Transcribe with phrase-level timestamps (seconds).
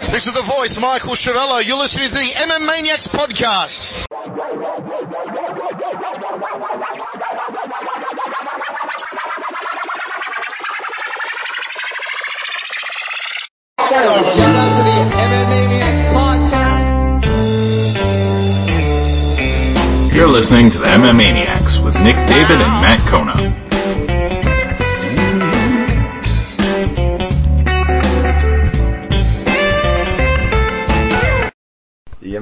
[0.00, 1.64] This is the voice, Michael Shirello.
[1.64, 3.92] You're listening to the MM Maniacs podcast.
[13.88, 16.80] Shout out to the MMA Maniacs podcast.
[20.14, 23.59] You're listening to the MM Maniacs with Nick David and Matt Kona.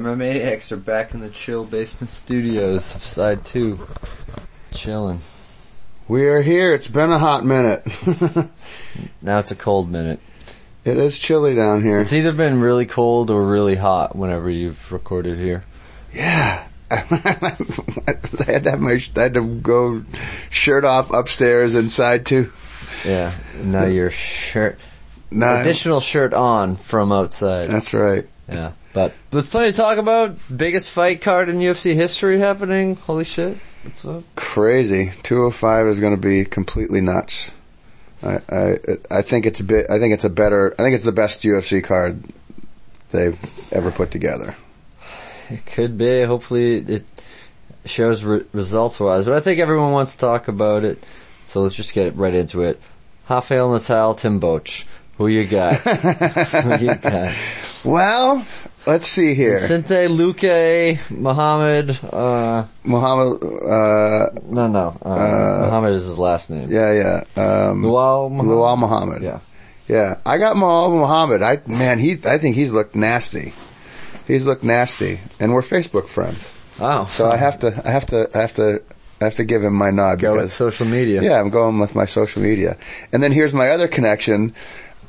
[0.09, 3.79] The MMAX are back in the chill basement studios of side two.
[4.71, 5.19] Chilling.
[6.07, 6.73] We are here.
[6.73, 7.83] It's been a hot minute.
[9.21, 10.19] Now it's a cold minute.
[10.83, 11.99] it is chilly down here.
[12.01, 15.63] It's either been really cold or really hot whenever you've recorded here.
[16.11, 16.67] Yeah.
[16.91, 16.95] I
[18.47, 20.01] had to have my, I had to go
[20.49, 22.51] shirt off upstairs inside too.
[23.05, 23.31] Yeah.
[23.55, 24.79] Now your shirt,
[25.29, 27.69] No, additional shirt on from outside.
[27.69, 28.27] that's right.
[28.47, 28.71] Yeah.
[28.93, 30.37] But there's plenty to talk about.
[30.55, 32.95] Biggest fight card in UFC history happening.
[32.95, 33.57] Holy shit.
[33.83, 34.23] What's up?
[34.35, 35.11] Crazy.
[35.23, 37.51] 205 is going to be completely nuts.
[38.21, 38.77] I, I,
[39.11, 41.43] I think it's a bit, I think it's a better, I think it's the best
[41.43, 42.21] UFC card
[43.11, 43.39] they've
[43.71, 44.55] ever put together.
[45.49, 46.23] It could be.
[46.23, 47.05] Hopefully it
[47.85, 49.25] shows re- results wise.
[49.25, 51.03] But I think everyone wants to talk about it.
[51.45, 52.79] So let's just get right into it.
[53.29, 54.85] Rafael Natal, Tim Boetsch.
[55.17, 55.75] Who you got?
[55.77, 57.35] Who you got?
[57.83, 58.45] Well,
[58.91, 59.59] let's see here.
[59.59, 64.25] Sinte Luque, Muhammad, uh, Muhammad, uh,
[64.57, 66.67] no, no, uh, Muhammad is his last name.
[66.71, 68.51] yeah, yeah, um, Luau Muhammad.
[68.51, 69.21] Lual Muhammad.
[69.23, 69.39] Yeah.
[69.87, 71.41] Yeah, I got Muhammad.
[71.41, 73.53] I man, he I think he's looked nasty.
[74.27, 76.53] He's looked nasty, and we're Facebook friends.
[76.79, 77.05] Oh.
[77.09, 78.81] So I have to, I have to, I have to,
[79.19, 81.23] I have to give him my nod Go with social media.
[81.23, 82.77] yeah, I'm going with my social media.
[83.11, 84.53] And then here's my other connection.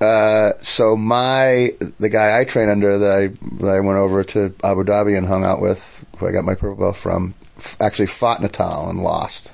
[0.00, 3.26] Uh, so my the guy I train under that I
[3.64, 6.54] that I went over to Abu Dhabi and hung out with, who I got my
[6.54, 9.52] purple belt from, f- actually fought Natal and lost.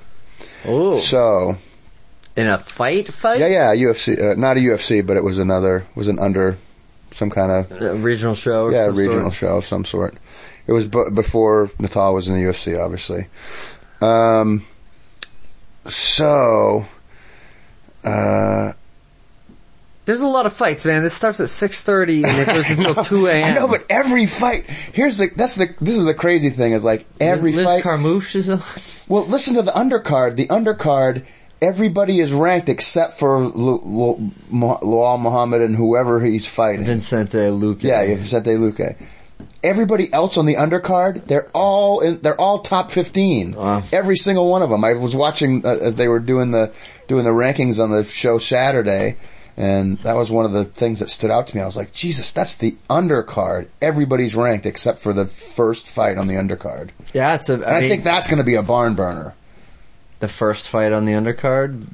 [0.65, 0.97] Oh.
[0.99, 1.57] So
[2.37, 3.39] In a fight fight?
[3.39, 6.57] yeah, yeah, UFC, uh, not a UFC, but it was another, was an under,
[7.13, 9.33] some kind of A regional show or yeah, regional sort?
[9.33, 10.15] show of some sort.
[10.65, 13.27] It was b- before Natal was in the UFC, obviously.
[14.01, 14.65] Um,
[15.85, 16.85] so,
[18.03, 18.71] uh,
[20.07, 21.03] There's a lot of fights, man.
[21.03, 23.43] This starts at 6.30 and it goes until 2 a.m.
[23.43, 26.83] I know, but every fight, here's the, that's the, this is the crazy thing is
[26.85, 28.61] like every Liz fight, Carmouche is on.
[29.09, 30.37] well, listen to the undercard.
[30.37, 31.25] The undercard,
[31.61, 36.85] everybody is ranked except for Lu- Lu- Mu- Muhammad and whoever he's fighting.
[36.85, 37.83] Vincente Luque.
[37.83, 38.95] Yeah, Vincente Luque.
[39.61, 43.53] Everybody else on the undercard, they're all in, they're all top fifteen.
[43.53, 43.83] Wow.
[43.91, 44.83] Every single one of them.
[44.85, 46.71] I was watching uh, as they were doing the
[47.07, 49.17] doing the rankings on the show Saturday,
[49.57, 51.61] and that was one of the things that stood out to me.
[51.61, 53.69] I was like, Jesus, that's the undercard.
[53.81, 56.89] Everybody's ranked except for the first fight on the undercard.
[57.13, 59.33] Yeah, it's a, And I, mean, think that's going to be a barn burner.
[60.19, 61.87] the first fight on the undercard,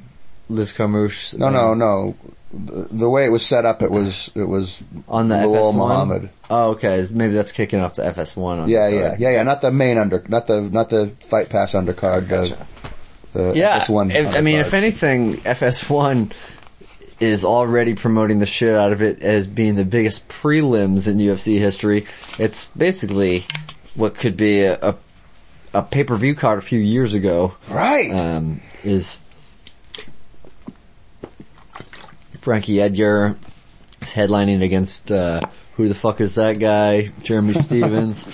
[0.50, 1.36] Liz Carmouche.
[1.38, 2.14] No, no, no.
[2.52, 5.76] The, the way it was set up, it was it was On the Lowell FS1?
[5.76, 6.30] Muhammad.
[6.50, 7.02] Oh, okay.
[7.12, 8.36] Maybe that's kicking off the FS1.
[8.62, 9.42] On Yeah, the yeah, yeah, yeah.
[9.42, 12.28] Not the main under, not the not the fight pass undercard.
[12.28, 12.56] The,
[13.32, 16.32] the Yeah, FS1 if, I mean, if anything, FS1
[17.20, 21.58] is already promoting the shit out of it as being the biggest prelims in UFC
[21.58, 22.06] history.
[22.38, 23.44] It's basically
[23.94, 24.96] what could be a, a,
[25.72, 27.56] a pay-per-view card a few years ago.
[27.68, 28.10] right?
[28.10, 29.20] Um, is
[32.38, 33.36] Frankie Edgar
[34.02, 35.40] is headlining against, uh,
[35.76, 37.12] who the fuck is that guy?
[37.22, 38.26] Jeremy Stephens.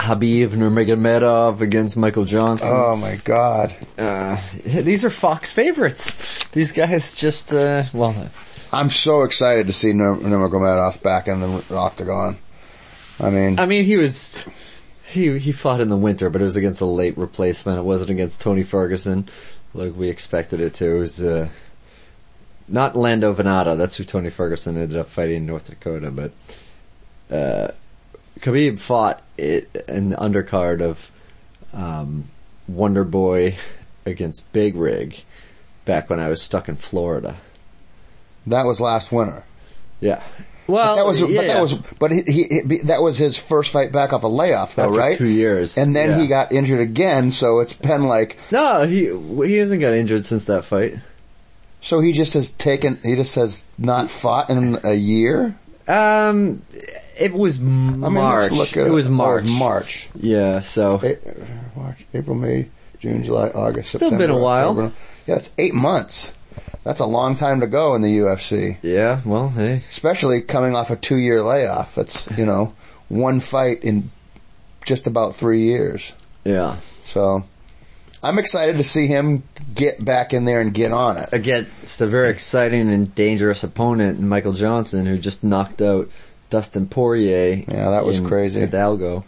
[0.00, 2.68] Khabib Nurmagomedov against Michael Johnson.
[2.72, 3.74] oh my god!
[3.98, 6.16] Uh, these are Fox favorites.
[6.52, 8.30] These guys just, uh, well,
[8.72, 12.38] I'm so excited to see Nur- Nurmagomedov back in the octagon.
[13.20, 14.48] I mean, I mean, he was,
[15.06, 17.78] he, he fought in the winter, but it was against a late replacement.
[17.78, 19.28] It wasn't against Tony Ferguson
[19.74, 20.96] like we expected it to.
[20.96, 21.48] It was, uh,
[22.66, 23.76] not Lando Vannata.
[23.76, 26.32] That's who Tony Ferguson ended up fighting in North Dakota, but,
[27.30, 27.72] uh,
[28.42, 31.10] Khabib fought it in the undercard of,
[31.72, 32.28] um,
[32.68, 33.56] Wonder Boy
[34.06, 35.22] against Big Rig
[35.84, 37.36] back when I was stuck in Florida.
[38.46, 39.44] that was last winter.
[40.00, 40.22] Yeah.
[40.66, 43.72] Well, that was, yeah, but that was, but he, he, he- that was his first
[43.72, 45.18] fight back off a layoff, though, After right?
[45.18, 46.20] two years, and then yeah.
[46.20, 47.32] he got injured again.
[47.32, 49.06] So it's been like, no, he
[49.48, 50.94] he hasn't got injured since that fight.
[51.80, 55.56] so he just has taken, he just has not fought in a year.
[55.90, 56.62] Um,
[57.18, 58.50] it was I mean, March.
[58.50, 59.44] let's look at it was oh, March.
[59.46, 60.08] March.
[60.14, 60.60] Yeah.
[60.60, 61.18] So A-
[61.78, 64.26] March, April, May, June, July, August, Still September.
[64.26, 64.70] been a while.
[64.70, 64.92] October.
[65.26, 66.32] Yeah, it's eight months.
[66.84, 69.82] That's a long time to go in the UFC, Yeah, well, hey.
[69.88, 71.98] especially coming off a two year layoff.
[71.98, 72.74] It's, you know,
[73.08, 74.10] one fight in
[74.86, 76.14] just about three years.
[76.42, 76.78] Yeah.
[77.02, 77.44] So
[78.22, 79.42] I'm excited to see him
[79.74, 81.28] get back in there and get on it.
[81.32, 86.10] Against a very exciting and dangerous opponent, Michael Johnson, who just knocked out
[86.50, 87.64] Dustin Poirier.
[87.68, 88.60] Yeah, that was crazy.
[88.60, 89.24] Hidalgo.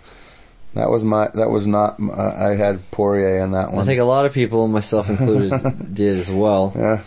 [0.75, 3.83] That was my, that was not, uh, I had Poirier in that one.
[3.83, 5.53] I think a lot of people, myself included,
[5.95, 6.73] did as well.
[6.75, 7.03] yeah.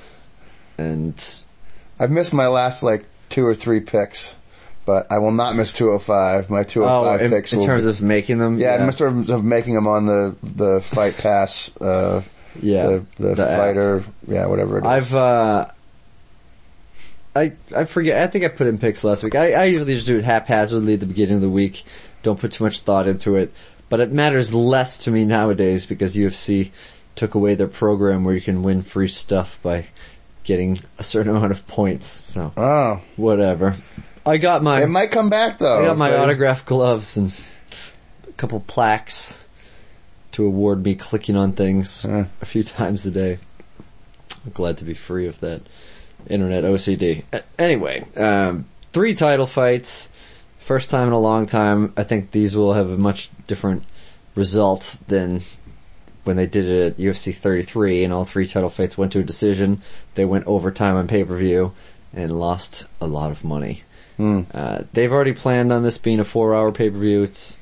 [0.77, 1.43] And
[1.99, 4.35] I've missed my last like two or three picks,
[4.85, 6.49] but I will not miss 205.
[6.49, 9.43] My 205 oh, in, picks in terms be, of making them, yeah, in terms of
[9.43, 12.21] making them on the, the fight pass, uh,
[12.61, 13.59] yeah, the, the, the app.
[13.59, 14.87] fighter, yeah, whatever it is.
[14.87, 15.67] I've uh
[17.35, 19.35] I I forget I think I put in picks last week.
[19.35, 21.83] I, I usually just do it haphazardly at the beginning of the week.
[22.23, 23.53] Don't put too much thought into it.
[23.89, 26.71] But it matters less to me nowadays because UFC
[27.15, 29.85] took away their program where you can win free stuff by
[30.43, 32.07] getting a certain amount of points.
[32.07, 33.75] So oh, whatever.
[34.25, 35.81] I got my it might come back though.
[35.81, 37.33] I got my so- autograph gloves and
[38.27, 39.39] a couple plaques
[40.35, 42.25] to award me clicking on things Yeah.
[42.41, 43.39] a few times a day.
[44.45, 45.61] I'm glad to be free of that
[46.29, 47.23] internet OCD.
[47.57, 50.09] Anyway, um, three title fights.
[50.59, 51.93] First time in a long time.
[51.95, 53.83] I think these will have a much different
[54.35, 55.41] results than
[56.23, 59.23] when they did it at UFC 33 and all three title fights went to a
[59.23, 59.81] decision.
[60.15, 61.71] They went overtime on pay-per-view
[62.13, 63.83] and lost a lot of money.
[64.17, 64.41] Hmm.
[64.53, 67.23] Uh, they've already planned on this being a four-hour pay-per-view.
[67.23, 67.59] It's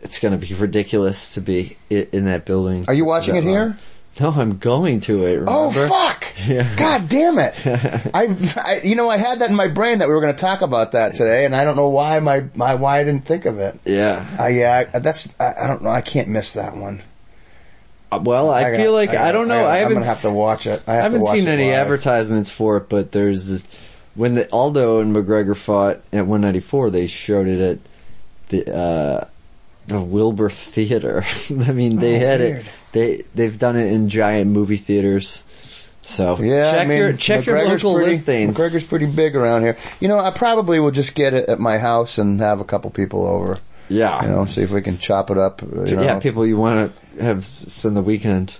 [0.00, 2.84] it's going to be ridiculous to be in that building.
[2.88, 3.76] Are you watching it here?
[4.18, 5.42] No, I'm going to it.
[5.46, 6.24] Oh fuck!
[6.46, 6.76] Yeah.
[6.76, 7.54] God damn it!
[8.14, 10.40] I, I, you know, I had that in my brain that we were going to
[10.40, 13.46] talk about that today, and I don't know why my, my why I didn't think
[13.46, 13.80] of it.
[13.86, 14.26] Yeah.
[14.38, 15.88] Uh, yeah, I, that's I, I don't know.
[15.88, 17.02] I can't miss that one.
[18.12, 19.64] Uh, Well, I, feel like I, don't know.
[19.64, 20.04] I, haven't.
[20.04, 20.82] have to watch it.
[20.86, 21.80] I, I have to haven't seen any live.
[21.80, 23.66] advertisements for it, but there's this
[24.14, 26.90] when the Aldo and McGregor fought at 194.
[26.90, 27.78] They showed it at
[28.48, 29.28] the uh,
[29.86, 31.24] the Wilbur Theater.
[31.50, 32.58] I mean, they Oh, had weird.
[32.60, 32.66] it.
[32.92, 35.44] They they've done it in giant movie theaters.
[36.02, 38.56] So Yeah, check I mean, your check your McGregor's local pretty, listings.
[38.56, 39.76] McGregor's pretty big around here.
[40.00, 42.90] You know, I probably will just get it at my house and have a couple
[42.90, 43.58] people over.
[43.88, 45.62] yeah, You know, see if we can chop it up.
[45.62, 46.02] You know.
[46.02, 46.18] yeah.
[46.20, 48.58] People you want to have spend the weekend.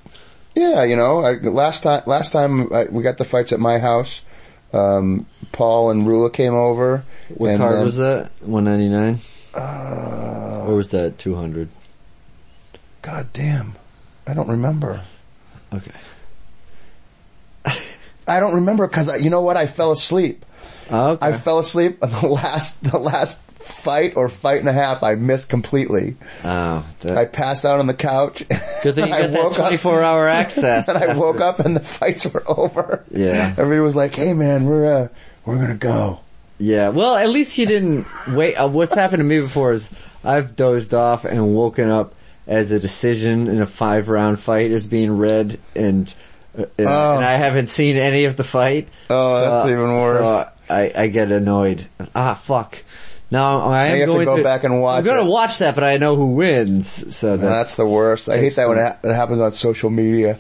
[0.56, 3.79] Yeah, you know, I, last time last time I, we got the fights at my
[3.79, 4.22] house.
[4.72, 7.05] Um, Paul and Rula came over.
[7.34, 8.31] What and card then- was that?
[8.43, 9.20] 199,
[9.56, 11.69] Uh, or was that 200?
[13.03, 13.73] God damn,
[14.26, 15.00] I don't remember.
[15.73, 15.93] Okay.
[18.29, 19.56] I don't remember because you know what?
[19.56, 20.44] I fell asleep.
[20.91, 21.26] Oh, okay.
[21.26, 25.03] I fell asleep on the last the last fight or fight and a half.
[25.03, 26.17] I missed completely.
[26.44, 28.43] oh, that, I passed out on the couch.
[28.82, 30.88] Good thing you I got that woke up- 24 hour access.
[30.88, 33.05] and I woke up and the fights were over.
[33.11, 33.55] Yeah.
[33.56, 35.08] Everybody was like, "Hey man, we're uh,
[35.44, 36.20] we're gonna go."
[36.58, 38.55] Yeah, well, at least you didn't wait.
[38.55, 39.91] Uh, what's happened to me before is
[40.25, 42.14] I've dozed off and woken up
[42.47, 46.12] as a decision in a five round fight is being read and,
[46.58, 47.17] uh, and, Oh.
[47.17, 48.88] and I haven't seen any of the fight.
[49.11, 50.20] Oh, that's even worse.
[50.20, 51.87] So I, I get annoyed.
[52.14, 52.82] Ah, fuck.
[53.31, 55.25] Now I am have to going go back and watch I'm going it.
[55.25, 57.14] to watch that, but I know who wins.
[57.14, 58.29] So that's, that's the worst.
[58.29, 60.38] I hate that when it happens on social media.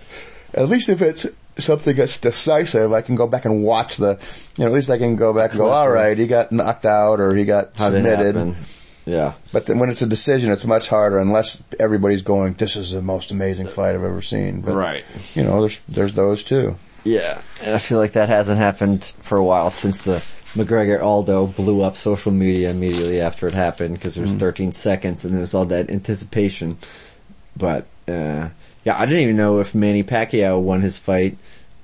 [0.54, 1.26] At least if it's
[1.58, 4.18] something that's decisive, I can go back and watch the.
[4.58, 6.86] You know, at least I can go back and go, "All right, he got knocked
[6.86, 8.56] out or he got how submitted."
[9.04, 9.34] Yeah.
[9.52, 13.02] But then when it's a decision, it's much harder unless everybody's going, "This is the
[13.02, 15.04] most amazing fight I've ever seen." But, Right.
[15.34, 16.76] You know, there's there's those too.
[17.04, 20.20] Yeah, and I feel like that hasn't happened for a while since the
[20.54, 25.24] McGregor Aldo blew up social media immediately after it happened because there was 13 seconds
[25.24, 26.78] and there was all that anticipation.
[27.56, 28.48] But uh,
[28.86, 31.36] yeah, I didn't even know if Manny Pacquiao won his fight,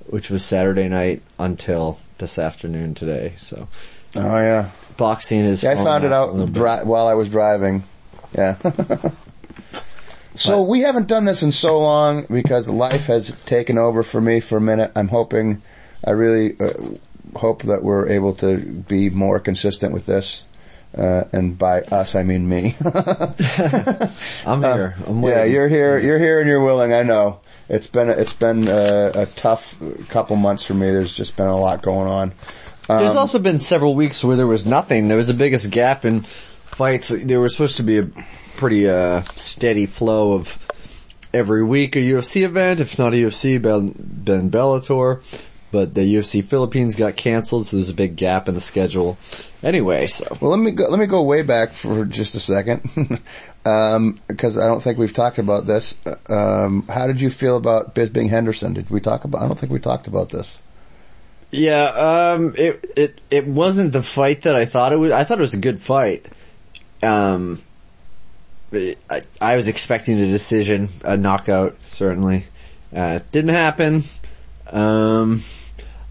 [0.06, 3.32] which was Saturday night, until this afternoon today.
[3.38, 3.66] So
[4.14, 4.70] Oh yeah.
[4.96, 5.64] boxing is.
[5.64, 7.82] Yeah, I found it out dri- while I was driving.
[8.32, 8.56] Yeah.
[10.36, 14.38] so we haven't done this in so long because life has taken over for me
[14.38, 14.92] for a minute.
[14.94, 15.60] I'm hoping,
[16.06, 16.72] I really uh,
[17.34, 20.44] hope that we're able to be more consistent with this.
[20.96, 22.76] Uh, and by us, I mean me.
[24.46, 24.94] I'm here.
[25.06, 25.98] I'm Uh, yeah, you're here.
[25.98, 26.92] You're here, and you're willing.
[26.92, 27.40] I know.
[27.68, 29.74] It's been it's been uh, a tough
[30.08, 30.90] couple months for me.
[30.90, 32.32] There's just been a lot going on.
[32.88, 35.08] There's Um, also been several weeks where there was nothing.
[35.08, 37.08] There was the biggest gap in fights.
[37.08, 38.08] There was supposed to be a
[38.56, 40.58] pretty uh, steady flow of
[41.32, 45.22] every week a UFC event, if not a UFC, Ben, ben Bellator.
[45.72, 49.16] But the UFC Philippines got canceled, so there's a big gap in the schedule.
[49.62, 52.82] Anyway, so Well, let me go, let me go way back for just a second,
[53.64, 55.94] um, because I don't think we've talked about this.
[56.28, 58.74] Um, how did you feel about Bisping Henderson?
[58.74, 59.42] Did we talk about?
[59.42, 60.60] I don't think we talked about this.
[61.50, 65.12] Yeah, um, it, it, it wasn't the fight that I thought it was.
[65.12, 66.26] I thought it was a good fight.
[67.02, 67.62] Um,
[68.74, 72.44] I, I was expecting a decision, a knockout, certainly.
[72.94, 74.02] Uh, didn't happen.
[74.66, 75.42] Um,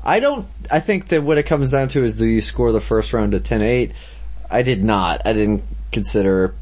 [0.03, 2.81] I don't, I think that what it comes down to is do you score the
[2.81, 3.93] first round at 10-8?
[4.49, 5.21] I did not.
[5.25, 6.55] I didn't consider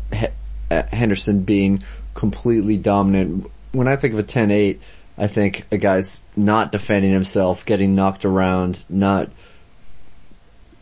[0.69, 3.49] uh, Henderson being completely dominant.
[3.71, 4.79] When I think of a 10-8,
[5.17, 9.29] I think a guy's not defending himself, getting knocked around, not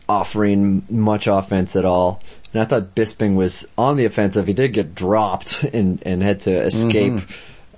[0.08, 2.22] offering much offense at all.
[2.52, 4.46] And I thought Bisping was on the offensive.
[4.46, 7.20] He did get dropped and, and had to escape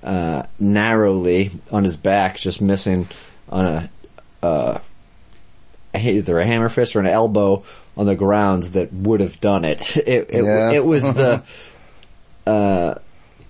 [0.03, 3.09] uh, narrowly on his back, just missing
[3.49, 3.91] on a
[4.43, 4.79] uh,
[5.95, 7.63] either a hammer fist or an elbow
[7.97, 9.97] on the ground that would have done it.
[9.97, 10.71] It it, Yeah.
[10.73, 11.43] it was the
[12.47, 12.95] uh,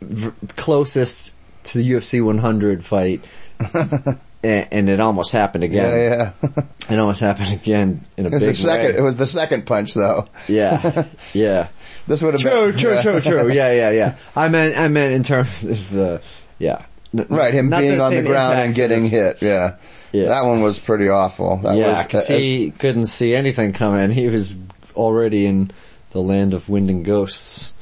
[0.01, 1.33] v- closest
[1.65, 3.25] to the UFC 100 fight.
[3.75, 5.85] and, and it almost happened again.
[5.85, 6.63] Yeah, yeah.
[6.89, 8.99] It almost happened again in a big the second, way.
[8.99, 10.27] it was the second punch though.
[10.49, 11.69] Yeah, yeah.
[12.07, 13.53] This would have True, been true, true, true.
[13.53, 14.17] Yeah, yeah, yeah.
[14.35, 16.23] I meant, I meant in terms of the,
[16.59, 16.83] yeah.
[17.13, 19.43] Right, him not being on the ground and getting hit.
[19.43, 19.77] Yeah.
[20.13, 20.27] Yeah.
[20.27, 21.59] that one was pretty awful.
[21.59, 24.11] That Yeah, was, because he couldn't see anything coming.
[24.11, 24.57] He was
[24.97, 25.71] already in
[26.11, 27.75] the land of wind and ghosts.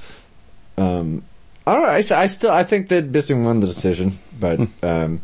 [0.76, 1.24] Um,
[1.66, 1.88] I don't know.
[1.88, 5.20] I, I still, I think that Bisping won the decision, but, um,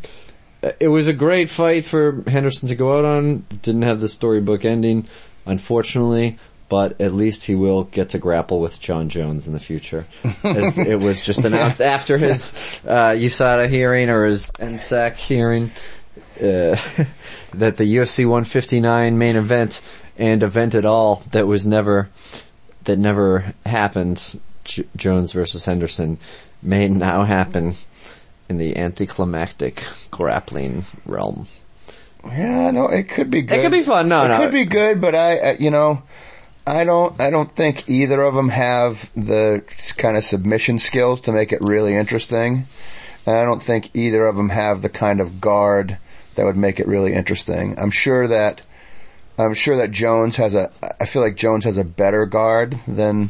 [0.79, 3.45] it was a great fight for Henderson to go out on.
[3.51, 5.07] It didn't have the storybook ending,
[5.45, 10.07] unfortunately, but at least he will get to grapple with Jon Jones in the future.
[10.43, 12.53] As it was just announced after his,
[12.85, 15.69] uh, USADA hearing or his NSAC hearing,
[16.37, 16.75] uh,
[17.53, 19.81] that the UFC 159 main event
[20.17, 22.09] and event at all that was never,
[22.83, 26.19] that never happened, J- Jones versus Henderson,
[26.61, 27.75] may now happen
[28.49, 31.47] in the anticlimactic grappling realm.
[32.23, 33.59] Yeah, no, it could be good.
[33.59, 34.07] It could be fun.
[34.07, 34.25] No, no.
[34.25, 34.37] it no.
[34.37, 36.01] could be good, but I, uh, you know,
[36.65, 39.63] I don't, I don't think either of them have the
[39.97, 42.67] kind of submission skills to make it really interesting.
[43.25, 45.97] And I don't think either of them have the kind of guard
[46.35, 47.77] that would make it really interesting.
[47.79, 48.61] I'm sure that,
[49.37, 53.29] I'm sure that Jones has a, I feel like Jones has a better guard than,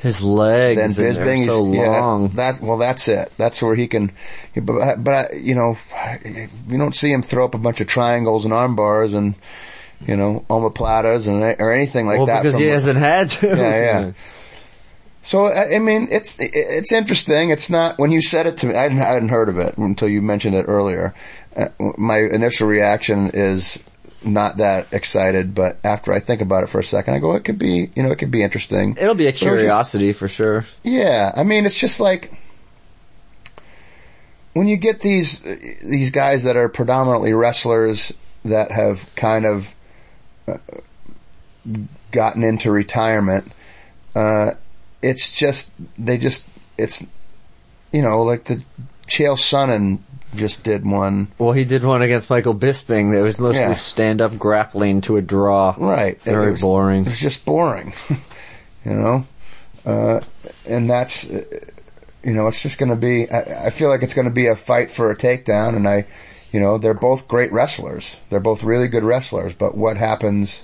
[0.00, 1.44] His legs than Bisping.
[1.46, 2.28] so Yeah, long.
[2.30, 3.32] that well, that's it.
[3.36, 4.12] That's where he can.
[4.60, 5.78] But, but you know,
[6.24, 9.34] you don't see him throw up a bunch of triangles and arm bars and
[10.06, 12.42] you know omoplatas and or anything like well, that.
[12.42, 13.46] because he hasn't had to.
[13.48, 14.12] Yeah, yeah.
[15.26, 17.50] So I mean, it's it's interesting.
[17.50, 18.76] It's not when you said it to me.
[18.76, 21.14] I hadn't, I hadn't heard of it until you mentioned it earlier.
[21.56, 21.66] Uh,
[21.98, 23.82] my initial reaction is
[24.22, 27.44] not that excited, but after I think about it for a second, I go, it
[27.44, 28.96] could be, you know, it could be interesting.
[29.00, 30.64] It'll be a it's just- curiosity for sure.
[30.84, 32.32] yeah, I mean, it's just like
[34.52, 35.40] when you get these
[35.82, 38.12] these guys that are predominantly wrestlers
[38.44, 39.74] that have kind of
[40.46, 40.58] uh,
[42.12, 43.50] gotten into retirement.
[44.14, 44.52] Uh,
[45.10, 46.46] it's just they just
[46.78, 47.04] it's
[47.92, 48.62] you know like the
[49.06, 50.00] Chael Sonnen
[50.34, 53.72] just did one Well, he did one against Michael Bisping that was mostly Yeah.
[53.74, 55.74] stand-up grappling to a draw.
[55.78, 56.20] right.
[56.22, 57.02] Very It was- boring.
[57.06, 57.94] It was just boring,
[58.84, 59.24] you know,
[59.86, 60.20] uh,
[60.68, 61.42] and that's uh,
[62.22, 63.30] you know it's just going to be.
[63.30, 66.04] I, I feel like it's going to be a fight for a takedown, and I,
[66.52, 68.16] you know, they're both great wrestlers.
[68.28, 70.62] They're both really good wrestlers, but what happens?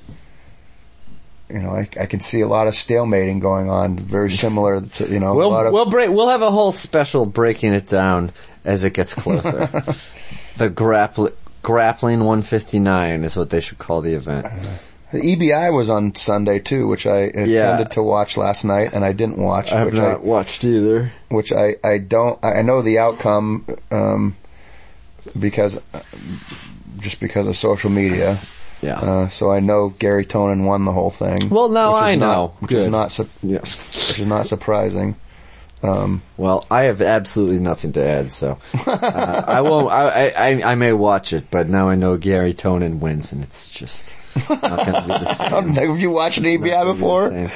[1.52, 5.08] You know, I, I can see a lot of stalemating going on, very similar to
[5.08, 6.08] you know We'll lot of we'll break.
[6.10, 8.32] We'll have a whole special breaking it down
[8.64, 9.66] as it gets closer.
[10.56, 14.46] the grappling grappling 159 is what they should call the event.
[15.12, 17.84] The EBI was on Sunday too, which I intended Yeah.
[17.84, 19.70] to watch last night, and I didn't watch.
[19.70, 21.12] I have not watched either.
[21.28, 24.36] which I, I don't I I know the outcome um,
[25.38, 25.78] because
[26.98, 28.38] just because of social media.
[28.82, 28.98] Yeah.
[28.98, 31.48] Uh, so I know Garry Tonon won the whole thing.
[31.50, 32.54] Well, now which is I not- know.
[32.60, 32.84] which Good.
[32.86, 33.60] is not su- yeah.
[33.60, 35.16] which is not surprising.
[36.36, 39.90] Well, I have absolutely nothing to add, so uh, I won't.
[39.92, 43.68] I, I I may watch it, but now I know Garry Tonon wins, and it's
[43.68, 44.14] just
[44.48, 45.74] not going to be the same.
[45.74, 47.50] Have you watched an Not EBI gonna be before?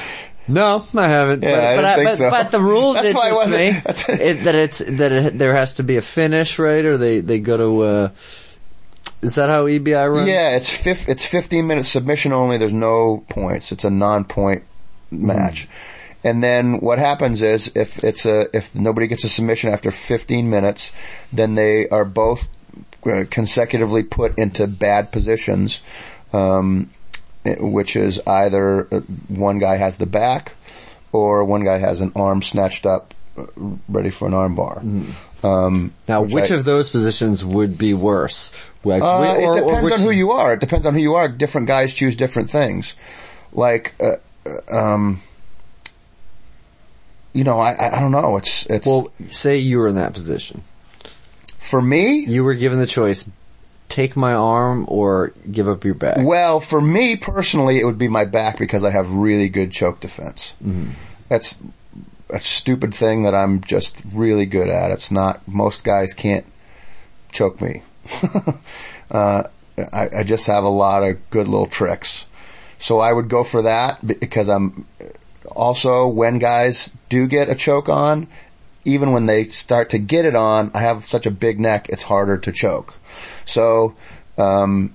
[0.49, 1.43] No, I haven't.
[1.43, 2.31] Yeah, but, I but, didn't think but, so.
[2.31, 4.25] but the rules That's why I interest wasn't- me.
[4.27, 6.85] it, that it's that it, there has to be a finish, right?
[6.85, 7.81] Or they they go to.
[7.83, 8.09] Uh,
[9.27, 10.29] is that how EBI runs?
[10.29, 12.59] Yeah, it's fif- it's 15 minute submission only.
[12.59, 13.73] There's no points.
[13.73, 14.63] It's a non-point
[15.11, 15.69] match.
[16.23, 20.49] And then what happens is if it's a if nobody gets a submission after 15
[20.49, 20.93] minutes,
[21.33, 22.49] then they are both
[23.05, 25.83] uh, consecutively put into bad positions,
[26.33, 26.91] um,
[27.45, 30.53] which is either uh, one guy has the back
[31.13, 33.45] or one guy has an arm snatched up uh,
[33.89, 34.83] ready for an armbar.
[35.45, 38.53] Um, Now, which which I- of those positions would be worse?
[38.85, 40.55] Like, uh, or- it depends on who you are.
[40.55, 41.29] It depends on who you are.
[41.29, 42.95] Different guys choose different things.
[43.53, 44.17] Like, uh,
[44.73, 45.21] uh, um,
[47.33, 48.37] you know, I, I I don't know.
[48.39, 50.63] It's it's Well, say you were in that position.
[51.59, 52.25] for me.
[52.27, 53.29] You were given the choice:
[53.89, 56.19] take my arm or give up your back.
[56.21, 60.01] Well, for me personally, it would be my back because I have really good choke
[60.01, 60.55] defense.
[60.65, 60.91] Mm-hmm.
[61.29, 61.59] That's
[62.37, 64.91] a stupid thing that I'm just really good at.
[64.91, 66.45] It's not most guys can't
[67.33, 67.83] choke me.
[69.11, 69.45] uh,
[69.93, 72.27] I, I just have a lot of good little tricks.
[72.79, 74.87] So I would go for that because I'm
[75.51, 78.29] also when guys do get a choke on,
[78.85, 82.03] even when they start to get it on, I have such a big neck, it's
[82.03, 82.95] harder to choke.
[83.47, 83.97] So,
[84.37, 84.95] um,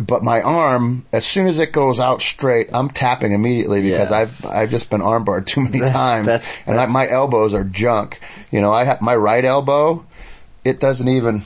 [0.00, 4.18] but my arm, as soon as it goes out straight, I'm tapping immediately because Yeah.
[4.18, 8.20] I've I've just been armbarred too many times, that's- and I, my elbows are junk.
[8.50, 10.04] You know, I have my right elbow,
[10.64, 11.42] it doesn't even.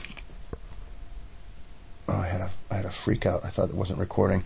[2.09, 3.45] Oh, I had a I had a freak out.
[3.45, 4.45] I thought it wasn't recording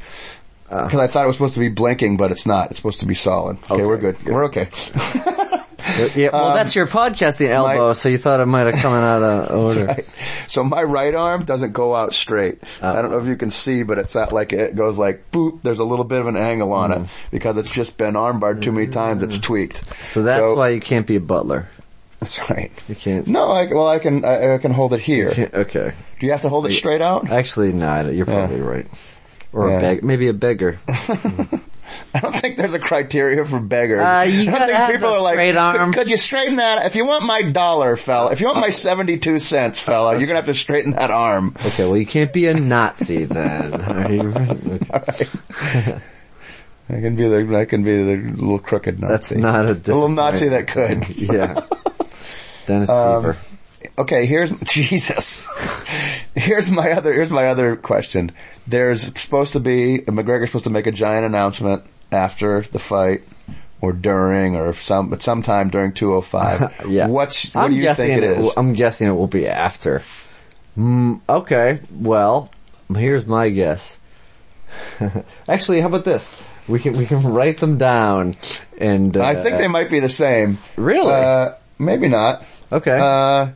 [0.71, 0.85] uh.
[0.85, 2.69] because I thought it was supposed to be blinking, but it's not.
[2.71, 3.57] It's supposed to be solid.
[3.65, 4.19] Okay, Okay, we're good.
[4.25, 4.35] good.
[4.35, 4.69] We're okay.
[6.15, 9.23] yeah, well, that's um, your podcasting elbow, so you thought it might have come out
[9.23, 9.87] of order.
[9.87, 10.07] Right.
[10.49, 12.63] So my right arm doesn't go out straight.
[12.83, 12.93] Uh.
[12.93, 15.63] I don't know if you can see, but it's not like it goes like boop.
[15.63, 17.31] There's a little bit of an angle on it mm.
[17.31, 19.23] because it's just been armbarred too many times.
[19.23, 19.43] It's mm.
[19.43, 19.85] tweaked.
[20.07, 21.69] So that's why you can't be a butler.
[22.19, 22.73] That's right.
[22.89, 23.27] You can't.
[23.27, 25.33] No, I, well, I can I, I can hold it here.
[25.57, 25.93] Okay.
[26.19, 27.31] Do you have to hold it straight out?
[27.31, 28.13] Actually, not.
[28.13, 28.87] you're probably right.
[29.53, 29.77] Or Yeah.
[29.77, 30.79] a beg, maybe a beggar.
[30.87, 31.61] Mm.
[32.15, 34.01] I don't think there's a criteria for beggars.
[34.01, 35.93] Uh, you I don't think have people are like, straight arm.
[35.93, 36.87] could you straighten that?
[36.87, 40.37] If you want my dollar, fella, if you want my 72 cents, fella, you're gonna
[40.41, 41.55] have to straighten that arm.
[41.67, 43.81] Okay, well, you can't be a Nazi then.
[43.83, 44.83] Are you right?
[45.09, 46.01] Okay.
[46.89, 49.13] I can be the, I can be the little crooked Nazi.
[49.13, 51.09] That's not a The little Nazi that could.
[51.17, 51.65] Yeah.
[52.67, 53.37] Dennis Um, Siver.
[53.99, 55.47] Okay, here's Jesus.
[56.35, 58.33] here's my other here's my other question.
[58.67, 63.23] There's supposed to be McGregor's supposed to make a giant announcement after the fight
[63.81, 66.87] or during or some but sometime during 205.
[66.89, 67.09] Yeah.
[67.09, 68.39] What's what I'm do you guessing think it is?
[68.39, 70.03] will- I'm guessing it will be after.
[70.77, 72.51] Mm, okay, well,
[72.95, 73.99] here's my guess.
[75.49, 76.37] Actually, how about this?
[76.69, 78.35] We can we can write them down,
[78.77, 80.59] and uh, I think they might be the same.
[80.77, 81.15] Really?
[81.15, 82.45] Uh, maybe not.
[82.71, 82.99] Okay.
[83.01, 83.53] Uh,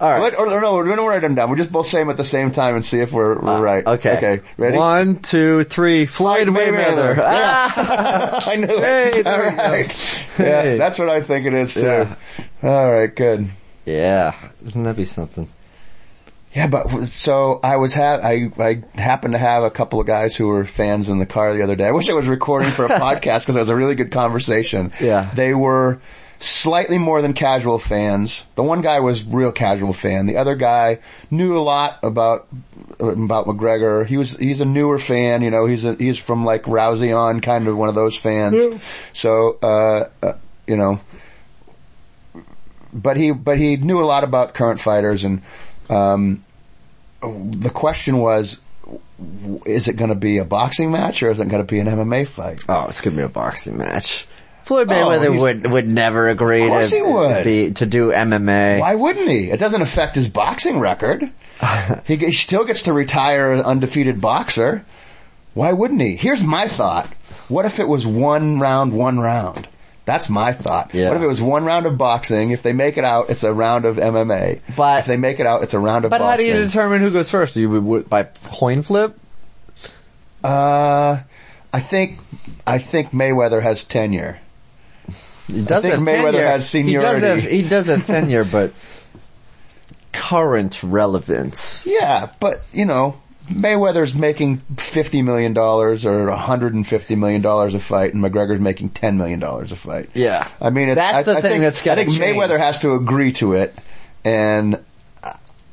[0.00, 0.22] all right.
[0.22, 1.48] let- or, or no, we're gonna write them down.
[1.50, 3.86] We'll just both say them at the same time and see if we're, we're right.
[3.86, 4.16] Uh, Okay.
[4.16, 4.40] Okay.
[4.56, 4.76] Ready?
[4.78, 6.06] One, two, three.
[6.06, 7.16] Floyd Mayweather.
[7.20, 8.40] Ah!
[8.50, 9.14] I knew it.
[9.14, 9.92] Hey, there All go.
[10.38, 11.80] Yeah, that's what I think it is too.
[11.82, 12.14] Yeah.
[12.62, 13.48] All right, good.
[13.84, 14.34] Yeah,
[14.64, 15.48] wouldn't that be something?
[16.52, 20.34] Yeah, but so I was ha- I I happened to have a couple of guys
[20.34, 21.86] who were fans in the car the other day.
[21.86, 24.92] I wish I was recording for a podcast because it was a really good conversation.
[25.00, 25.30] Yeah.
[25.34, 26.00] they were
[26.40, 28.44] slightly more than casual fans.
[28.54, 30.26] The one guy was real casual fan.
[30.26, 30.98] The other guy
[31.30, 32.48] knew a lot about
[32.98, 34.06] about McGregor.
[34.06, 35.42] He was he's a newer fan.
[35.42, 38.82] You know, he's a, he's from like Rousey on, kind of one of those fans.
[39.12, 40.32] So uh, uh,
[40.66, 41.00] you know,
[42.92, 45.42] but he but he knew a lot about current fighters and
[45.90, 46.44] um,
[47.22, 48.58] the question was
[49.66, 51.86] is it going to be a boxing match or is it going to be an
[51.86, 52.64] MMA fight?
[52.68, 54.26] Oh, it's gonna be a boxing match.
[54.70, 57.42] Floyd Oh, Mayweather he's- would would never agree to he would.
[57.42, 58.78] be- to do MMA.
[58.78, 59.50] Why wouldn't he?
[59.50, 61.28] It doesn't affect his boxing record.
[62.06, 64.84] he, he still gets to retire an undefeated boxer.
[65.54, 66.14] Why wouldn't he?
[66.14, 67.12] Here's my thought.
[67.48, 69.66] What if it was one round, one round?
[70.04, 70.94] That's my thought.
[70.94, 71.08] Yeah.
[71.08, 72.52] What if it was one round of boxing?
[72.52, 74.60] If they make it out, it's a round of MMA.
[74.76, 77.00] But- if they make it out, it's a round of But how do you determine
[77.00, 77.56] who goes first?
[77.56, 79.18] You would, would by coin flip?
[80.44, 81.18] Uh,
[81.72, 82.18] I think
[82.66, 84.38] I think Mayweather has tenure.
[85.52, 86.46] He does think have Mayweather tenure.
[86.48, 87.56] has He does have, seniority.
[87.62, 88.72] he does have tenure, but
[90.12, 91.86] current relevance.
[91.86, 97.74] Yeah, but you know, Mayweather's making fifty million dollars or hundred and fifty million dollars
[97.74, 100.10] a fight, and McGregor's making ten million dollars a fight.
[100.14, 100.46] Yeah.
[100.60, 102.36] I mean, it's, That's I, the I thing think, that's I gotta think change.
[102.36, 103.74] Mayweather has to agree to it,
[104.24, 104.78] and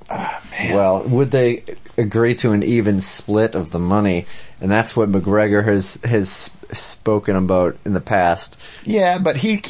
[0.10, 0.40] uh,
[0.72, 1.64] Well, would they
[1.98, 4.26] agree to an even split of the money?
[4.62, 8.58] And that's what McGregor has has spoken about in the past.
[8.84, 9.64] yeah, but he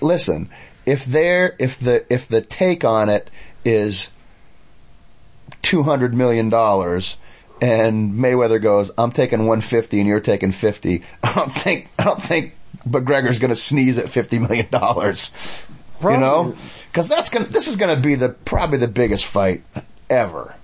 [0.00, 0.48] listen.
[0.84, 3.30] If they're if the if the take on it
[3.64, 4.10] is
[5.62, 7.16] two hundred million dollars.
[7.58, 12.22] And Mayweather goes, "I'm taking 150, and you're taking 50." I don't think I don't
[12.22, 12.54] think
[12.86, 15.32] McGregor's going to sneeze at 50 million dollars.
[16.02, 16.54] You know,
[16.88, 17.46] because that's gonna.
[17.46, 19.62] This is going to be the probably the biggest fight
[20.10, 20.54] ever.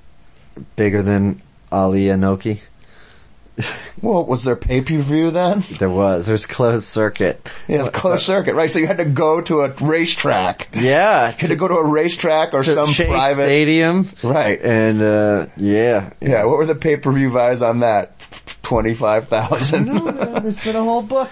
[0.76, 2.60] Bigger than Ali Inoki.
[4.00, 5.62] Well, was there pay per view then?
[5.78, 6.26] There was.
[6.26, 7.48] There's closed circuit.
[7.68, 8.68] Yeah, closed circuit, right?
[8.68, 10.70] So you had to go to a racetrack.
[10.74, 11.26] Yeah.
[11.26, 13.44] You had to go to a racetrack or to some Chase private.
[13.44, 14.08] Stadium.
[14.24, 14.60] Right.
[14.60, 16.10] And, uh, yeah.
[16.20, 18.18] Yeah, what were the pay per view buys on that?
[18.62, 19.86] Twenty five thousand.
[19.86, 21.30] There's been a whole book.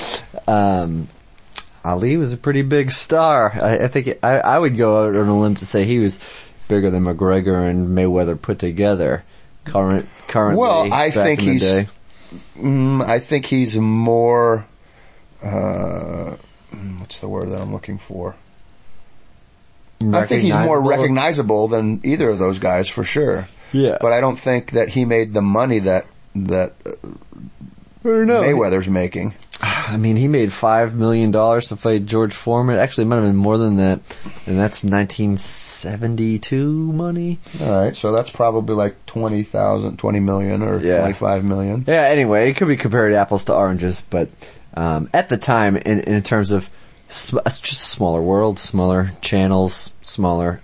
[0.48, 1.08] um,
[1.84, 3.52] Ali was a pretty big star.
[3.52, 6.18] I, I think I, I would go out on a limb to say he was
[6.68, 9.24] bigger than McGregor and Mayweather put together.
[9.64, 11.86] Current, currently, Well, I think in he's-.
[12.56, 14.66] Mm, I think he's more.
[15.42, 16.36] Uh,
[16.98, 18.36] what's the word that I'm looking for?
[20.12, 21.68] I think he's more Recognizable.
[21.68, 23.48] than either of those guys for sure.
[23.72, 26.92] Yeah, But I don't think that he made the money that that uh.
[28.04, 29.34] Mayweather's making.
[29.88, 32.76] I mean, he made five million dollars to fight George Foreman.
[32.76, 34.00] Actually, it might have been more than that,
[34.46, 37.38] and that's 1972 money.
[37.60, 40.98] All right, so that's probably like 20,000, 20 million or Yeah.
[41.00, 41.84] 25 million.
[41.86, 44.28] Yeah, anyway, it could be compared apples to oranges, but
[44.74, 46.68] um, at the time, in, in terms of
[47.08, 50.60] sm- it's just smaller world, smaller channels, smaller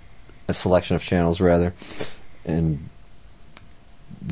[0.47, 1.73] a selection of channels rather,
[2.45, 2.89] and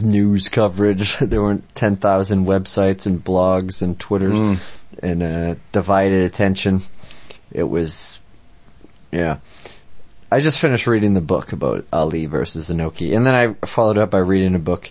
[0.01, 1.17] news coverage.
[1.19, 4.59] there weren't ten thousand websites and blogs and twitters
[5.01, 6.81] and uh, divided attention.
[7.51, 8.19] It was,
[9.11, 9.37] yeah.
[10.31, 14.11] I just finished reading the book about Ali versus Inoki, and then I followed up
[14.11, 14.89] by reading a book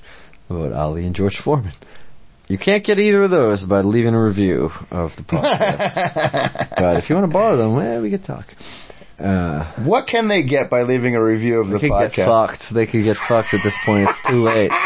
[0.50, 1.72] about Ali and George Foreman.
[2.48, 6.70] You can't get either of those by leaving a review of the podcast.
[6.76, 8.52] but if you want to borrow them, well, we could talk.
[9.18, 12.24] Uh, What can they get by leaving a review of the they could get podcast?
[12.26, 12.70] fucked.
[12.70, 14.08] They could get fucked at this point.
[14.10, 14.72] It's too late.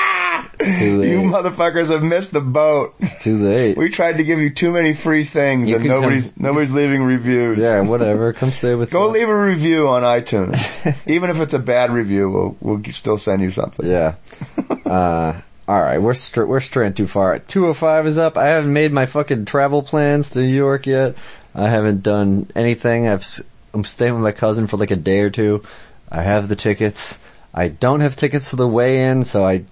[0.61, 1.11] It's too late.
[1.11, 2.95] You motherfuckers have missed the boat.
[3.01, 3.77] it's too late.
[3.77, 6.73] We tried to give you too many free things You and can nobody's come- nobody's
[6.73, 7.59] leaving reviews.
[7.59, 8.33] yeah, whatever.
[8.33, 9.21] Come stay with Go me.
[9.21, 10.55] leave a review on iTunes.
[11.07, 13.87] Even if it's a bad review, we'll we'll g- still send you something.
[13.87, 14.15] Yeah.
[14.85, 17.39] Uh, all right, we're str- we're straying too far.
[17.39, 18.37] Two oh five is up.
[18.37, 21.17] I haven't made my fucking travel plans to New York yet.
[21.55, 23.09] I haven't done anything.
[23.09, 25.63] I've s- I'm staying with my cousin for like a day or two.
[26.11, 27.19] I have the tickets.
[27.55, 29.65] I don't have tickets to the weigh-in, so I.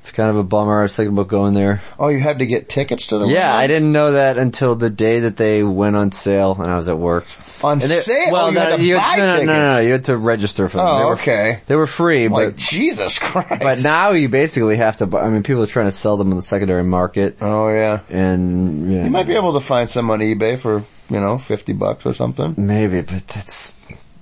[0.00, 0.78] It's kind of a bummer.
[0.78, 1.82] I was thinking about going there.
[1.98, 4.88] Oh, you had to get tickets to the Yeah, I didn't know that until the
[4.88, 7.26] day that they went on sale, and I was at work.
[7.62, 8.32] On And sale?
[8.32, 9.86] Well, Oh, you had no, to you, buy no, no, no, no, tickets.
[9.86, 10.86] you had to register for them.
[10.88, 11.60] Oh, They were- okay.
[11.66, 13.60] They were free, Like but Jesus Christ.
[13.62, 15.06] but now you basically have to.
[15.06, 18.00] buy I mean, people are trying to sell them on the secondary market, oh yeah,
[18.08, 21.74] and yeah, you might be able to find some on eBay for you know fifty
[21.74, 22.54] bucks or something.
[22.56, 23.76] maybe, but that's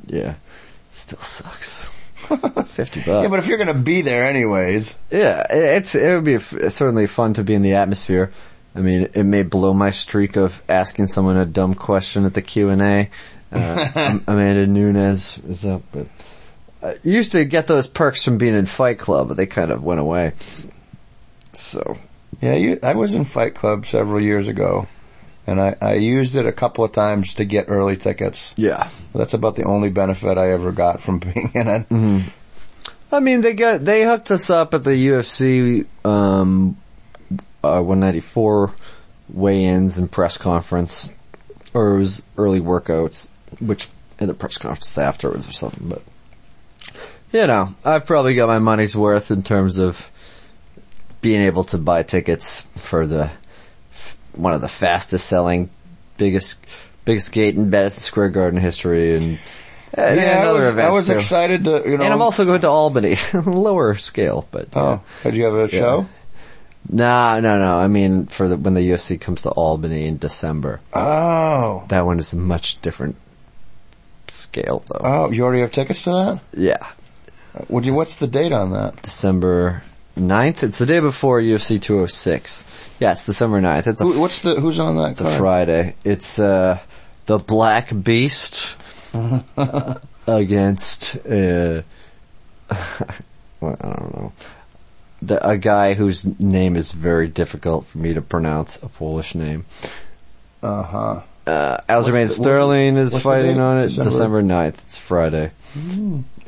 [0.08, 0.36] yeah, it
[0.88, 1.92] still sucks.
[2.66, 3.22] Fifty bucks.
[3.24, 6.54] Yeah, but if you're gonna be there anyways, yeah, it- it's it would be f-
[6.68, 8.30] certainly fun to be in the atmosphere.
[8.74, 12.42] I mean, it may blow my streak of asking someone a dumb question at the
[12.42, 13.08] Q and A.
[13.50, 16.06] Uh, Amanda Nunes is up, but
[16.82, 19.82] I used to get those perks from being in Fight Club, but they kind of
[19.82, 20.32] went away.
[21.54, 21.96] So
[22.40, 24.86] yeah, you, I was in Fight Club several years ago,
[25.48, 28.52] and I, I used it a couple of times to get early tickets.
[28.56, 31.86] yeah, That's about the only benefit I ever got from being in it.
[33.10, 36.76] I mean, they got they hooked us up at the UFC um,
[37.64, 38.74] uh, 194
[39.30, 41.08] weigh-ins and press conference,
[41.72, 45.88] or it was early workouts, which in the press conference afterwards or something.
[45.88, 46.02] But
[47.32, 50.10] you know, I've probably got my money's worth in terms of
[51.22, 53.30] being able to buy tickets for the
[54.34, 55.70] one of the fastest selling,
[56.16, 56.58] biggest
[57.04, 59.38] biggest gate in Madison Square Garden history, and,
[59.96, 62.04] Yeah, I was, I was excited to you know.
[62.04, 64.98] And I'm also going to Albany, lower scale, but oh, yeah.
[64.98, 66.06] Oh, did you have a show?
[66.90, 67.78] no, no, no.
[67.78, 72.18] I mean, for the, when the UFC comes to Albany in December, Oh, that one
[72.18, 73.16] is a much different
[74.28, 75.00] scale, though.
[75.02, 76.40] oh, you already have tickets to that?
[76.54, 76.86] yeah,
[77.68, 77.94] Would you?
[77.94, 79.00] What's the date on that?
[79.02, 79.82] December
[80.18, 80.62] 9th.
[80.62, 82.64] It's the day before UFC 206.
[83.00, 83.86] Yes, December 9th.
[83.86, 84.60] It's a, Who, what's the?
[84.60, 85.38] Who's on that card?
[85.38, 85.94] Friday.
[86.04, 86.78] It's uh,
[87.26, 88.76] the Black Beast
[90.26, 91.82] against uh,
[93.60, 94.32] well, I don't know.
[95.20, 99.64] The, a guy whose name is very difficult for me to pronounce, a Polish name.
[100.62, 101.20] Uh huh.
[101.46, 104.10] Uh, Aljamain the- Sterling is fighting on it December?
[104.10, 104.68] December 9th.
[104.78, 105.50] It's Friday.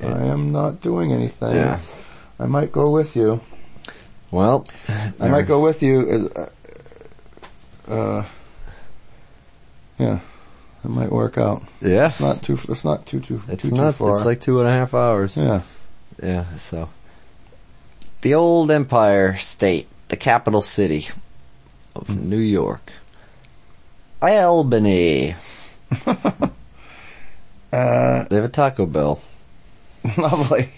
[0.03, 1.55] I am not doing anything.
[1.55, 1.81] Yeah.
[2.39, 3.41] I might go with you.
[4.31, 4.67] Well,
[5.19, 6.29] I might go with you.
[6.37, 6.47] Uh,
[7.93, 8.25] uh,
[9.99, 10.21] yeah,
[10.85, 11.63] it might work out.
[11.81, 12.07] Yeah.
[12.07, 12.59] It's not too.
[12.69, 14.17] It's not too too It's too, not, too far.
[14.17, 15.37] it's like two and a half hours.
[15.37, 15.63] yeah.
[16.23, 16.89] Yeah, so.
[18.23, 21.09] The old Empire State, the capital city
[21.97, 22.29] of Hmm.
[22.29, 22.93] New York.
[24.23, 25.35] Albany.
[27.73, 29.21] Uh, They have a Taco Bell.
[30.19, 30.71] lovely.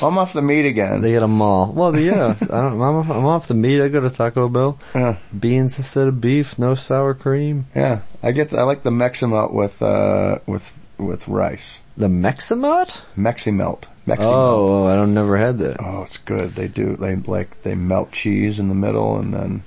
[0.00, 1.00] I'm off the meat again.
[1.00, 1.72] They get a mall.
[1.72, 3.82] Well, yeah, I don't, I'm, off, I'm off the meat.
[3.82, 4.78] I go to Taco Bell.
[4.94, 5.16] Yeah.
[5.38, 6.58] Beans instead of beef.
[6.58, 7.66] No sour cream.
[7.74, 8.52] Yeah, I get.
[8.52, 11.80] I like the Meximelt with uh with with rice.
[11.96, 13.02] The Meximot?
[13.16, 13.86] Meximelt.
[14.06, 14.18] Meximelt.
[14.20, 15.76] Oh, I don't never had that.
[15.80, 16.52] Oh, it's good.
[16.52, 16.96] They do.
[16.96, 19.64] They like they melt cheese in the middle, and then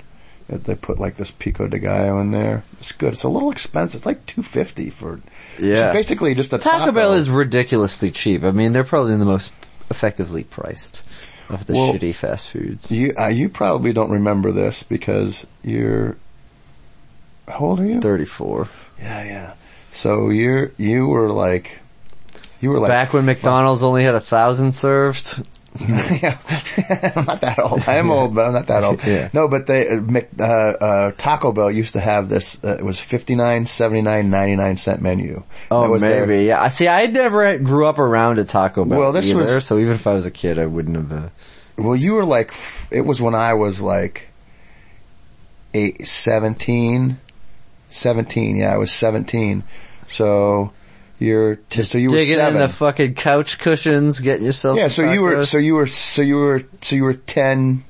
[0.48, 2.64] they put like this pico de gallo in there.
[2.78, 3.12] It's good.
[3.14, 4.00] It's a little expensive.
[4.00, 5.20] It's like two fifty for.
[5.60, 5.92] Yeah.
[5.92, 6.92] Basically just a Taco taco.
[6.92, 8.44] Bell is ridiculously cheap.
[8.44, 9.52] I mean, they're probably the most
[9.90, 11.08] effectively priced
[11.48, 12.90] of the Well, shitty fast foods.
[12.90, 16.16] You uh, you probably don't remember this because you're.
[17.48, 18.00] How old are you?
[18.00, 18.68] 34.
[18.98, 19.54] Yeah, yeah.
[19.92, 21.80] So you're you were like.
[22.60, 25.46] You were like Back when McDonald's only had a thousand served.
[25.80, 26.38] Yeah,
[27.14, 27.82] I'm not that old.
[27.88, 29.04] I am old, but I'm not that old.
[29.04, 29.28] Yeah.
[29.32, 30.00] No, but they uh,
[30.38, 32.62] uh, uh, Taco Bell used to have this.
[32.64, 35.42] Uh, it was 59, 79, 99 cent menu.
[35.70, 36.44] Oh, was their- maybe.
[36.44, 36.62] Yeah.
[36.62, 39.78] I See, I never grew up around a Taco Bell Well, this either, was- so
[39.78, 41.12] even if I was a kid, I wouldn't have.
[41.12, 41.28] Uh,
[41.78, 42.52] well, you were like.
[42.90, 44.28] It was when I was like.
[45.74, 47.18] Eight, 17,
[47.90, 49.62] 17, Yeah, I was seventeen.
[50.08, 50.72] So
[51.18, 54.78] you're t- so you were digging in the fucking couch cushions, getting yourself.
[54.78, 57.84] yeah, so you were so you were so you were so you were ten.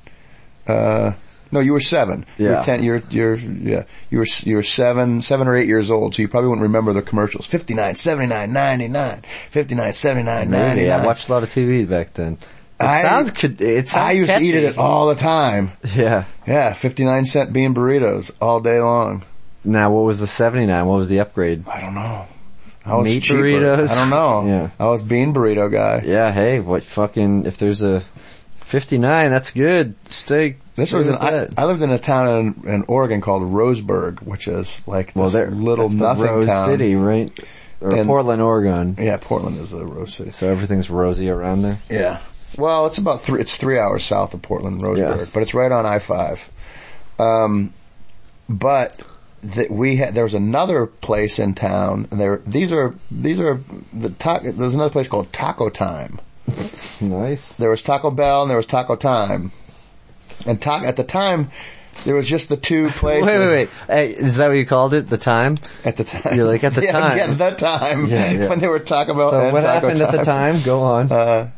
[0.67, 1.13] Uh,
[1.53, 2.27] no, you were seven.
[2.39, 2.59] You Yeah.
[2.59, 2.83] were ten.
[2.83, 3.85] You're you're yeah.
[4.11, 6.93] You were you were seven seven or eight years old, so you probably wouldn't remember
[6.93, 7.47] the commercials.
[7.47, 10.63] 59, 79, 99, 59, 79, Maybe.
[10.87, 11.01] 99.
[11.01, 12.33] I watched a lot of TV back then.
[12.81, 13.45] It I- sounds.
[13.45, 13.95] It sounds.
[14.09, 15.73] I used to eat it all the time.
[15.95, 16.25] Yeah.
[16.47, 19.25] Yeah, fifty nine cent bean burritos all day long.
[19.65, 20.87] Now, what was the seventy nine?
[20.87, 21.67] What was the upgrade?
[21.69, 22.27] I don't know.
[22.87, 23.43] I was Meat cheaper.
[23.43, 23.91] burritos?
[23.91, 24.47] I don't know.
[24.47, 24.71] Yeah.
[24.79, 26.03] I was bean burrito guy.
[26.05, 26.31] Yeah.
[26.33, 27.45] Hey, what fucking?
[27.47, 28.01] If there's a
[28.61, 29.95] fifty nine, that's good.
[30.09, 30.59] Steak.
[30.77, 31.49] This was in, with I.
[31.57, 35.33] I lived in a town in, in Oregon called Roseburg, which is like well, this
[35.35, 36.69] there, little that's the nothing Rose town.
[36.69, 37.31] City, right?
[37.81, 38.97] Or And- Portland, Oregon.
[38.99, 40.31] Yeah, Portland is the Rose City.
[40.31, 41.79] So everything's rosy around there.
[41.91, 42.21] Yeah.
[42.57, 43.41] Well, it's about three.
[43.41, 45.25] It's three hours south of Portland, Roseburg, Yeah.
[45.35, 46.49] but it's right on I five.
[47.19, 47.73] Um,
[48.49, 49.05] but
[49.53, 53.61] th- we had there was another place in town, there these are these are
[53.93, 56.21] the ta- there's another place called Taco Time.
[57.01, 57.55] Nice.
[57.57, 59.53] There was Taco Bell and there was Taco Time,
[60.47, 61.51] and ta- at the time
[62.05, 63.27] there was just the two places.
[63.27, 63.69] wait, wait.
[63.87, 65.09] Hey, is that what you called it?
[65.11, 65.59] The time?
[65.85, 67.17] At the time, You're like, at the yeah, time.
[67.19, 68.49] yeah, the time Yeah, yeah.
[68.49, 70.63] when they were Taco Bell So and what Taco happened at the time?
[70.63, 71.13] Go on.
[71.13, 71.51] Uh,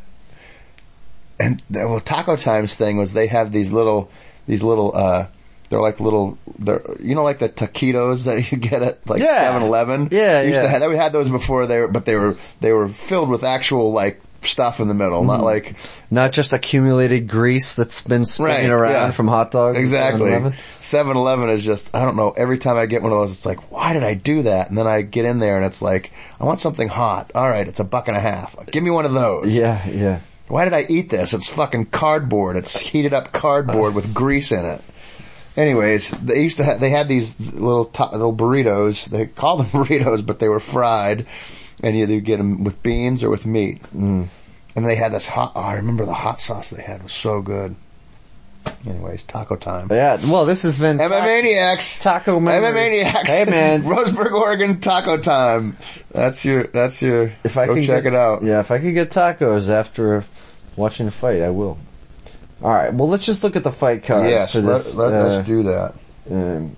[1.39, 4.09] and the, well, Taco Times thing was they have these little,
[4.45, 5.27] these little, uh,
[5.69, 9.53] they're like little, they're, you know, like the taquitos that you get at like Yeah.
[9.53, 10.09] 7-Eleven?
[10.11, 10.61] Yeah, Used yeah.
[10.63, 13.43] To have, we had those before they were, but they were, they were filled with
[13.43, 15.27] actual like stuff in the middle, Mm-hmm.
[15.27, 15.75] not like,
[16.09, 19.11] Not just accumulated grease that's been spinning Right, around yeah.
[19.11, 19.77] from hot dogs.
[19.77, 20.31] Exactly.
[20.31, 20.53] 7-Eleven.
[20.79, 23.71] 7-Eleven is just, I don't know, every time I get one of those, it's like,
[23.71, 24.69] why did I do that?
[24.69, 27.31] And then I get in there and it's like, I want something hot.
[27.35, 28.55] Alright, it's a buck and a half.
[28.71, 29.53] Give me one of those.
[29.53, 30.19] Yeah, yeah.
[30.47, 31.33] Why did I eat this?
[31.33, 32.55] It's fucking cardboard.
[32.55, 34.81] It's heated up cardboard with grease in it.
[35.59, 39.05] Anyways, they used to ha- they had these little to- little burritos.
[39.05, 41.25] They called them burritos, but they were fried,
[41.83, 43.83] and you either get them with beans or with meat.
[43.95, 44.27] Mm.
[44.77, 45.51] And they had this hot.
[45.55, 47.75] Oh, I remember the hot sauce they had was so good.
[48.85, 49.87] Anyways, taco time.
[49.91, 51.99] Yeah, well, this has been MMA Maniacs.
[51.99, 52.69] Taco memories.
[52.69, 53.31] MMA Maniacs.
[53.31, 53.83] Hey, man.
[53.83, 55.75] Roseburg, Oregon, taco time.
[56.11, 56.67] That's your.
[56.67, 57.33] That's your.
[57.43, 58.43] If I go can check get, it out.
[58.43, 60.23] Yeah, if I could get tacos after
[60.77, 61.77] watching the fight, I will.
[62.61, 62.93] All right.
[62.93, 64.29] Well, let's just look at the fight card.
[64.29, 65.93] Yes, for let, this, let uh, us do that.
[66.29, 66.75] um,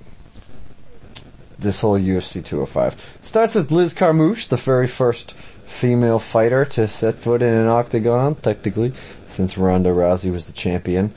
[1.57, 7.15] this whole UFC 205 starts with Liz Carmouche, the very first female fighter to set
[7.15, 8.93] foot in an octagon, technically,
[9.25, 11.13] since Ronda Rousey was the champion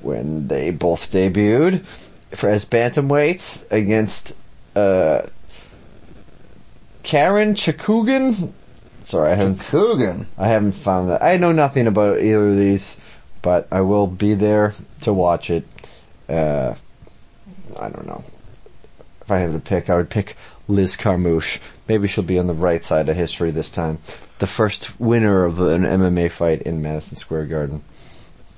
[0.00, 1.84] when they both debuted
[2.30, 4.34] for as bantamweights against
[4.74, 5.22] uh,
[7.02, 8.52] Karen Chakugan.
[9.02, 10.26] Sorry, I haven't Coogan.
[10.38, 11.22] I haven't found that.
[11.22, 13.00] I know nothing about either of these,
[13.42, 15.66] but I will be there to watch it.
[16.28, 16.74] Uh,
[17.78, 18.24] I don't know.
[19.22, 20.36] If I had to pick, I would pick
[20.68, 21.60] Liz Carmouche.
[21.88, 23.98] Maybe she'll be on the right side of history this time.
[24.38, 27.82] The first winner of an MMA fight in Madison Square Garden.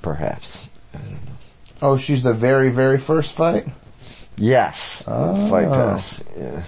[0.01, 0.69] Perhaps.
[0.95, 1.33] I don't know.
[1.81, 3.67] Oh, she's the very, very first fight?
[4.37, 5.03] Yes.
[5.07, 5.49] Oh.
[5.51, 6.23] Fight pass.
[6.39, 6.63] Yeah.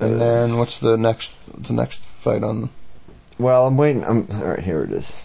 [0.00, 2.70] And then what's the next, the next fight on?
[3.38, 4.04] Well, I'm waiting.
[4.04, 5.20] I'm, alright, here it is.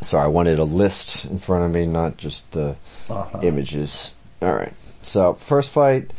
[0.00, 2.76] Sorry, I wanted a list in front of me, not just the
[3.08, 3.40] Uh-huh.
[3.42, 4.14] images.
[4.42, 4.72] Alright.
[5.02, 6.12] So, first fight,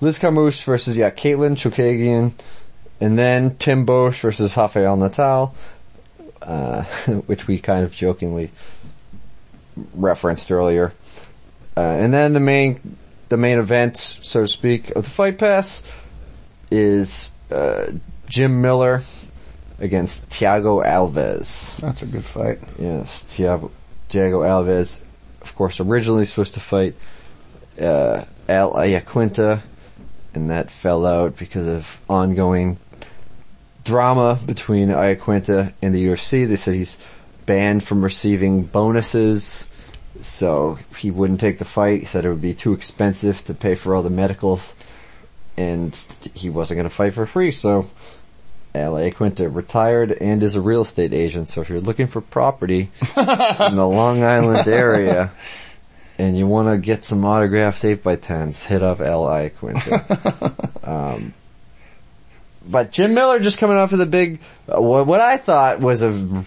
[0.00, 2.32] Liz Carmouche versus, yeah, Katlyn Chookagian,
[3.00, 5.54] and then Tim Boetsch versus Rafael Natal,
[6.40, 6.82] uh,
[7.26, 8.50] which we kind of jokingly
[9.94, 10.92] referenced earlier.
[11.76, 12.96] Uh, and then the main,
[13.28, 15.82] the main event, so to speak, of the fight pass
[16.70, 17.86] is, uh,
[18.28, 19.02] Jim Miller
[19.78, 21.76] against Thiago Alves.
[21.78, 22.58] That's a good fight.
[22.78, 23.70] Yes, Thiago,
[24.08, 25.00] Thiago Alves,
[25.42, 26.94] of course, originally supposed to fight
[27.80, 29.60] uh, Al Iaquinta,
[30.34, 32.78] and that fell out because of ongoing
[33.84, 36.46] drama between Iaquinta and the UFC.
[36.46, 36.98] They said he's
[37.46, 39.68] banned from receiving bonuses,
[40.22, 42.00] so he wouldn't take the fight.
[42.00, 44.74] He said it would be too expensive to pay for all the medicals,
[45.56, 45.94] and
[46.34, 47.52] he wasn't going to fight for free.
[47.52, 47.88] So
[48.76, 51.48] Al Iaquinta retired and is a real estate agent.
[51.48, 55.30] So if you're looking for property in the Long Island area.
[56.18, 60.88] And you want to get some autographed 8x10s, hit up Al Iaquinta.
[60.88, 61.34] um,
[62.66, 66.02] but Jim Miller just coming off of the big, uh, what, what I thought was
[66.02, 66.44] a,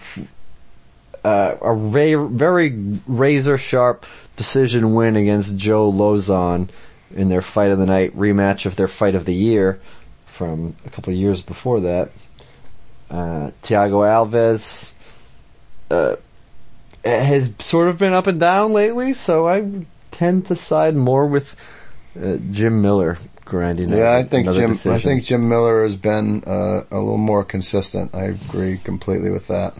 [1.24, 2.70] uh, a ra- very
[3.06, 6.68] razor sharp decision win against Joe Lauzon
[7.14, 9.80] in their fight of the night rematch of their fight of the year
[10.40, 12.10] from a couple of years before that.
[13.10, 14.94] Uh, Thiago Alves,
[15.90, 16.16] uh,
[17.04, 21.56] has sort of been up and down lately, so I tend to side more with
[22.18, 23.90] uh, Jim Miller grinding.
[23.90, 24.70] Yeah, I think Jim.
[24.70, 24.92] decision.
[24.92, 28.14] I think Jim Miller has been uh, a little more consistent.
[28.14, 29.74] I agree completely with that.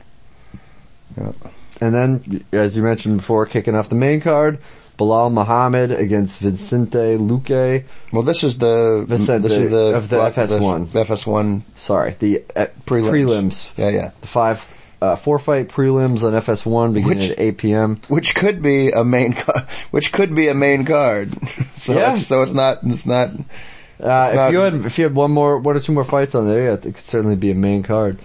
[1.16, 1.32] Yeah.
[1.80, 4.58] And then, as you mentioned before, kicking off the main card,
[5.00, 7.84] Belal Muhammad against Vicente Luque.
[8.12, 10.92] Well, this is the Vicente this is the of the FS1.
[10.92, 13.10] The FS1 Sorry, the uh, prelims.
[13.10, 13.72] prelims.
[13.78, 14.10] Yeah, yeah.
[14.20, 14.68] The five,
[15.00, 18.00] uh, four fight prelims on FS1 beginning Which- at 8 p.m.
[18.08, 21.32] Which could be a main, ca- which could be a main card.
[21.76, 22.10] so Yeah.
[22.10, 23.30] it's, so it's not, it's not.
[23.30, 26.34] Uh, if not- you had if you had one more one or two more fights
[26.34, 28.18] on there, yeah, it could certainly be a main card.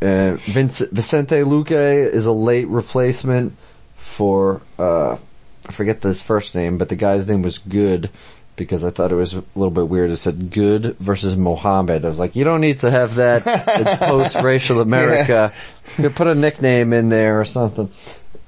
[0.00, 3.56] Uh, Vince, Vicente Luque is a late replacement
[3.94, 5.16] for uh,
[5.68, 8.10] I forget his first name, but the guy's name was Good
[8.56, 10.10] because I thought it was a little bit weird.
[10.10, 12.04] It said Good versus Mohammed.
[12.04, 15.52] I was like, you don't need to have that in post-racial America.
[15.96, 17.90] You could put a nickname in there or something.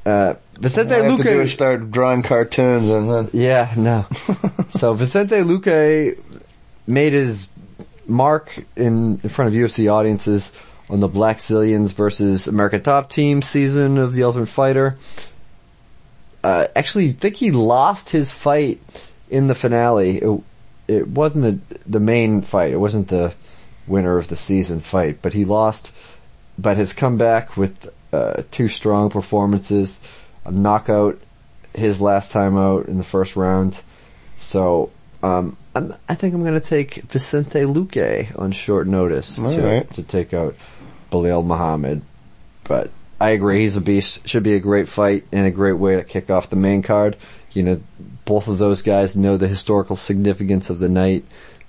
[0.05, 3.31] Uh, Vicente have to do Luque is start drawing cartoons and then.
[3.33, 4.07] yeah, no.
[4.71, 6.19] so Vicente Luque
[6.87, 7.49] made his
[8.07, 10.53] mark in, in front of UFC audiences
[10.91, 14.99] on the Blackzilians versus American Top Team season of The Ultimate Fighter.
[16.45, 18.79] Uh, actually, I think he lost his fight
[19.31, 20.19] in the finale.
[20.19, 20.41] It,
[20.87, 22.73] it wasn't the, the main fight.
[22.73, 23.33] It wasn't the
[23.87, 25.93] winner of the season fight, but he lost,
[26.59, 30.01] but has come back with, uh, two strong performances,
[30.45, 31.19] a knockout
[31.75, 33.81] his last time out in the first round.
[34.37, 34.91] So,
[35.23, 39.91] um, I'm, I think I'm going to take Vicente Luque on short notice to, right.
[39.93, 40.55] to take out
[41.11, 42.03] Belal Muhammad.
[42.65, 44.27] But I agree, he's a beast.
[44.29, 47.17] Should be a great fight and a great way to kick off the main card.
[47.53, 47.81] You know,
[48.25, 51.25] both of those guys know the historical significance of the night,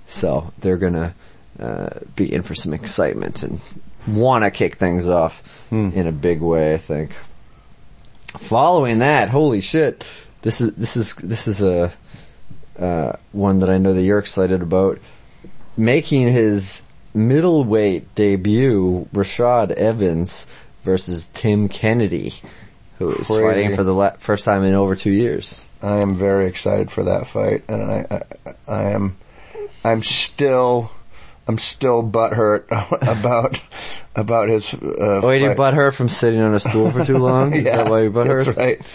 [0.07, 1.13] so they're gonna
[1.59, 3.61] uh, be in for some excitement and
[4.07, 6.73] want to kick things off in a big way.
[6.73, 7.11] I think.
[8.39, 10.05] Following that, holy shit!
[10.41, 11.93] This is this is this is a
[12.77, 14.99] uh, one that I know that you're excited about.
[15.77, 16.81] Making his
[17.13, 20.47] middleweight debut, Rashad Evans
[20.85, 22.31] versus Tim Kennedy,
[22.99, 23.41] who is Crazy.
[23.41, 25.65] fighting for the la- first time in over two years.
[25.81, 29.17] I am very excited for that fight, and I, I, I am,
[29.83, 30.89] I'm still,
[31.47, 32.65] I'm still butthurt
[33.19, 33.59] about,
[34.15, 34.73] about his.
[34.73, 35.57] Uh, Oh, you fight.
[35.57, 37.53] butt hurt from sitting on a stool for too long?
[37.55, 38.45] Is Yeah, that why you butt hurt?
[38.45, 38.93] That's right.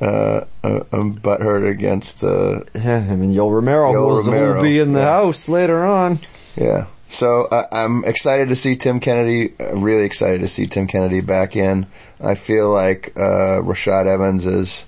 [0.00, 4.78] Uh, uh, I'm butthurt against, uh, Yeah, I mean, Yoel Romero Yoel will, will be
[4.78, 5.06] in the yeah.
[5.06, 6.18] house later on.
[6.56, 6.86] yeah.
[7.16, 9.54] So I, I'm excited to see Tim Kennedy.
[9.58, 11.86] uh, Really excited to see Tim Kennedy back in.
[12.20, 14.84] I feel like uh, Rashad Evans is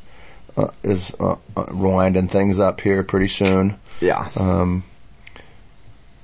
[0.58, 3.78] uh, is uh, uh, winding things up here pretty soon.
[4.00, 4.28] Yeah.
[4.36, 4.84] Um,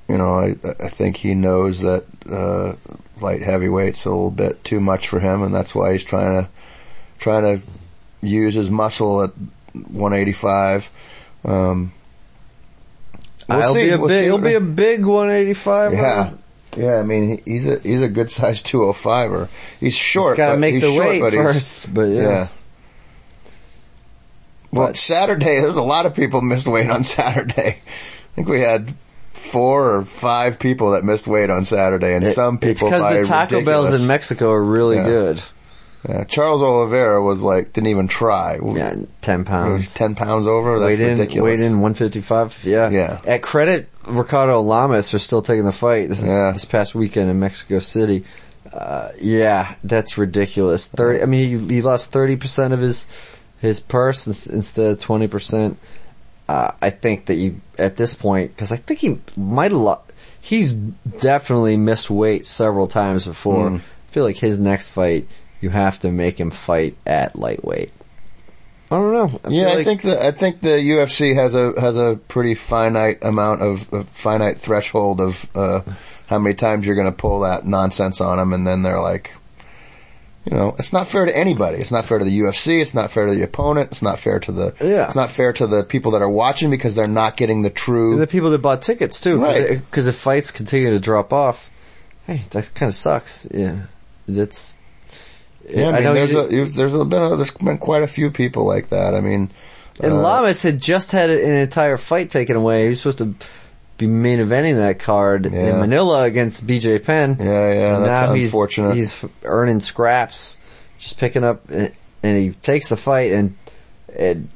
[0.08, 2.74] you know, I, I think he knows that uh,
[3.22, 6.48] light heavyweight's a little bit too much for him, and that's why he's trying to
[7.18, 7.66] trying to
[8.20, 9.30] use his muscle at
[9.72, 10.90] 185.
[11.46, 11.92] Um,
[13.48, 13.82] we'll I'll see.
[13.84, 15.92] be a We'll big, see he'll be a big 185.
[15.92, 16.30] yeah.
[16.76, 20.32] Yeah, I mean, he's a he's a good size 205 or he's short.
[20.32, 22.22] He's gotta but- make he's the short, weight but first, but yeah.
[22.22, 22.48] yeah.
[24.72, 27.78] Well, But- Saturday, there's a lot of people missed weight on Saturday.
[27.78, 28.92] I think we had
[29.32, 33.24] four or five people that missed weight on Saturday, and some It's people because the
[33.28, 35.04] Taco ridiculous- Bells in Mexico are really Yeah.
[35.04, 35.42] good.
[36.08, 38.58] Yeah, Charles Oliveira was like didn't even try.
[38.62, 39.94] Yeah, 10 He was pounds.
[39.94, 40.78] ten pounds over.
[40.78, 41.58] That's Weighed in, ridiculous.
[41.58, 42.64] weighed in 155.
[42.64, 42.90] Yeah.
[42.90, 43.20] Yeah.
[43.26, 46.08] At credit, Ricardo Lamas for still taking the fight.
[46.08, 46.52] This is Yeah.
[46.52, 48.24] this past weekend in Mexico City.
[48.72, 50.88] Uh, yeah, that's ridiculous.
[50.88, 51.22] Thirty.
[51.22, 53.06] I mean, he, he lost 30% of his,
[53.60, 55.76] his purse instead of 20%.
[56.48, 60.12] Uh, I think that you, at this point, cause I think he might have lost,
[60.42, 63.70] he's definitely missed weight several times before.
[63.70, 63.76] Mm.
[63.78, 65.26] I feel like his next fight,
[65.64, 67.90] you have to make him fight at lightweight.
[68.90, 69.40] I don't know.
[69.44, 72.54] I Yeah, feel I think the I think the UFC has a has a pretty
[72.54, 75.80] finite amount of, of finite threshold of uh,
[76.26, 79.34] how many times you're going to pull that nonsense on them, and then they're like,
[80.44, 81.78] you know, it's not fair to anybody.
[81.78, 82.82] It's not fair to the UFC.
[82.82, 83.90] It's not fair to the opponent.
[83.92, 85.06] It's not fair to the Yeah.
[85.06, 88.16] It's not fair to the people that are watching because they're not getting the true.
[88.16, 89.68] the people that bought tickets too, Right.
[89.70, 91.70] Because if fights continue to drop off,
[92.26, 93.48] hey, that kind of sucks.
[93.50, 93.86] Yeah,
[94.28, 94.73] that's.
[95.68, 98.06] Yeah, I mean, know there's you- a there's a, been a, there's been quite a
[98.06, 99.14] few people like that.
[99.14, 99.50] I mean,
[100.02, 102.84] And uh, Lamas had just had an entire fight taken away.
[102.84, 103.34] He was supposed to
[103.96, 105.74] be main eventing that card Yeah.
[105.74, 107.36] in Manila against BJ Penn.
[107.38, 108.94] Yeah, yeah, And that's now he's, unfortunate.
[108.96, 110.58] He's f- earning scraps,
[110.98, 111.88] just picking up, uh,
[112.22, 113.56] and he takes the fight and,
[114.18, 114.48] and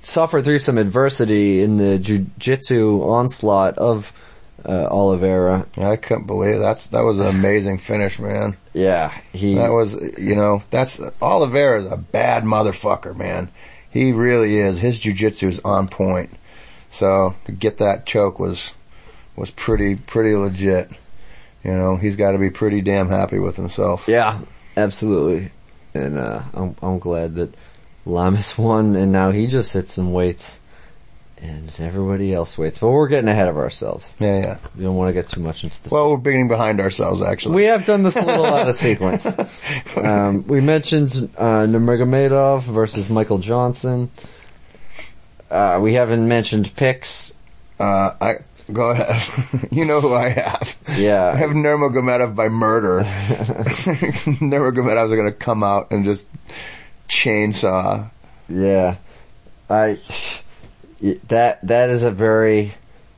[0.00, 4.12] suffered through some adversity in the jiu-jitsu onslaught of
[4.64, 5.66] uh, Oliveira.
[5.76, 8.56] I couldn't believe that's that was an amazing finish, man.
[8.72, 9.54] Yeah, he.
[9.56, 13.50] That was, you know, that's Oliveira is a bad motherfucker, man.
[13.90, 14.78] He really is.
[14.78, 16.30] His jujitsu is on point.
[16.90, 18.72] So to get that choke was
[19.36, 20.90] was pretty pretty legit.
[21.64, 24.06] You know, he's got to be pretty damn happy with himself.
[24.08, 24.40] Yeah,
[24.76, 25.48] absolutely.
[25.94, 27.54] And uh, I'm I'm glad that
[28.04, 30.60] Lamas won, and now he just hits some weights,
[31.42, 32.78] and everybody else waits.
[32.78, 34.16] But we're getting ahead of ourselves.
[34.20, 34.58] Yeah, yeah.
[34.76, 35.90] We don't want to get too much into the.
[35.90, 37.56] Well, we're being behind ourselves actually.
[37.56, 39.26] we have done this a little out of sequence.
[39.96, 44.10] Um, we mentioned uh, Nurmagomedov versus Michael Johnson.
[45.50, 47.34] Uh, we haven't mentioned picks.
[47.78, 48.34] uh, I
[48.72, 49.68] go ahead.
[49.70, 50.76] you know who I have.
[50.96, 51.26] Yeah.
[51.26, 53.00] I have Nurmagomedov by murder.
[54.40, 56.28] Nurmagomedov is going to come out and just
[57.08, 58.10] chainsaw.
[58.48, 58.96] Yeah,
[59.68, 59.98] I
[61.28, 62.72] that that is a very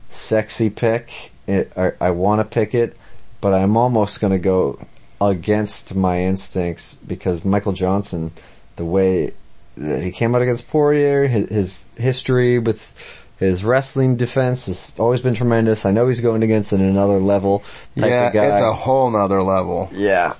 [0.09, 1.31] sexy pick.
[1.47, 2.97] It, I, I want to pick it,
[3.41, 4.79] but I'm almost going to go
[5.21, 8.31] against my instincts because Michael Johnson,
[8.75, 9.33] the way
[9.77, 15.21] that he came out against Poirier, his, his history with his wrestling defense has always
[15.21, 15.85] been tremendous.
[15.85, 17.63] I know he's going against an another level
[17.95, 19.89] yeah, it's a whole nother level.
[19.91, 20.35] Yeah,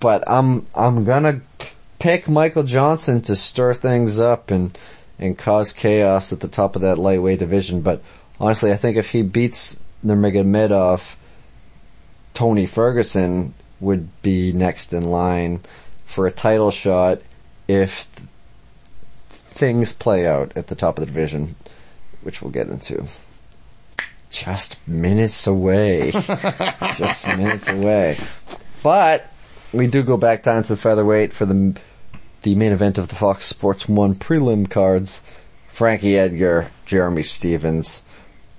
[0.00, 1.42] but I'm I'm gonna
[1.98, 4.76] pick Michael Johnson to stir things up and
[5.20, 7.82] and cause chaos at the top of that lightweight division.
[7.82, 8.02] But
[8.40, 11.16] honestly, I think if he beats Nurmagomedov,
[12.32, 15.60] Tony Ferguson would be next in line
[16.04, 17.20] for a title shot
[17.68, 18.28] if th-
[19.28, 21.54] things play out at the top of the division,
[22.22, 23.06] which we'll get into.
[24.30, 26.10] Just minutes away.
[26.94, 28.16] Just minutes away.
[28.82, 29.30] But
[29.72, 31.78] we do go back down to the featherweight for the
[32.42, 35.22] the main event of the Fox Sports One prelim cards.
[35.68, 38.02] Frankie Edgar, Jeremy Stephens.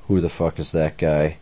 [0.07, 1.37] Who the fuck is that guy?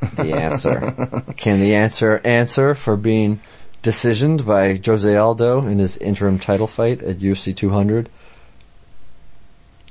[0.00, 1.24] The answer.
[1.36, 3.40] Can the answer answer for being
[3.82, 8.10] decisioned by Jose Aldo in his interim title fight at UFC 200?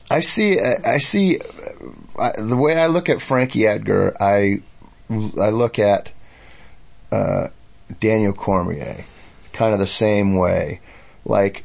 [0.10, 0.60] I see.
[0.60, 1.40] I see.
[2.20, 4.62] I, the way I look at Frankie Edgar, I
[5.10, 6.12] I look at
[7.12, 7.48] uh,
[8.00, 9.06] Daniel Cormier,
[9.54, 10.82] kind of the same way.
[11.26, 11.64] Like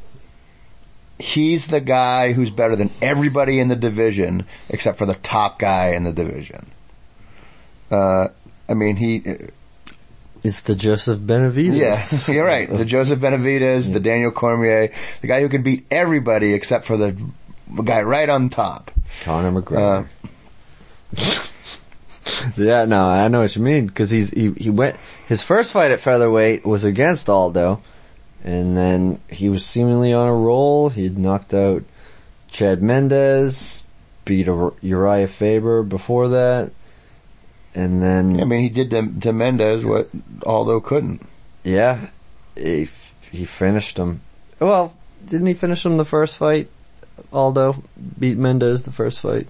[1.21, 5.89] he's the guy who's better than everybody in the division except for the top guy
[5.89, 6.71] in the division.
[7.91, 8.29] Uh,
[8.68, 9.23] I mean, he.
[10.43, 11.77] It's the Joseph Benavidez.
[11.77, 12.68] Yes, you're right.
[12.68, 17.21] The Joseph Benavidez, the Daniel Cormier, the guy who can beat everybody except for the,
[17.85, 18.91] guy right on top.
[19.23, 20.07] Conor McGregor.
[22.57, 24.97] yeah, no, I know what you mean because he's he he went
[25.27, 27.83] his first fight at featherweight was against Aldo,
[28.45, 30.88] and then he was seemingly on a roll.
[30.88, 31.82] He'd knocked out
[32.49, 33.84] Chad Mendes,
[34.24, 36.72] beat Ur- Uriah Faber before that,
[37.74, 40.09] and then I mean, he did to, to Mendes what
[40.45, 41.22] Aldo couldn't.
[41.64, 42.09] yeah,
[42.57, 42.88] he
[43.30, 44.20] he finished him.
[44.59, 46.68] Well, didn't he finish him the first fight?
[47.32, 47.82] Aldo
[48.18, 49.47] beat Mendes the first fight.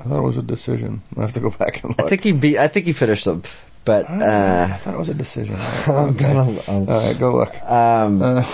[0.00, 1.02] I thought it was a decision.
[1.16, 2.06] I have to go back and look.
[2.06, 2.58] I think he beat.
[2.58, 3.42] I think he finished him,
[3.86, 5.56] but I uh, thought it was a decision.
[5.86, 6.26] I'm Okay.
[6.26, 7.62] I'm- All right, go look.
[7.62, 8.44] um, Uh,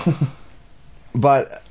[1.15, 1.63] but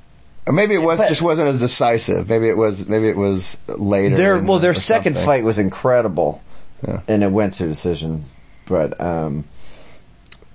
[0.46, 2.28] or maybe it was But- just wasn't as decisive.
[2.28, 2.86] Maybe it was.
[2.88, 4.16] Maybe it was later.
[4.16, 5.24] their well, their second something.
[5.26, 6.42] fight was incredible,
[6.86, 7.00] Yeah.
[7.08, 8.24] and it went to a decision.
[8.66, 9.44] But um,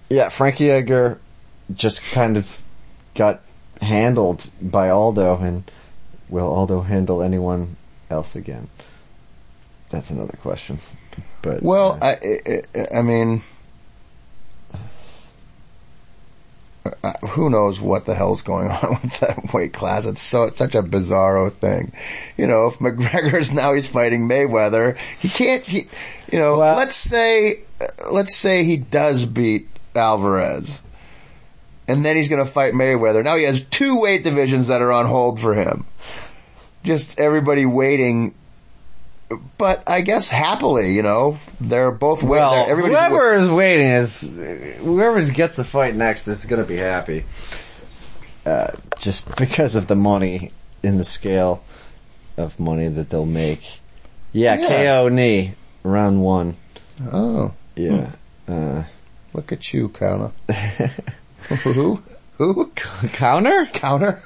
[0.09, 1.19] yeah, Frankie Edgar
[1.73, 2.61] just kind of
[3.15, 3.41] got
[3.81, 5.69] handled by Aldo, and
[6.29, 7.75] will Aldo handle anyone
[8.09, 8.67] else again?
[9.89, 10.79] That's another question.
[11.47, 13.41] But Well, uh, I, I, I mean,
[17.29, 20.05] who knows what the hell's going on with that weight class?
[20.05, 21.91] It's so it's such a bizarro thing.
[22.37, 25.63] You know, if McGregor's now he's fighting Mayweather, he can't.
[25.63, 25.83] He,
[26.31, 27.61] you know, Well- let's say
[28.11, 30.81] let's say he does beat Alvarez,
[31.87, 33.23] and then he's going to fight Mayweather.
[33.23, 35.85] Now he has two weight divisions that are on hold for him.
[36.83, 38.33] Just everybody waiting.
[39.57, 42.39] But I guess happily, you know, they're both waiting.
[42.47, 47.25] Well, whoever is waiting is whoever gets the fight next is going to be happy.
[48.45, 50.51] Uh, just because of the money
[50.81, 51.61] in the scale
[52.37, 53.79] of money that they'll make.
[54.31, 54.67] Yeah, Yeah.
[55.01, 55.53] KO knee
[55.83, 56.55] round one.
[57.11, 58.11] Oh, Yeah.
[58.47, 58.83] Uh,
[59.33, 60.31] look at you, counter.
[61.63, 62.01] Who?
[62.37, 62.67] Who?
[63.13, 63.65] counter?
[63.73, 64.21] Counter?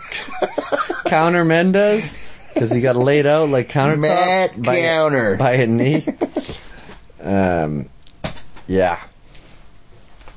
[1.05, 2.17] Counter Mendes?
[2.53, 5.35] Because he got laid out like countertop Matt by, Counter.
[5.37, 6.05] by a knee.
[7.21, 7.89] um,
[8.67, 8.99] yeah.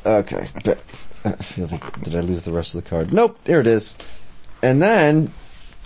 [0.04, 0.48] Okay.
[0.64, 0.78] But,
[1.24, 3.12] I feel like, did I lose the rest of the card?
[3.12, 3.96] Nope, there it is.
[4.62, 5.32] And then,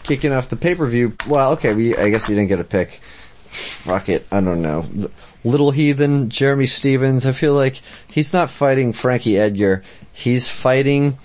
[0.03, 3.01] kicking off the pay-per-view, well, okay, we, I guess we didn't get a pick.
[3.51, 4.87] Fuck it, I don't know.
[5.45, 9.83] Little Heathen, Jeremy Stephens, I feel like he's not fighting Frankie Edgar.
[10.13, 11.19] He's fighting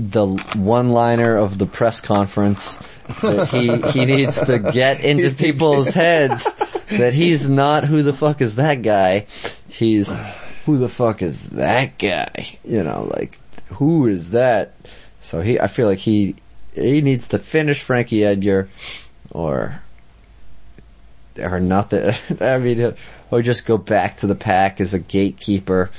[0.00, 2.78] the one-liner of the press conference
[3.20, 6.52] that he he needs to get into people's heads
[6.90, 9.26] that he's not who the fuck is that guy.
[9.68, 10.20] He's
[10.66, 12.58] who the fuck is that guy?
[12.64, 13.38] You know, like
[13.72, 14.74] who is that?
[15.20, 16.36] So he, I feel like he
[16.74, 18.68] he needs to finish Frankie Edgar,
[19.30, 19.82] or
[21.38, 22.14] or nothing.
[22.40, 22.94] I mean,
[23.30, 25.90] or just go back to the pack as a gatekeeper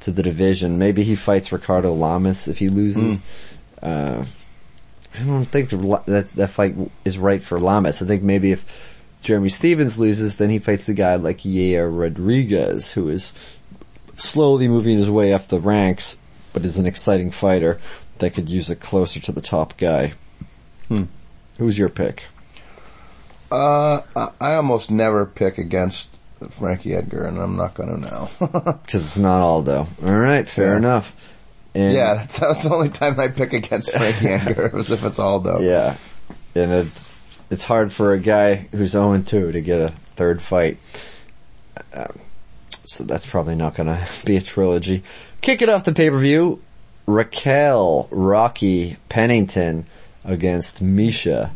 [0.00, 0.78] to the division.
[0.78, 3.20] Maybe he fights Ricardo Lamas if he loses.
[3.82, 4.24] Uh,
[5.18, 5.76] I don't think the,
[6.06, 8.00] that that fight is right for Lamas.
[8.02, 12.92] I think maybe if Jeremy Stephens loses, then he fights a guy like Yair Rodriguez,
[12.92, 13.32] who is
[14.14, 16.18] slowly moving his way up the ranks,
[16.52, 17.80] but is an exciting fighter
[18.18, 20.12] that could use it closer to the top guy.
[21.58, 22.26] Who's your pick?
[23.50, 26.17] Uh, I- I almost never pick against
[26.50, 28.28] Frankie Edgar, and I'm not gonna now.
[28.40, 29.86] Because it's not Aldo.
[30.04, 30.76] All right, fair Yeah.
[30.78, 31.34] enough.
[31.74, 35.18] And yeah, that's, that's the only time I pick against Frankie Edgar was if it's
[35.18, 35.60] Aldo.
[35.60, 35.96] Yeah.
[36.54, 37.14] And it's,
[37.50, 40.78] it's hard for a guy who's 0-2 to get a third fight.
[41.92, 42.18] Um,
[42.84, 45.02] so that's probably not gonna be a trilogy.
[45.40, 46.60] Kick it off the pay-per-view.
[47.06, 49.86] Raquel Rocky Pennington
[50.24, 51.50] against Miesha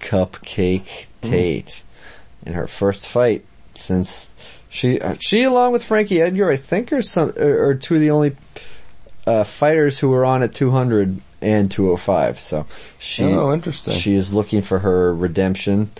[0.00, 1.82] Cupcake Tate
[2.44, 3.44] in her first fight
[3.78, 4.34] since
[4.68, 8.00] she uh, she along with Frankie Edgar I think are some are, are two of
[8.00, 8.36] the only
[9.26, 12.40] uh, fighters who were on at 200 and 205.
[12.40, 12.66] So
[12.98, 13.92] she Oh, interesting.
[13.92, 15.90] she is looking for her redemption.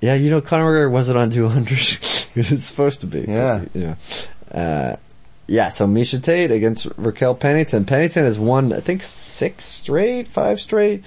[0.00, 1.78] Yeah, you know Conor McGregor wasn't on 200.
[2.34, 3.20] he was supposed to be.
[3.22, 3.64] Yeah.
[3.74, 3.94] Yeah.
[4.50, 4.96] Uh,
[5.48, 7.84] yeah, so Miesha Tate against Raquel Pennington.
[7.84, 11.04] Pennington has won, I think, six straight, five straight.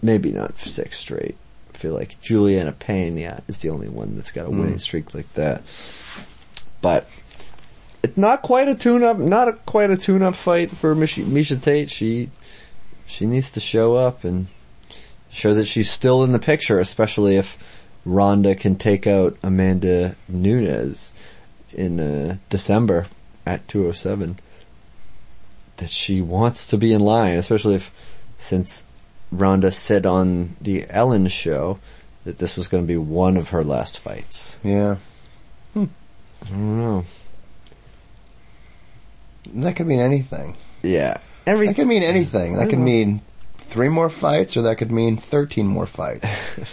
[0.00, 1.36] Maybe not six straight.
[1.84, 5.60] Feel like Julianna Peña is the only one that's got a winning streak like that.
[6.80, 7.06] But
[8.02, 11.90] it's not quite a tune-up, not a, quite a tune-up fight for Miesha, Miesha Tate.
[11.90, 12.30] She
[13.04, 14.46] she needs to show up and
[15.28, 17.58] show that she's still in the picture, especially if
[18.06, 21.12] Ronda can take out Amanda Nunes
[21.74, 23.08] in uh, December
[23.44, 24.38] at 207.
[25.76, 27.92] That she wants to be in line, especially if
[28.38, 28.84] since
[29.40, 31.78] Ronda said on the Ellen show
[32.24, 34.58] that this was going to be one of her last fights.
[34.62, 34.96] Yeah.
[35.72, 35.84] Hmm.
[36.44, 37.04] I don't know.
[39.54, 40.56] That could mean anything.
[40.82, 41.18] Yeah.
[41.46, 42.56] Every That could mean anything.
[42.56, 43.20] That could mean
[43.58, 46.30] three more fights, or that could mean 13 more fights.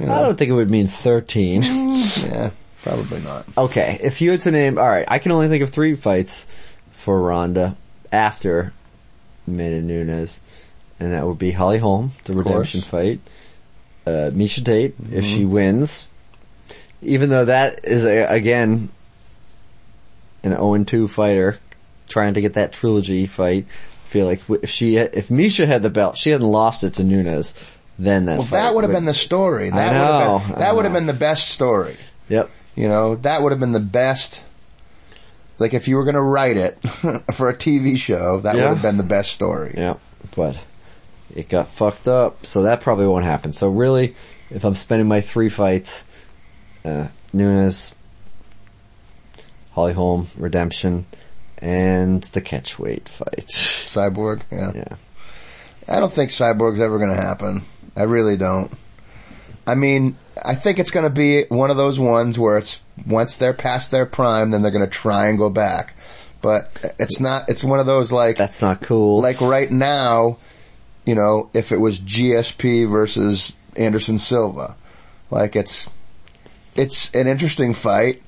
[0.00, 1.62] You I don't think it would mean 13.
[1.62, 2.50] Mm, yeah,
[2.82, 3.44] probably not.
[3.58, 6.46] Okay, if you had to name, all right, I can only think of three fights
[6.92, 7.76] for Ronda
[8.12, 8.72] after
[9.48, 10.40] Amanda Nunes,
[11.00, 12.90] and that would be Holly Holm, the Of redemption course.
[12.90, 13.20] fight,
[14.06, 16.10] uh, Miesha Tate, if she wins,
[17.02, 18.88] even though that is a, again
[20.42, 21.58] an 0-2 fighter
[22.08, 23.66] trying to get that trilogy fight.
[23.68, 27.04] I feel like if she, if Miesha had the belt, she hadn't lost it to
[27.04, 27.52] Nunes,
[27.98, 29.68] then that Well, that would have been the story.
[29.68, 31.94] That I would have been that would have been the best story.
[32.30, 32.48] Yep.
[32.76, 34.44] You know, that would have been the best.
[35.58, 36.78] Like if you were going to write it
[37.34, 38.62] for a TV show, that Yeah.
[38.68, 39.74] would have been the best story.
[39.76, 39.94] Yeah,
[40.36, 40.56] but
[41.34, 43.52] it got fucked up, so that probably won't happen.
[43.52, 44.14] So really,
[44.50, 46.04] if I'm spending my three fights,
[46.84, 47.94] uh, Nunes,
[49.72, 51.06] Holly Holm, Redemption,
[51.58, 53.46] and the catchweight fight.
[53.48, 54.72] Cyborg, yeah.
[54.74, 54.96] Yeah.
[55.88, 57.62] I don't think Cyborg's ever going to happen.
[57.96, 58.70] I really don't.
[59.66, 63.36] I mean, I think it's going to be one of those ones where it's once
[63.36, 65.94] they're past their prime, then they're going to try and go back.
[66.40, 67.48] but it's not.
[67.48, 69.20] It's one of those like That's not cool.
[69.20, 70.38] like right now,
[71.08, 74.76] you know, if it was GSP versus Anderson Silva,
[75.30, 75.88] like it's
[76.76, 78.22] it's an interesting fight,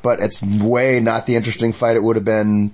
[0.00, 2.72] but it's way not the interesting fight it would have been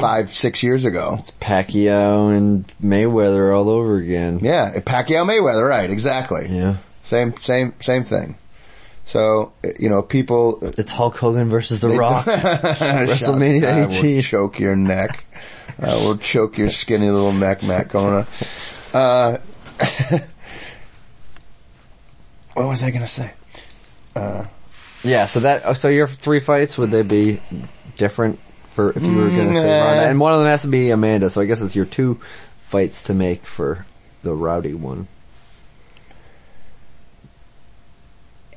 [0.00, 1.18] five six years ago.
[1.20, 4.40] It's Pacquiao and Mayweather all over again.
[4.42, 5.88] Yeah, Pacquiao Mayweather, right?
[5.88, 6.48] Exactly.
[6.48, 6.78] Yeah.
[7.04, 8.34] Same same same thing.
[9.04, 12.24] So you know, people It's Hulk Hogan versus The Rock.
[12.26, 15.24] WrestleMania I will choke your neck.
[15.80, 18.26] I will choke your skinny little neck, Matt Kona.
[18.92, 19.38] Uh,
[22.54, 23.32] what was I going to say?
[24.14, 24.46] Uh,
[25.02, 27.40] yeah, so that so your three fights would they be
[27.96, 28.38] different
[28.72, 29.80] for if you were going to say.
[29.80, 30.08] Ronda?
[30.08, 32.20] And one of them has to be Amanda, so I guess it's your two
[32.58, 33.86] fights to make for
[34.22, 35.08] the rowdy one.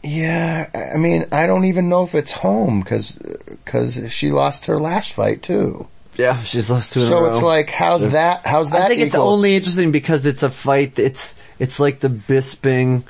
[0.03, 4.65] Yeah, I I mean, I don't even know if it's Holm because because she lost
[4.65, 5.87] her last fight too.
[6.17, 7.29] Yeah, she's lost two in a row.
[7.29, 8.45] So it's like, how's that?
[8.45, 8.81] How's that?
[8.83, 10.99] I think it's only interesting because it's a fight.
[10.99, 13.03] It's it's like the Bisping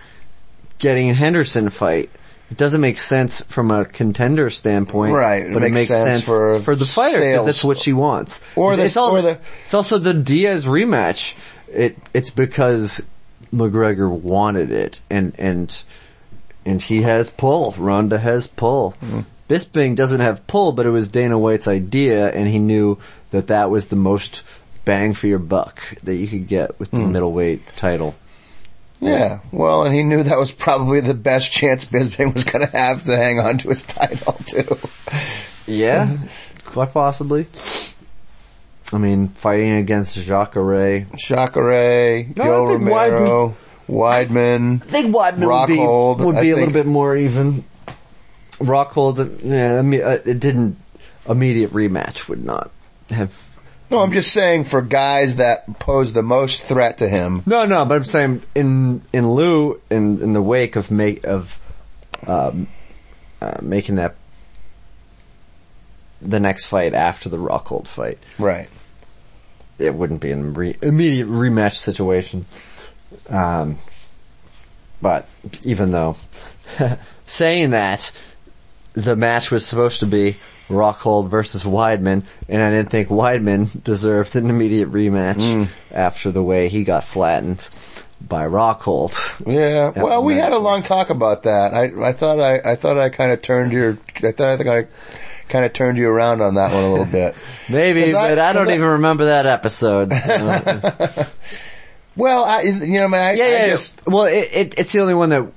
[0.80, 2.10] getting Henderson fight.
[2.52, 6.64] It doesn't make sense from a contender standpoint, Right, But it makes makes sense sense,
[6.64, 8.42] for the fighter because that's what she wants.
[8.56, 11.36] Or the- it's, al- or the- it's also the Diaz rematch.
[11.70, 13.02] It it's because
[13.52, 15.84] McGregor wanted it, and and
[16.66, 17.74] and he has pull.
[17.78, 18.94] Ronda has pull.
[19.02, 19.22] Mm-hmm.
[19.50, 22.98] Bisping doesn't have pull, but it was Dana White's idea, and he knew
[23.32, 24.44] that that was the most
[24.86, 27.12] bang for your buck that you could get with the Hmm.
[27.12, 28.16] middleweight title.
[29.02, 32.72] Yeah, well, and he knew that was probably the best chance Bisping was going to
[32.78, 34.78] have to hang on to his title too.
[35.68, 36.18] Yeah,
[36.66, 37.48] quite possibly.
[38.94, 41.06] I mean, fighting against Jacare.
[41.18, 43.56] Jacare, No, Joe Romero,
[43.90, 44.84] Weidman.
[44.84, 45.68] I think Weidman would
[46.20, 47.64] be, would be a think- little bit more even.
[48.66, 50.78] Rockhold, yeah, I mean, uh, it didn't.
[51.28, 52.72] Immediate rematch would not
[53.10, 53.34] have.
[53.90, 57.44] No, I'm just saying for guys that pose the most threat to him.
[57.46, 61.58] No, no, but I'm saying in in lieu in in the wake of make of
[62.28, 62.68] um,
[63.42, 64.16] uh, making that
[66.22, 68.18] the next fight after the Rockhold fight.
[68.40, 68.70] Right.
[69.78, 72.46] it wouldn't be an re- immediate rematch situation.
[73.30, 73.78] Um,
[75.02, 75.28] but
[75.64, 76.16] even though
[77.28, 78.12] saying that,
[78.94, 80.38] the match was supposed to be
[80.70, 85.68] Rockhold versus Weidman, and I didn't think Weidman deserved an immediate rematch mm.
[85.92, 87.68] after the way he got flattened
[88.22, 89.14] by Rockhold.
[89.46, 89.90] Yeah.
[90.02, 91.74] Well, we had a long talk about that.
[91.74, 94.70] I I thought I I thought I kind of turned your I thought I think
[94.70, 94.88] I
[95.50, 97.36] kind of turned you around on that one a little bit.
[97.70, 100.14] Maybe, but I, don't I- even remember that episode.
[100.14, 101.26] so-
[102.16, 103.68] Well, I you know, man, I, Yeah, yeah.
[103.70, 105.52] just well, it, it, it's the only one that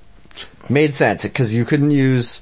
[0.68, 2.40] made sense because you couldn't use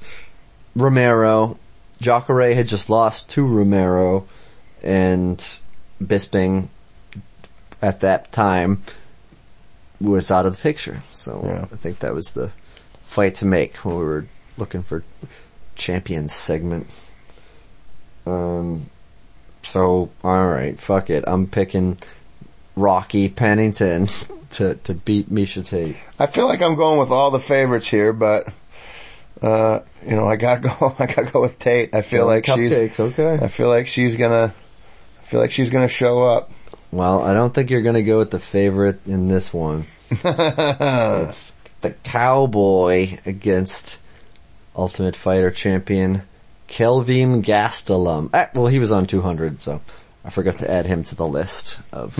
[0.76, 1.58] Romero.
[2.00, 4.26] Jacare had just lost to Romero,
[4.82, 5.38] and
[6.02, 6.68] Bisping
[7.80, 8.82] at that time
[10.00, 11.02] was out of the picture.
[11.12, 11.66] So Yeah.
[11.72, 12.50] I think that was the
[13.04, 14.26] fight to make when we were
[14.58, 15.04] looking for
[15.76, 16.88] champions segment.
[18.26, 18.90] Um.
[19.62, 21.24] So all right, fuck it.
[21.26, 21.98] I'm picking
[22.76, 24.08] Rocky Pennington
[24.50, 25.96] to to beat Miesha Tate.
[26.18, 28.48] I feel like I'm going with all the favorites here, but
[29.44, 30.96] uh, you know, I gotta go.
[30.98, 31.94] I gotta go with Tate.
[31.94, 32.72] I feel like she's.
[32.98, 33.38] Okay.
[33.40, 34.54] I feel like she's gonna.
[35.20, 36.50] I feel like she's gonna show up.
[36.90, 39.84] Well, I don't think you're gonna go with the favorite in this one.
[40.10, 43.98] it's the Cowboy against
[44.76, 46.22] Ultimate Fighter champion
[46.66, 48.30] Kelvin Gastelum.
[48.32, 49.80] Ah, well, he was on 200, so
[50.24, 52.18] I forgot to add him to the list of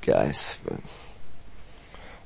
[0.00, 0.58] guys.
[0.64, 0.80] But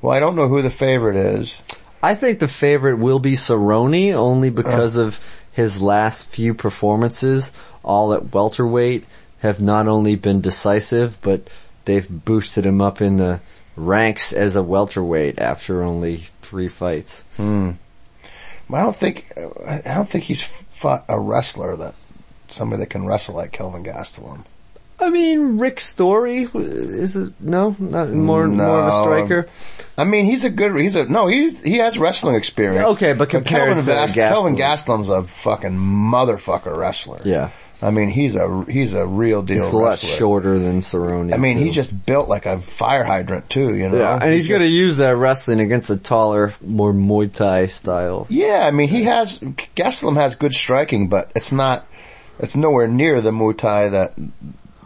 [0.00, 1.60] Well, I don't know who the favorite is.
[2.04, 5.04] I think the favorite will be Cerrone only because uh.
[5.04, 5.20] of
[5.52, 9.06] his last few performances, all at welterweight,
[9.38, 11.48] have not only been decisive, but
[11.86, 13.40] they've boosted him up in the
[13.74, 17.24] ranks as a welterweight after only three fights.
[17.38, 17.70] Hmm.
[18.70, 19.32] I don't think.
[19.66, 21.94] I don't think he's fought a wrestler that
[22.50, 24.44] somebody that can wrestle like Kelvin Gastelum.
[25.04, 29.46] I mean, Rick Story is it no, not more more of a striker.
[29.98, 30.74] I mean, he's a good.
[30.76, 31.26] He's a no.
[31.26, 32.96] He's he has wrestling experience.
[32.96, 34.14] Okay, but compared Kelvin, to Gastelum.
[34.14, 37.20] Kelvin Gastelum's a fucking motherfucker wrestler.
[37.24, 37.50] Yeah,
[37.82, 40.16] I mean, he's a he's a real deal he's a lot wrestler.
[40.16, 41.34] shorter than Cerrone.
[41.34, 41.64] I mean, too.
[41.64, 43.74] he's just built like a fire hydrant too.
[43.74, 43.98] You know.
[43.98, 47.66] yeah, and he's, just- going to use that wrestling against a taller, more Muay Thai
[47.66, 48.26] style.
[48.30, 51.86] Yeah, I mean, he has Gastelum has good striking, but it's not.
[52.38, 54.14] It's nowhere near the Muay Thai that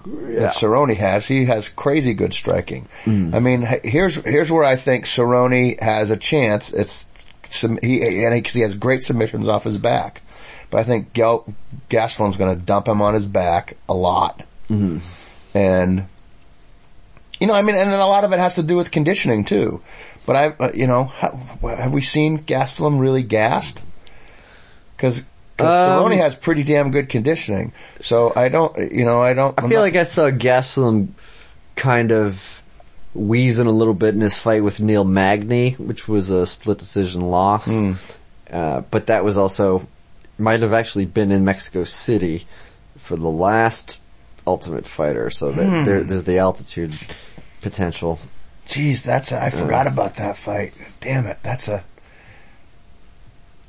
[0.05, 1.27] that Cerrone has.
[1.27, 2.89] He has crazy good striking.
[3.05, 3.35] Mm.
[3.35, 6.73] I mean, here's here's where I think Cerrone has a chance.
[6.73, 7.09] It's
[7.49, 10.23] sub- he and because he has great submissions off his back.
[10.71, 11.53] But I think Gel-
[11.89, 14.99] Gastelum's going to dump him on his back a lot, mm-hmm.
[15.57, 16.07] and
[17.41, 19.45] you know, I mean, and then a lot of it has to do with conditioning
[19.45, 19.81] too.
[20.27, 23.83] But I, uh, you know, have we seen Gastelum really gassed?
[24.95, 25.23] Because
[25.61, 27.73] Um, Cerrone has pretty damn good conditioning.
[28.01, 29.55] So I don't, you know, I don't.
[29.63, 31.09] I feel like I saw Gastelum
[31.77, 32.63] kind of
[33.15, 37.21] wheezing a little bit in his fight with Neil Magny, which was a split decision
[37.23, 37.67] loss.
[37.67, 37.93] Hmm.
[38.51, 39.87] Uh, but that was also,
[40.39, 42.45] might have actually been in Mexico City
[42.97, 44.03] for the last
[44.47, 45.85] Ultimate Fighter, so that Hmm.
[45.85, 46.95] there, there's the altitude
[47.61, 48.19] potential.
[48.67, 50.73] Geez, that's a, I forgot about that fight.
[51.01, 51.85] Damn it, that's a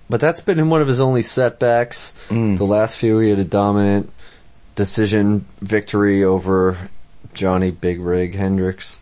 [0.10, 2.14] But that's been one of his only setbacks.
[2.30, 2.56] Hmm.
[2.56, 4.12] The last few, he had a dominant
[4.76, 6.78] decision victory over
[7.34, 9.00] Johnny Big Rig Hendricks.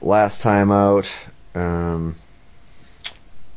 [0.00, 1.14] Last time out,
[1.54, 2.16] um,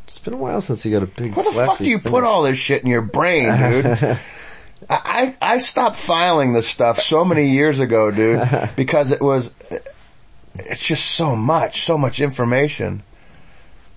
[0.04, 1.36] it's been a while since he got a big.
[1.36, 2.12] Where the fuck do you finish.
[2.12, 3.86] put all this shit in your brain, dude?
[4.88, 9.52] I, I I stopped filing this stuff so many years ago, dude, because it was
[10.60, 13.04] it's just so much, so much information.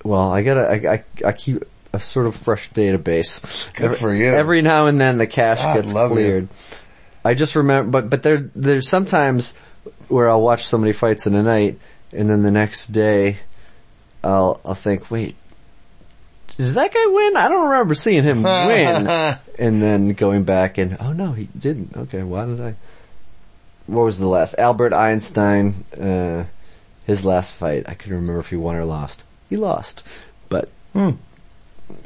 [0.04, 1.64] Well, I gotta, I, I, I keep
[1.98, 3.72] a sort of fresh database.
[3.74, 4.32] Good every, for you.
[4.32, 6.16] Every now and then the cache God, gets love you.
[6.16, 6.48] cleared.
[7.24, 9.54] I just remember, but, but there, there's sometimes
[10.06, 11.78] where I'll watch so many fights in a night
[12.12, 13.38] and then the next day
[14.22, 15.34] I'll, I'll think, wait,
[16.56, 17.36] did that guy win?
[17.36, 19.06] I don't remember seeing him win.
[19.58, 21.96] and then going back and, oh no, he didn't.
[21.96, 22.74] Okay, why did I?
[23.86, 24.54] What was the last?
[24.58, 26.44] Albert Einstein, uh,
[27.06, 27.88] his last fight.
[27.88, 29.24] I couldn't remember if he won or lost.
[29.50, 30.06] He lost.
[30.48, 31.12] But, Hmm.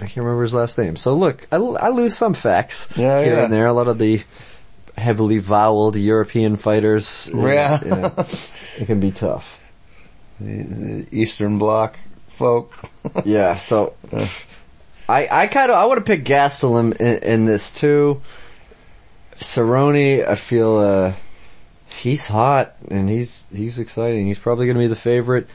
[0.00, 0.96] I can't remember his last name.
[0.96, 3.44] So look, I, I lose some facts Yeah, here yeah.
[3.44, 3.66] and there.
[3.66, 4.22] A lot of the
[4.96, 7.30] heavily voweled European fighters.
[7.34, 7.80] Yeah.
[8.78, 9.60] it can be tough.
[10.40, 12.72] The Eastern Bloc folk.
[13.24, 13.94] Yeah, so
[15.08, 18.20] I I kind of I want to pick Gastelum in, in this too.
[19.38, 21.12] Cerrone, I feel uh
[21.94, 24.26] he's hot and he's he's exciting.
[24.26, 25.48] He's probably going to be the favorite.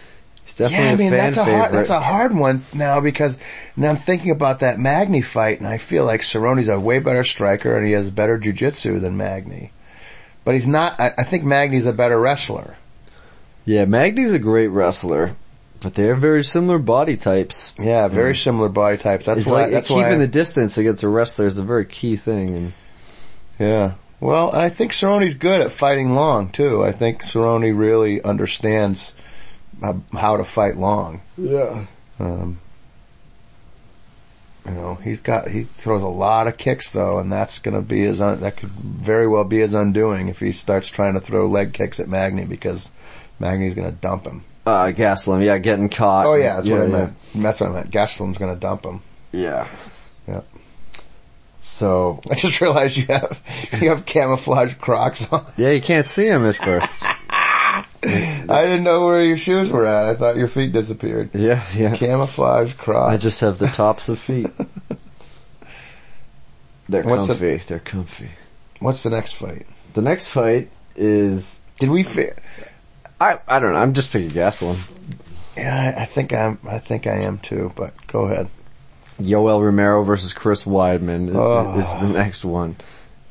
[0.47, 1.59] He's definitely Yeah, I mean a that's a favorite.
[1.59, 3.37] hard that's a hard one now because
[3.75, 7.25] now I'm thinking about that Magny fight and I feel like Cerrone's a way better
[7.25, 9.73] striker and he has better jujitsu than Magny.
[10.45, 10.97] But he's not.
[11.01, 12.77] I, I think Magny's a better wrestler.
[13.65, 15.35] yeah, Magny's a great wrestler,
[15.81, 17.73] but they're very similar body types.
[17.77, 18.41] Yeah, very mm.
[18.41, 19.25] similar body types.
[19.25, 19.63] That's It's why.
[19.63, 20.15] like that's keeping why.
[20.15, 22.55] the distance against a wrestler is a very key thing.
[22.55, 22.73] And
[23.59, 23.93] yeah.
[24.21, 26.81] Well, I think Cerrone's good at fighting long too.
[26.81, 29.13] I think Cerrone really understands
[29.81, 31.21] how- how to fight long.
[31.37, 31.85] yeah,
[32.19, 32.59] Um,
[34.65, 37.81] you know, he's got he throws a lot of kicks though, and that's going to
[37.81, 41.21] be his un, that could very well be his undoing if he starts trying to
[41.21, 42.89] throw leg kicks at Magny because
[43.39, 44.43] Magny's going to dump him.
[44.65, 46.25] uh, Gastelum, yeah, getting caught.
[46.25, 46.89] Oh yeah, that's what I yeah.
[46.91, 47.13] meant.
[47.35, 47.91] That's what I meant.
[47.91, 49.01] Gastelum's going to dump him.
[49.31, 49.67] Yeah.
[50.27, 50.41] Yeah.
[51.61, 53.41] So I just realized you have
[53.81, 55.45] you have camouflage Crocs on.
[55.55, 57.03] yeah, you can't see him at first.
[58.49, 60.05] I didn't know where your shoes were at.
[60.09, 61.31] I thought your feet disappeared.
[61.33, 61.95] yeah, yeah.
[61.95, 63.11] Camouflage Crocs.
[63.11, 64.49] I just have the tops of feet.
[66.89, 67.57] They're What's the- comfy.
[67.57, 68.29] They're comfy.
[68.79, 69.65] What's the next fight?
[69.93, 72.03] The next fight is Did we?
[72.03, 72.31] Fi-
[73.19, 73.79] I I don't know.
[73.79, 74.77] I'm just picking Gastelum.
[75.57, 76.59] yeah, I, I think I'm.
[76.67, 77.73] I think I am too.
[77.75, 78.47] But go ahead.
[79.19, 81.77] Yoel Romero versus Chris Weidman Oh.
[81.79, 82.75] is the next one,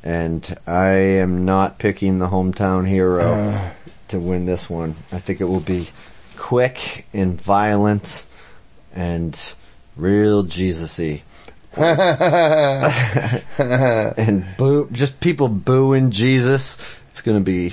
[0.02, 3.22] and I am not picking the hometown hero
[4.08, 4.94] to win this one.
[5.12, 5.88] I think it will be
[6.36, 8.26] quick and violent
[8.94, 9.54] and
[9.96, 11.22] real Jesus-y.
[14.08, 16.78] and boo, just people booing Jesus.
[17.08, 17.72] It's gonna be,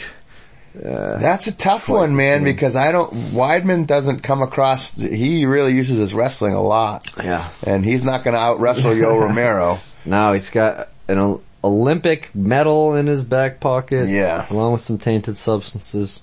[0.77, 2.45] uh, That's a tough one, man, scene.
[2.45, 7.09] because I don't, Weidman doesn't come across, he really uses his wrestling a lot.
[7.17, 7.49] yeah.
[7.65, 9.79] And he's not gonna out wrestle Yo Romero.
[10.05, 14.07] No, he's got an Olympic medal in his back pocket.
[14.09, 14.45] Yeah.
[14.49, 16.21] Along with some tainted substances.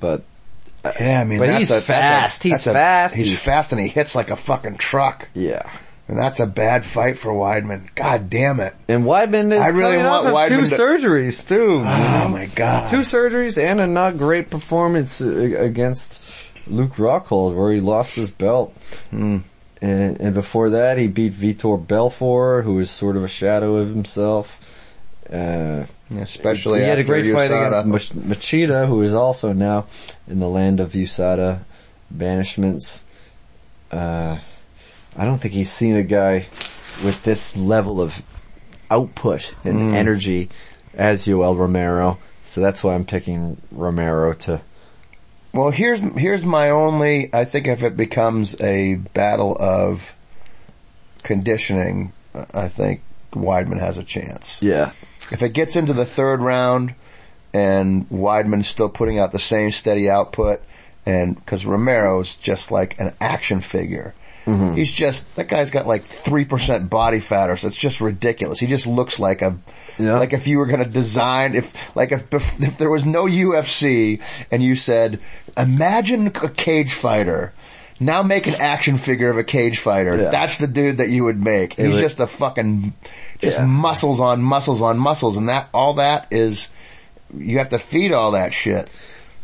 [0.00, 0.22] But
[1.00, 2.42] Yeah, I mean, But that's he's a, that's a- fast.
[2.42, 3.14] He's that's a- fast.
[3.16, 5.28] He's, He's- fast and he hits like a fucking truck.
[5.34, 5.62] yeah.
[6.08, 7.94] And that's a bad fight for Weidman.
[7.94, 8.74] God damn it.
[8.88, 11.76] And Weidman is I really want of two to- surgeries too.
[11.78, 12.90] Oh my god.
[12.90, 15.28] two surgeries and a not great performance uh,
[15.58, 16.22] against
[16.66, 18.76] Luke Rockhold where he lost his belt.
[19.10, 19.38] Hmm.
[19.80, 23.88] And, and before that he beat Vitor Belfort who is sort of a shadow of
[23.88, 24.58] himself.
[25.32, 25.86] Uh,
[26.20, 27.84] Especially he had a great fight USADA.
[27.86, 29.86] against Mach- Machida, who is also now
[30.28, 31.60] in the land of USADA
[32.14, 33.02] banishments.
[33.90, 34.38] Uh,
[35.16, 36.46] I don't think he's seen a guy
[37.04, 38.22] with this level of
[38.90, 39.94] output and Mm.
[39.94, 40.50] energy
[40.94, 42.18] as Yoel Romero.
[42.42, 44.60] So that's why I'm picking Romero to.
[45.54, 47.30] Well, here's here's my only.
[47.32, 50.14] I think if it becomes a battle of
[51.22, 52.12] conditioning,
[52.54, 53.02] I think
[53.32, 54.56] Weidman has a chance.
[54.60, 54.92] Yeah.
[55.32, 56.94] If it gets into the third round
[57.54, 60.60] and Weidman's still putting out the same steady output,
[61.04, 64.14] and because Romero's just like an action figure.
[64.46, 64.74] Mm-hmm.
[64.74, 68.58] He's just that guy's got like three percent body fat, or so it's just ridiculous.
[68.58, 69.56] He just looks like a
[69.98, 70.18] Yeah.
[70.18, 74.20] like if you were going to design if like if if there was no UFC
[74.50, 75.20] and you said
[75.56, 77.52] imagine a cage fighter.
[78.04, 80.16] Now make an action figure of a cage fighter.
[80.16, 80.30] Yeah.
[80.30, 81.74] That's the dude that you would make.
[81.74, 82.92] He's just a fucking,
[83.38, 83.66] just Yeah.
[83.66, 86.68] muscles on muscles on muscles, and that all that is,
[87.36, 88.90] you have to feed all that shit.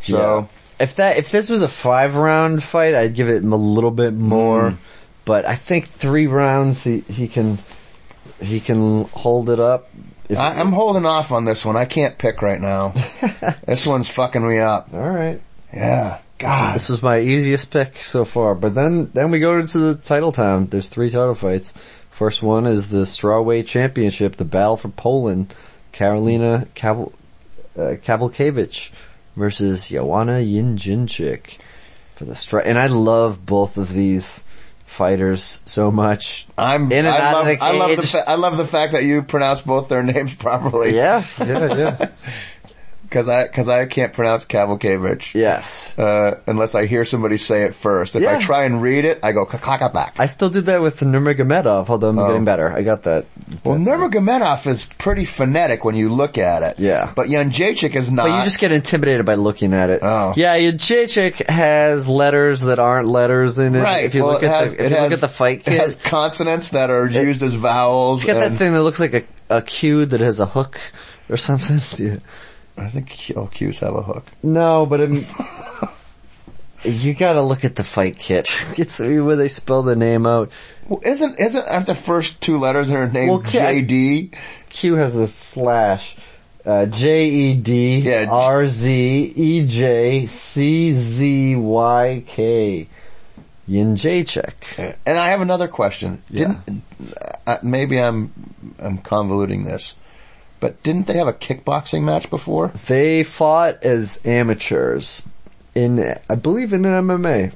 [0.01, 0.49] So
[0.79, 4.15] if that if this was a five round fight, I'd give it a little bit
[4.15, 4.71] more.
[4.71, 4.77] Mm.
[5.25, 7.59] But I think three rounds he he can
[8.41, 9.91] he can hold it up.
[10.29, 11.77] If, I, I'm holding off on this one.
[11.77, 12.93] I can't pick right now.
[13.67, 14.91] this one's fucking me up.
[14.93, 15.41] all right.
[15.73, 16.19] Yeah.
[16.39, 16.75] God.
[16.77, 18.55] This is my easiest pick so far.
[18.55, 20.67] But then then we go into the title town.
[20.67, 21.73] There's three title fights.
[22.11, 25.55] First one is the strawweight championship, the battle for Poland.
[25.93, 27.13] Karolina Kaval,
[27.77, 27.97] uh,
[29.37, 31.59] versus Joanna Jędrzejczyk
[32.17, 34.43] for the stra- And I love both of these
[34.85, 36.47] fighters so much.
[36.57, 36.85] I'm.
[36.91, 37.97] in and I out love, of the I love the.
[37.97, 38.11] cage.
[38.13, 40.95] Fa- I love the fact that you pronounce both their names properly.
[40.97, 42.09] Yeah, yeah, yeah.
[43.09, 45.35] Because I because I can't pronounce Kowalkiewicz.
[45.35, 45.99] yes.
[45.99, 48.15] Uh, unless I hear somebody say it first.
[48.15, 50.15] If I try and read it, I go back.
[50.19, 52.27] I still do that with Nurmagomedov, although I'm Oh.
[52.27, 52.71] getting better.
[52.71, 53.25] I got that.
[53.65, 56.79] Well, Nurmagomedov is pretty phonetic when you look at it.
[56.79, 57.11] Yeah.
[57.15, 58.27] But Janjacek is not.
[58.29, 60.01] But you just get intimidated by looking at it.
[60.03, 60.35] Oh.
[60.37, 63.81] Yeah, Jacek has letters that aren't letters in it.
[63.81, 64.05] right.
[64.05, 65.29] If you well, look it at has, the, if it you has, look at the
[65.29, 68.23] fight it has consonants that are used as vowels.
[68.25, 70.79] it's got that thing that looks like a, a Q that has a hook
[71.31, 71.81] or something.
[72.07, 72.17] Yeah.
[72.79, 74.27] I think Q- Q's have a hook.
[74.43, 75.11] No, but it,
[76.85, 78.49] you gotta look at the fight kit.
[78.79, 80.51] It's where they spell the name out.
[80.89, 84.35] Well, isn't isn't aren't the first two letters in her name Well, K- JD?
[84.71, 86.17] Q has a slash.
[86.67, 92.89] Uh, J E D Yeah, J- R Z E J C Z Y K.
[93.73, 94.97] Jędrzejczyk.
[95.07, 96.23] And I have another question.
[96.31, 96.83] Didn't
[97.47, 98.33] uh, maybe I'm
[98.79, 99.95] I'm convoluting this,
[100.61, 102.69] but didn't they have a kickboxing match before?
[102.87, 105.25] They fought as amateurs
[105.75, 107.53] in, I believe, in an MMA.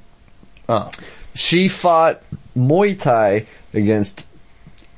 [0.69, 0.91] Oh,
[1.35, 2.23] She fought
[2.57, 4.27] Muay Thai against,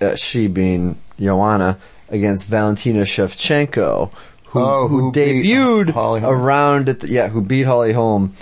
[0.00, 1.78] uh, she being Joanna,
[2.11, 4.11] against Valentina Shevchenko,
[4.46, 8.34] who, Oh, who, who debuted around at the, yeah, who beat Holly Holm,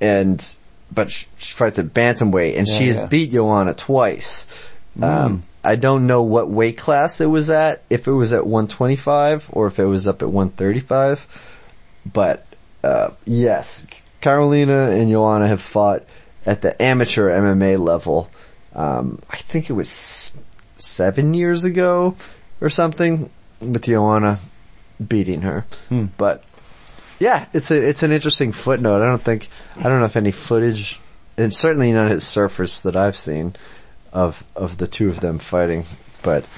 [0.00, 0.56] and
[0.90, 3.06] but she, she fights at bantamweight, and she has yeah.
[3.06, 4.46] beat Joanna twice.
[5.00, 9.50] Um, I don't know what weight class it was at, if it was at 125
[9.52, 11.60] or if it was up at 135,
[12.10, 12.44] but
[12.82, 13.86] uh, yes,
[14.20, 16.04] Karolina and Joanna have fought
[16.44, 18.30] at the amateur MMA level.
[18.74, 20.34] Um, I think it was
[20.78, 22.16] seven years ago
[22.60, 24.40] or something, with Joanna
[25.06, 25.64] beating her.
[26.16, 26.44] But
[27.20, 29.02] yeah, it's a it's an interesting footnote.
[29.02, 30.98] I don't think I don't know if any footage,
[31.36, 33.54] and certainly none has surfaced that I've seen
[34.12, 35.84] of of the two of them fighting.
[36.22, 36.48] But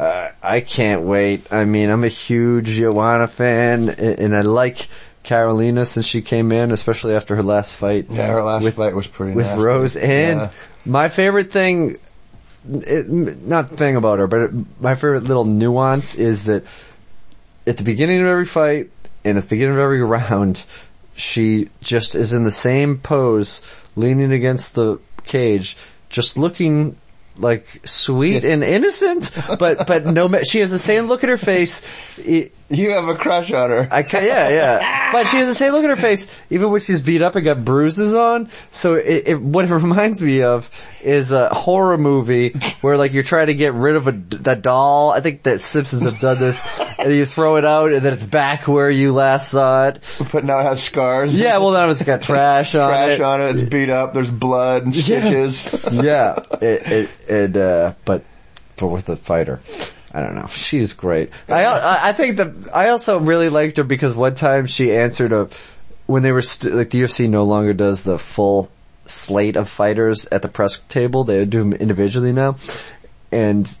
[0.00, 1.52] uh, I can't wait.
[1.52, 4.88] I mean, I'm a huge Joanna fan, and, and I like
[5.24, 8.94] Karolina since she came in, especially after her last fight yeah, her last with fight
[8.94, 9.60] was pretty with nasty.
[9.62, 9.96] Rose.
[9.96, 10.50] And Yeah.
[10.86, 11.96] my favorite thing,
[12.68, 16.64] it, not thing about her, but it, my favorite little nuance is that
[17.66, 18.90] at the beginning of every fight
[19.24, 20.64] and at the beginning of every round,
[21.14, 23.62] she just is in the same pose,
[23.96, 25.76] leaning against the cage,
[26.08, 26.96] just looking
[27.36, 31.38] like sweet and innocent, but but no, ma- she has the same look at her
[31.38, 31.82] face.
[32.18, 33.88] It, You have a crush on her.
[33.90, 34.94] I ca- yeah, yeah.
[35.12, 37.42] But she has the same look at her face, even when she's beat up and
[37.42, 38.50] got bruises on.
[38.72, 40.68] So it, it, what it reminds me of
[41.02, 42.50] is a horror movie
[42.82, 45.12] where like you're trying to get rid of a, the doll.
[45.12, 46.62] I think that Simpsons have done this.
[46.98, 50.02] And you throw it out and then it's back where you last saw it.
[50.32, 51.40] but now it has scars.
[51.40, 53.20] Yeah, well now it's got trash on trash it.
[53.20, 53.54] on it.
[53.54, 54.14] It's beat up.
[54.14, 55.84] There's blood and stitches.
[55.92, 58.24] yeah, it, it, it, uh, but,
[58.76, 59.60] but with the fighter.
[60.18, 60.46] I don't know.
[60.48, 61.30] She's great.
[61.48, 65.48] I, I think that, I also really liked her because one time she answered a,
[66.06, 68.68] when they were, st- like the UFC no longer does the full
[69.04, 72.56] slate of fighters at the press table, they do them individually now.
[73.30, 73.72] And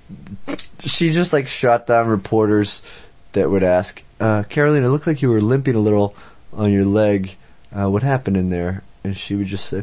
[0.84, 2.84] she just like shot down reporters
[3.32, 6.14] that would ask, uh, Caroline, it looked like you were limping a little
[6.52, 7.34] on your leg.
[7.72, 8.84] Uh, what happened in there?
[9.02, 9.82] And she would just say,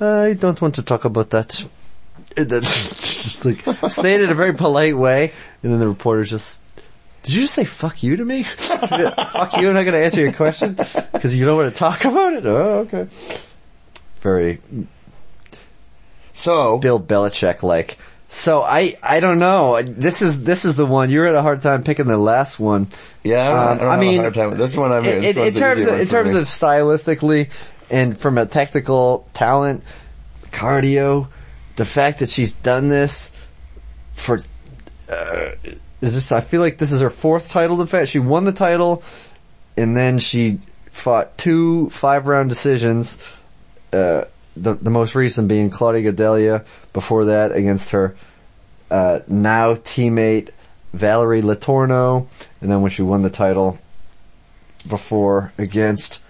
[0.00, 1.66] I don't want to talk about that.
[2.36, 3.60] And then just like
[3.90, 6.62] say it in a very polite way, and then the reporter's just,
[7.22, 8.42] "Did you just say fuck you to me?
[8.44, 9.68] fuck you?
[9.68, 10.74] I'm not going to answer your question
[11.12, 13.06] because you don't want to talk about it." Oh, okay.
[14.20, 14.60] Very
[16.32, 17.98] So Bill Belichick like.
[18.30, 19.80] So I I don't know.
[19.82, 22.88] This is this is the one you had a hard time picking the last one.
[23.24, 24.92] Yeah, I Um, I have mean, a hard time with this one.
[24.92, 26.40] I mean, in, in, one's in the terms of in terms me.
[26.40, 27.50] of stylistically
[27.90, 29.82] and from a technical talent,
[30.52, 31.28] cardio,
[31.78, 33.30] the fact that she's done this
[34.14, 34.40] for
[35.08, 35.50] uh,
[36.00, 36.32] is this?
[36.32, 38.08] I feel like this is her fourth title defense.
[38.08, 39.02] She won the title,
[39.76, 40.58] and then she
[40.90, 43.24] fought two five round decisions.
[43.92, 44.24] Uh,
[44.56, 46.66] the the most recent being Claudia Gadelha.
[46.92, 48.16] Before that, against her
[48.90, 50.50] uh, now teammate
[50.92, 52.26] Valerie Letourneau,
[52.60, 53.78] and then when she won the title
[54.88, 56.20] before against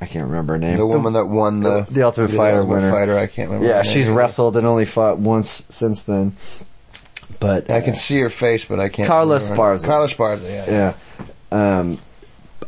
[0.00, 0.76] I can't remember her name.
[0.76, 2.90] the woman that won the the Ultimate Fighter Ultimate winner.
[2.90, 3.68] Fighter, I can't remember.
[3.68, 6.36] yeah, she's wrestled and only fought once since then.
[7.40, 9.06] But I can see her face, but I can't.
[9.06, 9.84] Carla Esparza.
[9.84, 10.50] Carla Esparza.
[10.50, 10.94] Yeah.
[11.50, 11.78] yeah.
[11.78, 11.98] Um,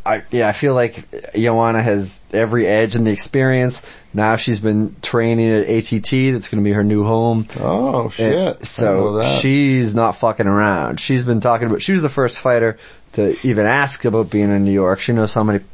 [0.04, 1.04] I, yeah, I feel like
[1.34, 3.82] Joanna has every edge and the experience.
[4.14, 6.10] Now she's been training at ATT.
[6.32, 7.46] That's going to be her new home.
[7.58, 8.56] Oh shit!
[8.60, 11.00] I so she's not fucking around.
[11.00, 12.78] She's been talking about, she was the first fighter
[13.12, 15.00] to even ask about being in New York.
[15.00, 15.64] She knows how many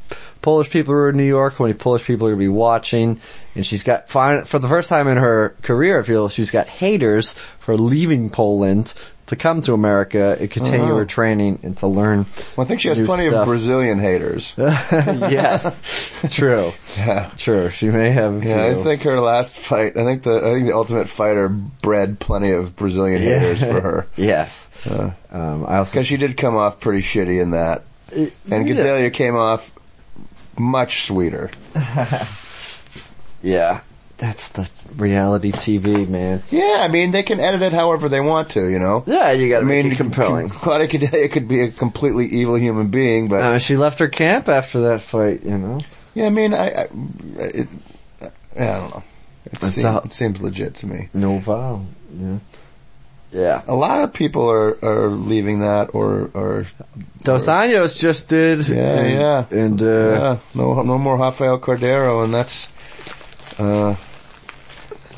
[0.41, 3.19] Polish people are in New York, how many Polish people are going to be watching.
[3.55, 7.33] And she's got, for the first time in her career, I feel she's got haters
[7.59, 8.93] for leaving Poland
[9.25, 10.97] to come to America and continue Oh.
[10.99, 12.25] her training and to learn.
[12.55, 13.41] Well, I think she has plenty stuff.
[13.41, 14.53] of Brazilian haters.
[14.57, 17.29] yes, true, yeah.
[17.35, 17.69] true.
[17.69, 18.43] She may have.
[18.43, 19.97] Yeah, I you know, think her last fight.
[19.97, 23.39] I think the I think the Ultimate Fighter bred plenty of Brazilian Yeah.
[23.39, 24.87] haters for her Yes.
[24.87, 27.83] Uh, Um, I also because she did come off pretty shitty in that,
[28.15, 28.59] and yeah.
[28.75, 29.69] Gadelha came off
[30.59, 31.49] much sweeter.
[33.43, 33.81] Yeah,
[34.17, 36.41] that's the reality TV, man.
[36.49, 39.03] Yeah, I mean they can edit it however they want to, you know.
[39.05, 40.49] Yeah, you gotta mean, it compelling.
[40.63, 44.49] Claudia Gadelha could be a completely evil human being, but Uh, she left her camp
[44.49, 45.79] after that fight, you know.
[46.15, 46.87] yeah, I mean, I, I,
[47.37, 47.67] it,
[48.59, 49.03] I don't know.
[49.45, 51.09] It, seems, seems legit to me.
[51.13, 51.85] No vow.
[52.19, 52.39] Yeah.
[53.31, 53.61] Yeah.
[53.67, 56.65] A lot of people are, are leaving that or, or
[57.23, 58.67] Dos Anjos just did.
[58.67, 59.45] Yeah, and, yeah.
[59.59, 62.69] And, uh, yeah, no, no more Rafael Cordero, and that's,
[63.59, 63.95] uh,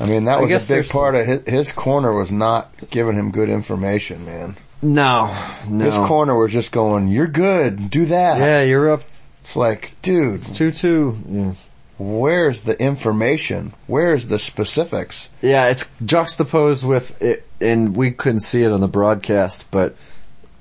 [0.00, 3.30] I mean, that was a big part of his, his corner was not giving him
[3.30, 4.56] good information, man.
[4.82, 5.36] no,
[5.68, 5.84] no.
[5.84, 9.02] His corner was just going, "You're good, do that." Yeah, you're up
[9.42, 11.18] It's like, dude, It's 2-2.
[11.28, 11.52] Yeah.
[12.00, 13.74] Where's the information?
[13.86, 15.28] Where's the specifics?
[15.42, 19.94] Yeah, it's juxtaposed with it, and we couldn't see it on the broadcast, but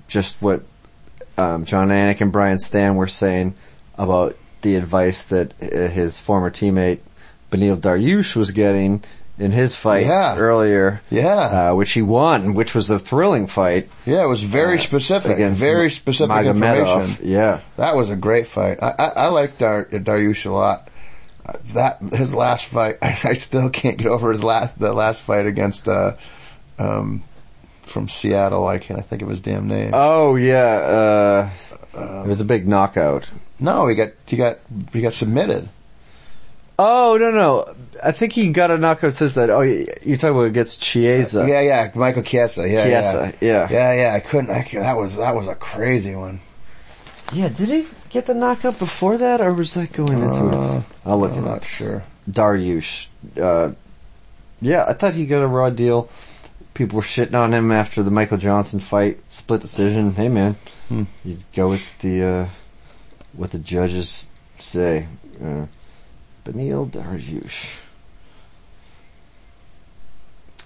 [0.10, 0.64] just what
[1.38, 3.56] um, Jon Anik and Brian Stann were saying
[3.98, 7.00] about the advice that uh, his former teammate
[7.52, 9.02] Beneil Dariush was getting
[9.38, 10.36] in his fight Yeah.
[10.38, 11.70] earlier, Yeah.
[11.72, 15.36] uh, which he won, which was a thrilling fight Yeah, it was very specific, Uh,
[15.36, 17.00] against very specific Magomedov.
[17.04, 17.26] information.
[17.30, 18.80] Yeah, That was a great fight.
[18.82, 20.89] I, I, I like Dar, Dariush a lot.
[21.74, 25.88] That his last fight, I, still can't get over his last the last fight against
[25.88, 26.16] uh,
[26.78, 27.24] um,
[27.84, 28.68] from Seattle.
[28.68, 29.91] I can't I think of his damn name.
[29.93, 31.50] Oh yeah,
[31.95, 33.30] uh, it was a big knockout.
[33.60, 34.58] no, he got he got
[34.93, 35.70] he got submitted.
[36.82, 39.50] Oh no no, I think he got a knockout since that.
[39.50, 41.45] Oh, you- you're talking about against Chiesa.
[41.47, 42.68] Yeah, yeah, Michael Chiesa.
[42.70, 43.68] Yeah, Chiesa, yeah, yeah.
[43.70, 44.14] yeah, yeah.
[44.16, 44.50] I couldn't.
[44.50, 46.39] I, that was that was a crazy one.
[47.34, 50.84] Yeah, did he get the knockout before that, or was that going into Uh, it?
[51.05, 51.64] I'll look I'm it not up.
[51.64, 52.03] sure.
[52.30, 53.07] Dariush.
[53.39, 53.72] Uh,
[54.62, 56.10] yeah, I thought he got a raw deal.
[56.74, 60.16] People were shitting on him after the Michael Johnson fight, split decision.
[60.16, 60.55] Hey man,
[60.88, 61.03] Hmm.
[61.26, 62.45] you go with the uh,
[63.34, 64.26] what the judges
[64.57, 65.07] say.
[65.43, 65.66] Uh,
[66.45, 67.80] Beneil Dariush.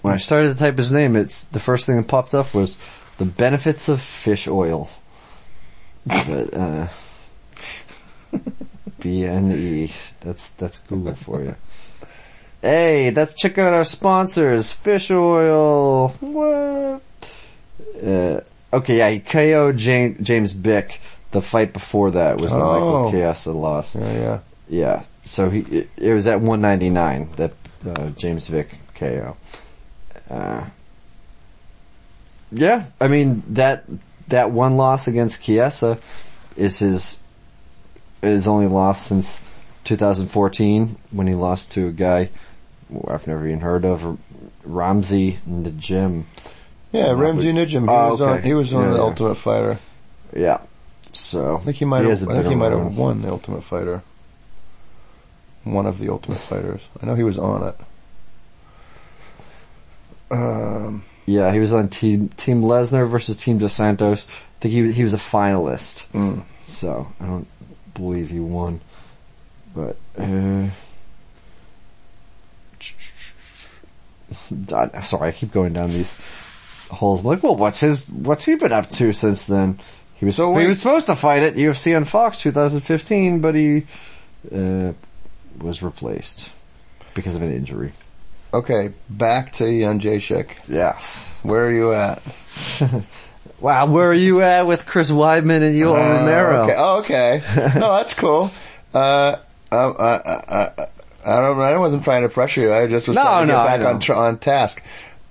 [0.01, 2.77] When I started to type his name, it's the first thing that popped up was
[3.17, 4.89] the benefits of fish oil.
[6.05, 6.87] But uh,
[8.99, 9.91] B N E.
[10.21, 11.55] That's that's Google for you.
[12.61, 16.09] Hey, that's check out our sponsors, fish oil.
[16.21, 17.01] What?
[18.01, 18.39] Uh,
[18.71, 21.01] okay, yeah, he KO'd James, James Vick.
[21.31, 22.73] The fight before that was the Oh.
[23.05, 23.95] Michael Chiesa loss.
[23.95, 24.39] Yeah, yeah.
[24.69, 27.51] Yeah, so he it, it was at 199 that
[27.85, 29.35] uh, James Vick KO.
[30.29, 30.63] Uh,
[32.51, 33.83] yeah, I mean that
[34.29, 35.97] that one loss against Chiesa
[36.55, 37.19] is his
[38.23, 39.41] his only loss since
[39.83, 42.29] 2014 when he lost to a guy
[43.07, 44.17] I've never even heard of
[44.63, 46.23] Ramsey Nijem.
[46.91, 47.83] Yeah, Ramsey Nijem.
[47.83, 48.29] He Oh, was on.
[48.37, 48.47] okay.
[48.47, 49.01] He was on Yeah, the yeah.
[49.03, 49.79] Ultimate Fighter.
[50.35, 50.61] Yeah,
[51.11, 52.11] so I think he might have.
[52.29, 54.01] I think he might have won the Ultimate Fighter.
[55.63, 56.87] One of the Ultimate Fighters.
[57.01, 57.75] I know he was on it.
[60.31, 64.27] Um, Yeah, he was on Team Team Lesnar versus Team Dos Santos.
[64.27, 66.05] I think he he was a finalist.
[66.13, 66.43] mm.
[66.63, 67.47] So I don't
[67.93, 68.81] believe he won,
[69.75, 70.23] but uh,
[74.75, 76.15] I'm sorry, I keep going down these.
[76.89, 77.21] Holes.
[77.21, 79.79] I'm like, well, what's his, what's he been up to since then?
[80.15, 83.85] He was, So he was supposed to fight at UFC on Fox 2015, but he,
[84.53, 84.93] uh,
[85.59, 86.51] was replaced
[87.15, 87.93] because of an injury.
[88.53, 90.67] Okay, back to Jan Jacek.
[90.67, 91.27] Yes.
[91.41, 92.21] Where are you at?
[93.63, 96.63] Wow, where are you at with Chris Weidman and Yoel Uh, Romero?
[96.63, 96.75] Okay.
[96.77, 97.41] Oh, okay.
[97.79, 98.51] no, that's cool.
[98.93, 99.37] Uh,
[99.71, 100.87] I, I, I,
[101.25, 101.59] I don't.
[101.59, 102.73] I wasn't trying to pressure you.
[102.73, 104.83] I just was No, trying to no, get back on tr- on task.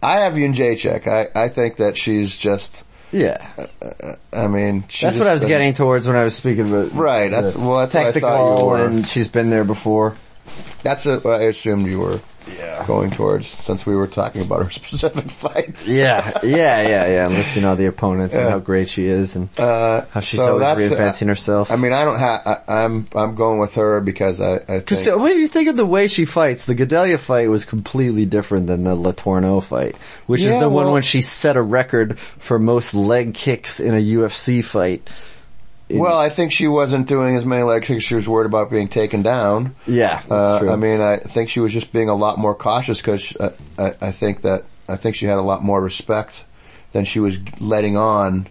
[0.03, 1.07] I have Yun Jacek.
[1.07, 2.85] I I think that she's just.
[3.13, 3.37] Yeah.
[3.59, 6.35] Uh, uh, uh, I mean, she That's what I was getting towards when I was
[6.35, 8.85] speaking about Right, that's- well, that's what I thought you were.
[8.87, 10.17] and she's been there before.
[10.83, 12.21] That's a, what I assumed you were
[12.87, 15.87] going towards, since we were talking about her specific fights.
[15.87, 17.27] Yeah, yeah, yeah, yeah.
[17.29, 20.89] Listing all the opponents and how great she is and Uh, how she's so always
[20.91, 21.71] that's- reinventing herself.
[21.71, 22.63] I mean, I don't have.
[22.69, 25.19] I'm I'm going with her because I, I Because think.
[25.19, 26.67] what do you think of the way she fights?
[26.67, 30.91] The Gadelha fight was completely different than the Letourneau fight, which is Yeah, the one
[30.93, 35.09] when she set a record for most leg kicks in a UFC fight.
[35.99, 38.05] Well, I think she wasn't doing as many legs kicks.
[38.05, 39.75] She was worried about being taken down.
[39.87, 40.71] Yeah, Uh.
[40.71, 43.95] I mean, I think she was just being a lot more cautious because uh, I,
[44.01, 46.45] I think that I think she had a lot more respect
[46.93, 48.49] than she was letting on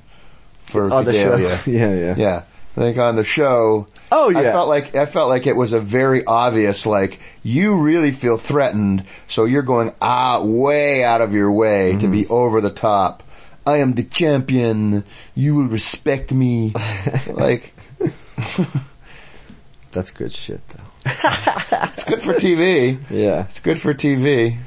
[0.61, 1.35] for Oh, the show.
[1.71, 2.15] Yeah, yeah.
[2.17, 2.43] Yeah.
[2.77, 5.73] I think on the show, Oh, yeah, I felt like I felt like it was
[5.73, 11.33] a very obvious like you really feel threatened, so you're going out way out of
[11.33, 12.11] your way to Mm-hmm.
[12.11, 13.23] be over the top.
[13.65, 15.03] I am the champion.
[15.35, 16.73] You will respect me.
[17.27, 17.73] like
[19.91, 20.83] That's good shit though.
[21.05, 22.97] it's good for TV.
[23.09, 24.57] Yeah, It's good for TV.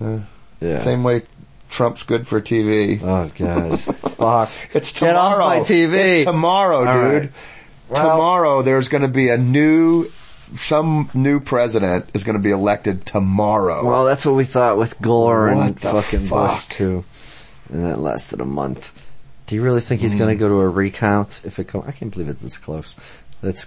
[0.00, 0.78] yeah.
[0.80, 1.22] Same way
[1.70, 3.00] Trump's good for TV.
[3.02, 4.50] Oh god, fuck.
[4.74, 5.94] It's Get off my TV.
[6.18, 7.22] It's tomorrow, All dude.
[7.22, 7.30] right.
[7.96, 10.08] tomorrow there's going to be a new,
[10.54, 13.84] some new president is going to be elected tomorrow.
[13.86, 17.04] Well, that's what we thought with Gore and What the fucking Bush too,
[17.72, 18.92] and that lasted a month.
[19.46, 20.18] Do you really think he's Hmm.
[20.20, 21.84] going to go to a recount if it comes?
[21.88, 22.96] I can't believe it's this close.
[23.42, 23.66] That's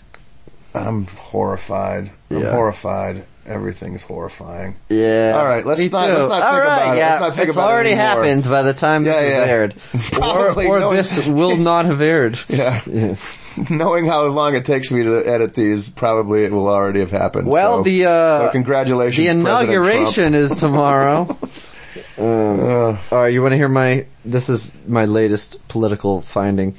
[0.74, 2.12] I'm horrified.
[2.32, 3.24] I'm horrified.
[3.48, 4.76] Everything's horrifying.
[4.90, 5.34] yeah.
[5.38, 6.14] All right, let's not- too.
[6.14, 6.98] let's not All think right, about it.
[6.98, 9.34] Yeah, Let's not think it's about it already happened by the time this Yeah, is
[9.34, 9.44] yeah.
[9.46, 9.76] aired,
[10.14, 12.40] Probably or, or this will not have aired.
[12.50, 12.82] Yeah.
[12.88, 13.16] Yeah.
[13.70, 17.48] Knowing how long it takes me to edit these, probably it will already have happened.
[17.48, 21.38] Well, so, the uh, so congratulations, the inauguration is tomorrow.
[22.18, 22.98] Um, Uh.
[23.12, 24.06] all right, you want to hear my?
[24.24, 26.76] This is my latest political finding.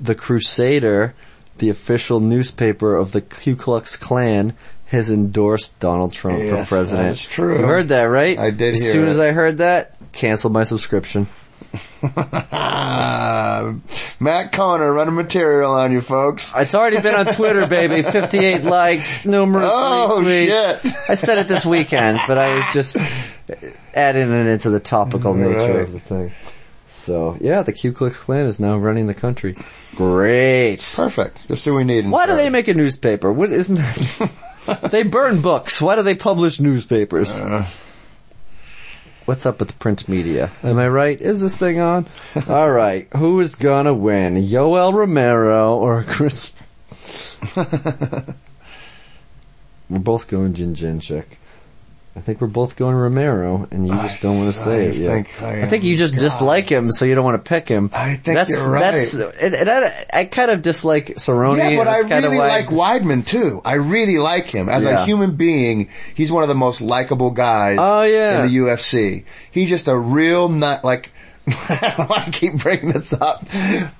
[0.00, 1.14] The Crusader,
[1.58, 4.54] the official newspaper of the Ku Klux Klan,
[4.86, 7.06] has endorsed Donald Trump Yes, for president.
[7.08, 7.58] that is true.
[7.58, 8.38] You heard that, right?
[8.38, 9.10] I did As soon it.
[9.10, 11.26] as I heard that, canceled my subscription.
[14.20, 16.52] Matt Connor running material on you folks.
[16.56, 18.02] It's already been on Twitter, baby.
[18.10, 20.80] 58 likes, numerous Oh, retweets.
[20.82, 20.94] shit.
[21.08, 22.96] I said it this weekend, but I was just
[23.94, 26.32] adding it into the topical nature of the thing.
[26.86, 29.56] So, yeah, the Ku Klux Klan is now running the country.
[29.94, 30.78] Great.
[30.96, 31.46] Perfect.
[31.46, 32.08] Just who we need.
[32.10, 33.32] Why do they make a newspaper?
[33.32, 34.30] What isn't That?
[34.90, 35.80] They burn books.
[35.80, 37.40] Why do they publish newspapers?
[39.24, 40.50] What's up with the print media?
[40.62, 41.20] Am I right?
[41.20, 42.06] Is this thing on?
[42.48, 43.08] All right.
[43.16, 44.34] Who is gonna win?
[44.36, 46.52] Yoel Romero or Chris?
[47.56, 48.24] we're
[49.88, 51.24] both going Jinjinchik.
[52.16, 54.94] I think we're both going Romero, and you just don't want to say I it
[54.96, 55.10] yet.
[55.12, 57.90] think I I think you just dislike him, so you don't want to pick him.
[57.92, 58.80] I think that's, you're right.
[58.92, 61.58] That's, and, and I, I kind of dislike Cerrone.
[61.58, 63.60] Yeah, but I kinda really why- like Weidman too.
[63.66, 65.02] I really like him as Yeah.
[65.02, 65.90] a human being.
[66.14, 67.76] He's one of the most likable guys.
[67.78, 68.44] Oh, yeah.
[68.46, 69.24] in the UFC.
[69.50, 70.84] He's just a real nut.
[70.84, 71.10] Like
[71.48, 73.46] I don't want to keep bringing this up,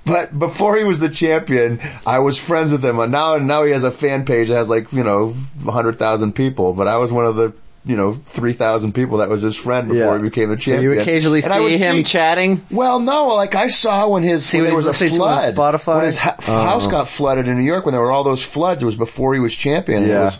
[0.05, 2.99] but before he was the champion, I was friends with him.
[2.99, 6.33] And now, now he has a fan page that has like you know hundred thousand
[6.33, 6.73] people.
[6.73, 7.53] But I was one of the
[7.87, 10.17] you know three thousand people that was his friend before Yeah.
[10.17, 10.83] he became the So champion.
[10.93, 12.61] you occasionally And see him see- chatting.
[12.69, 15.55] well, no, like I saw when his See when there was a flood.
[15.55, 15.95] Spotify?
[15.95, 16.63] When his ha- Oh.
[16.63, 19.33] house got flooded in New York when there were all those floods, it was before
[19.33, 20.03] he was champion.
[20.03, 20.25] Yeah.
[20.25, 20.37] was,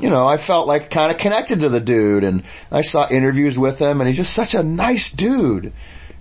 [0.00, 3.58] you know, I felt like kind of connected to the dude, and I saw interviews
[3.58, 5.72] with him, and he's just such a nice dude.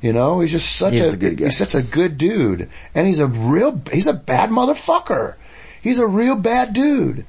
[0.02, 1.46] You know, he's just such He's a, a good guy.
[1.46, 5.36] he's such a good dude, and he's a real he's a bad motherfucker.
[5.82, 7.26] He's a real bad dude.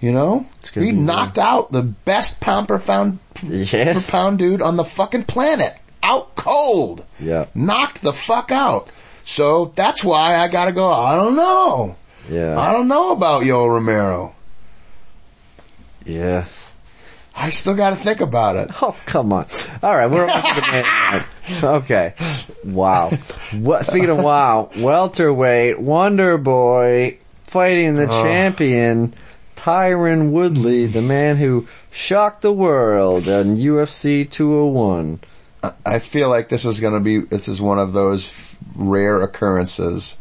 [0.00, 3.94] You know, he to knocked out the best pound per pound Yeah.
[3.94, 5.74] per pound dude on the fucking planet.
[6.02, 7.04] Out cold.
[7.18, 7.46] Yeah.
[7.54, 8.88] Knocked the fuck out.
[9.24, 11.96] So that's why I gotta go, I don't know.
[12.30, 12.58] Yeah.
[12.58, 14.34] I don't know about Yo Romero.
[16.04, 16.44] Yeah.
[17.36, 18.70] I still gotta think about it.
[18.82, 19.46] Oh, come on.
[19.82, 21.64] All right, we're almost to the main event.
[21.64, 22.14] Okay.
[22.64, 23.10] Wow.
[23.52, 29.14] What, speaking of wow, welterweight, Wonder Boy, fighting the champion,
[29.68, 35.20] Tyron Woodley, the man who shocked the world on UFC 201.
[35.62, 38.32] I- I feel like this is going to be, this is one of those
[38.74, 40.16] rare occurrences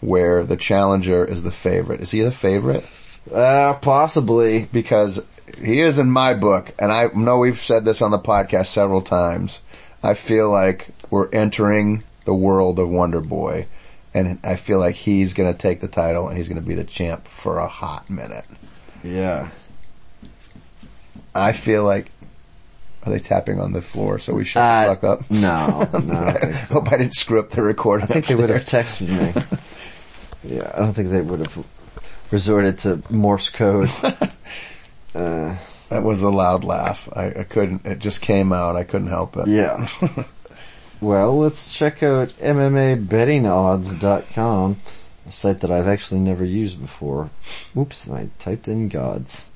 [0.00, 2.00] where the challenger is the favorite.
[2.00, 2.84] Is he the favorite?
[3.34, 4.68] Uh, possibly.
[4.72, 5.18] Because
[5.60, 9.02] he is in my book, and I know we've said this on the podcast several
[9.02, 9.62] times.
[10.00, 13.66] I feel like we're entering the world of Wonder Boy,
[14.14, 16.76] and I feel like he's going to take the title and he's going to be
[16.76, 18.44] the champ for a hot minute.
[19.02, 19.48] Yeah.
[21.34, 22.10] I feel like,
[23.04, 25.30] are they tapping on the floor so we shut Uh, the fuck up?
[25.30, 26.74] No, no, I so.
[26.74, 28.04] Hope I didn't screw up the recording.
[28.04, 29.32] I think they would have texted me.
[30.44, 31.64] Yeah, I don't think they would have
[32.32, 33.88] resorted to Morse code.
[35.14, 35.54] Uh,
[35.90, 37.08] That was a loud laugh.
[37.14, 37.84] I, I couldn't.
[37.86, 38.74] It just came out.
[38.76, 39.46] I couldn't help it.
[39.46, 39.86] yeah.
[41.00, 44.80] well, let's check out MMABettingOdds.com,
[45.26, 47.30] a site that I've actually never used before.
[47.76, 49.50] Oops, I typed in gods.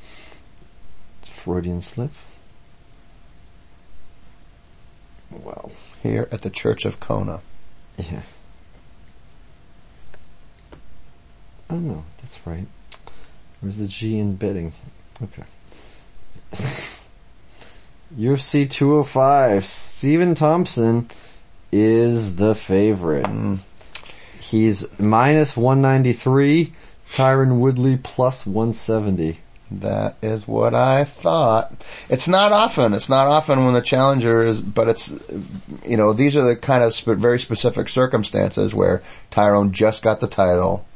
[1.20, 2.10] It's Freudian slip.
[5.30, 5.72] Well,
[6.02, 7.40] Here at the Church of Kona.
[7.98, 8.22] yeah.
[11.68, 12.66] Oh no, that's right.
[13.60, 14.72] Where's the G in betting?
[15.22, 15.42] Okay.
[18.16, 21.10] UFC 205, Stephen Thompson
[21.72, 23.26] is the favorite.
[23.26, 23.56] Hmm.
[24.50, 26.72] He's minus 193,
[27.10, 29.38] Tyron Woodley plus 170.
[29.72, 31.72] That is what I thought.
[32.08, 32.92] It's not often.
[32.94, 35.12] It's not often when the challenger is, but it's,
[35.84, 39.02] you know, these are the kind of sp- very specific circumstances where
[39.32, 40.86] Tyron just got the title.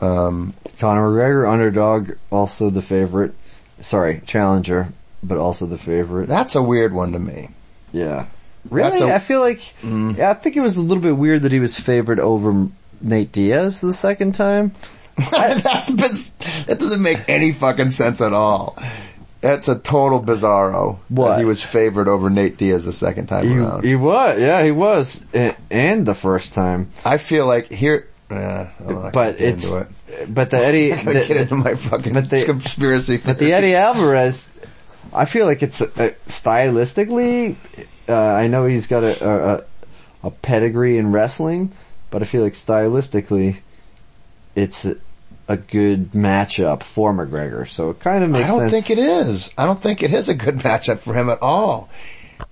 [0.00, 3.34] Um, Conor McGregor, underdog, also the favorite.
[3.80, 4.92] Sorry, challenger,
[5.24, 6.28] but also the favorite.
[6.28, 7.48] that's a weird one to me.
[7.90, 8.26] Yeah.
[8.70, 9.00] Really?
[9.08, 11.60] A- I feel like, yeah, I think it was a little bit weird that he
[11.60, 12.68] was favored over
[13.00, 14.72] Nate Diaz the second time.
[15.30, 16.30] that's
[16.66, 18.76] that doesn't make any fucking sense at all.
[19.40, 20.98] That's a total bizarro.
[21.10, 21.38] that What?
[21.38, 23.84] He was favored over Nate Diaz the second time He, around.
[23.84, 25.24] he was, yeah, he was,
[25.70, 26.90] and the first time.
[27.04, 29.88] I feel like here, uh, I'm not gonna But it's, it.
[30.28, 33.52] but the Eddie, the- get into my fucking but the- conspiracy But the.
[33.52, 34.48] Eddie Alvarez,
[35.12, 35.86] I feel like it's uh,
[36.26, 37.56] stylistically.
[38.08, 39.64] Uh, I know he's got a, a
[40.26, 41.72] a- pedigree in wrestling,
[42.10, 43.58] but I feel like stylistically,
[44.54, 44.96] it's a,
[45.46, 47.68] a good matchup for McGregor.
[47.68, 48.46] So it kind of makes.
[48.48, 48.56] Sense.
[48.58, 48.86] I don't sense.
[48.86, 49.52] think it is.
[49.58, 51.88] I don't think it is a good matchup for him at all.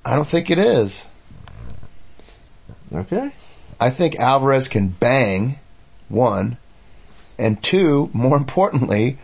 [0.04, 1.08] I don't think it is.
[2.94, 3.30] okay.
[3.78, 5.58] I think Alvarez can bang,
[6.08, 6.56] one,
[7.38, 9.18] and two, more importantly,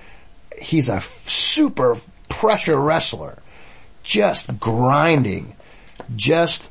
[0.60, 1.96] he's a super
[2.28, 3.38] pressure wrestler.
[4.02, 5.56] Just grinding.
[6.16, 6.70] Just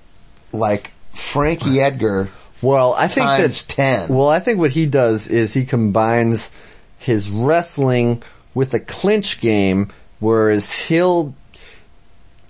[0.51, 2.29] like Frankie Edgar
[2.61, 4.09] Well, I think times that 10.
[4.09, 6.51] Well, I think what he does is he combines
[6.99, 8.21] his wrestling
[8.53, 9.89] with a clinch game,
[10.19, 11.33] whereas he'll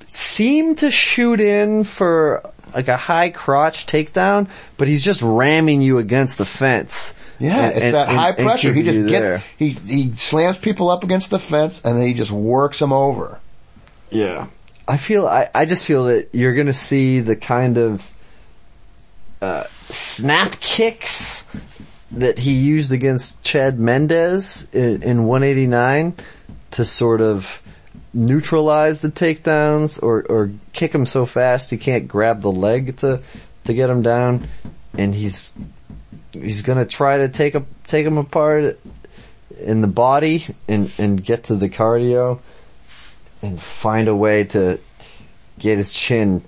[0.02, 2.44] seem to shoot in for
[2.76, 7.16] like a high crotch takedown, but he's just ramming you against the fence.
[7.40, 8.74] Yeah, And- it's and- that and- high and pressure.
[8.74, 9.44] He just gets, there.
[9.58, 13.40] he, he slams people up against the fence and then he just works them over.
[14.10, 14.48] Yeah.
[14.92, 18.12] I feel, I, I just feel that you're gonna see the kind of,
[19.42, 21.46] uh, snap kicks
[22.12, 26.14] that he used against Chad Mendes in, in 189
[26.72, 27.64] to sort of
[28.14, 33.22] neutralize the takedowns or, or kick him so fast he can't grab the leg to,
[33.64, 34.46] to get him down.
[34.98, 35.54] And he's,
[36.34, 38.78] he's gonna try to take a, take him apart
[39.58, 42.42] in the body and, and get to the cardio
[43.42, 44.80] and find a way to
[45.60, 46.44] get his chin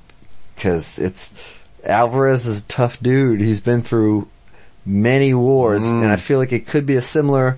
[0.56, 1.34] because it's
[1.84, 3.41] Alvarez is a tough dude.
[3.41, 4.28] He's been through
[4.86, 6.20] many wars and I mm.
[6.20, 7.57] feel like it could be a similar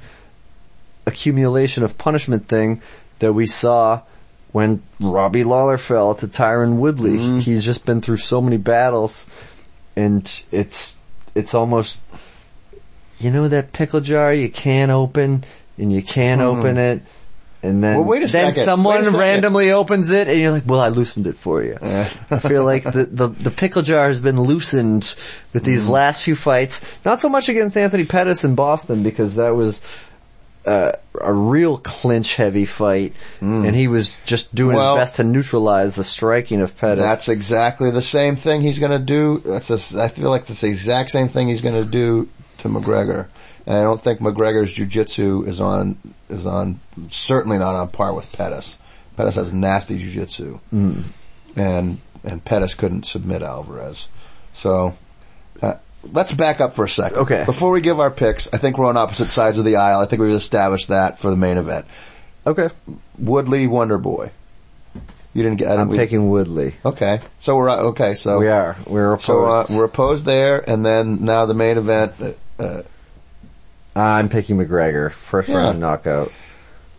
[1.06, 2.82] accumulation of punishment thing
[3.20, 4.02] that we saw
[4.52, 7.18] when Robbie Lawler fell to Tyron Woodley.
[7.18, 7.40] Mm-hmm.
[7.40, 9.28] He's just been through so many battles
[9.96, 10.96] and it's,
[11.34, 12.04] it's almost,
[13.20, 15.44] you know that pickle jar you can't open
[15.78, 16.60] and you can't mm-hmm.
[16.60, 17.02] open it
[17.66, 18.64] and then, Well, wait a then second.
[18.64, 19.20] someone Wait a second.
[19.20, 21.78] randomly opens it and you're like, well, I loosened it for you.
[21.82, 22.04] I
[22.40, 25.16] feel like the, the, the pickle jar has been loosened
[25.54, 25.66] with Mm.
[25.66, 26.82] these last few fights.
[27.04, 29.82] Not so much against Anthony Pettis in Boston because that was,
[30.66, 34.80] uh, a real clinch heavy fight and he was just doing Mm.
[34.80, 37.00] Well, his best to neutralize the striking of Pettis.
[37.04, 39.42] That's exactly the same thing he's going to do.
[39.46, 42.28] That's a, I feel like it's the exact same thing he's going to do
[42.60, 43.28] to McGregor.
[43.68, 45.98] And I don't think McGregor's jiu-jitsu is on,
[46.30, 46.80] is on,
[47.10, 48.78] certainly not on par with Pettis.
[49.18, 50.60] Pettis has nasty jiu-jitsu.
[50.72, 54.08] And, and Pettis couldn't submit Alvarez.
[54.54, 54.96] So,
[55.62, 55.76] uh,
[56.12, 57.18] let's back up for a second.
[57.20, 57.44] Okay.
[57.46, 60.00] Before we give our picks, I think we're on opposite sides of the aisle.
[60.00, 61.86] I think we've established that for the main event.
[62.46, 62.70] okay.
[63.18, 64.32] Woodley Wonder Boy.
[65.34, 65.78] You didn't get.
[65.78, 66.76] I we- picking Woodley.
[66.86, 68.16] Okay, so we're okay.
[68.16, 68.78] So We are.
[68.88, 69.26] We're opposed.
[69.26, 72.14] So uh, we're opposed there, and then now the main event.
[72.58, 72.84] Uh,
[73.96, 75.12] I'm picking McGregor.
[75.12, 75.58] First Yeah.
[75.58, 76.32] round knockout.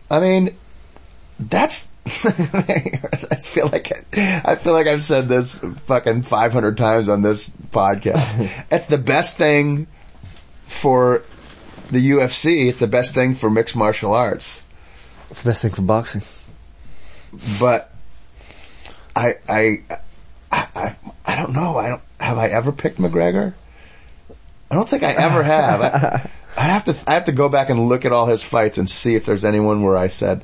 [0.09, 0.55] I mean,
[1.39, 1.87] that's.
[2.23, 8.49] I feel like I feel like I've said this fucking 500 times on this podcast.
[8.71, 9.87] It's the best thing
[10.63, 11.23] for
[11.91, 12.69] the UFC.
[12.69, 14.61] It's the best thing for mixed martial arts.
[15.29, 16.21] It's the best thing for boxing.
[17.59, 17.91] But
[19.13, 19.81] I I
[20.49, 20.95] I I,
[21.25, 21.77] I don't know.
[21.77, 23.53] I don't have I ever picked McGregor.
[24.69, 25.81] I don't think I ever have.
[25.81, 28.77] I, I have to I have to go back and look at all his fights
[28.77, 30.43] and see if there's anyone where I said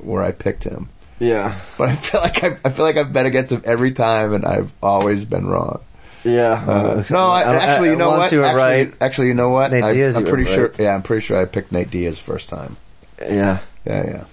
[0.00, 0.88] where I picked him.
[1.18, 1.58] Yeah.
[1.78, 4.44] But I feel like I, I feel like I've bet against him every time, and
[4.44, 5.82] I've always been wrong.
[6.24, 6.52] Yeah.
[6.52, 8.32] Uh, no, I, actually, you know what?
[8.32, 8.94] You actually, right.
[9.00, 9.70] actually, you know what?
[9.70, 10.72] Nate I, Diaz, I'm you were pretty sure.
[10.78, 12.76] Yeah, I'm pretty sure I picked Nate Diaz first time.
[13.20, 13.60] Yeah.
[13.86, 14.24] Yeah, yeah.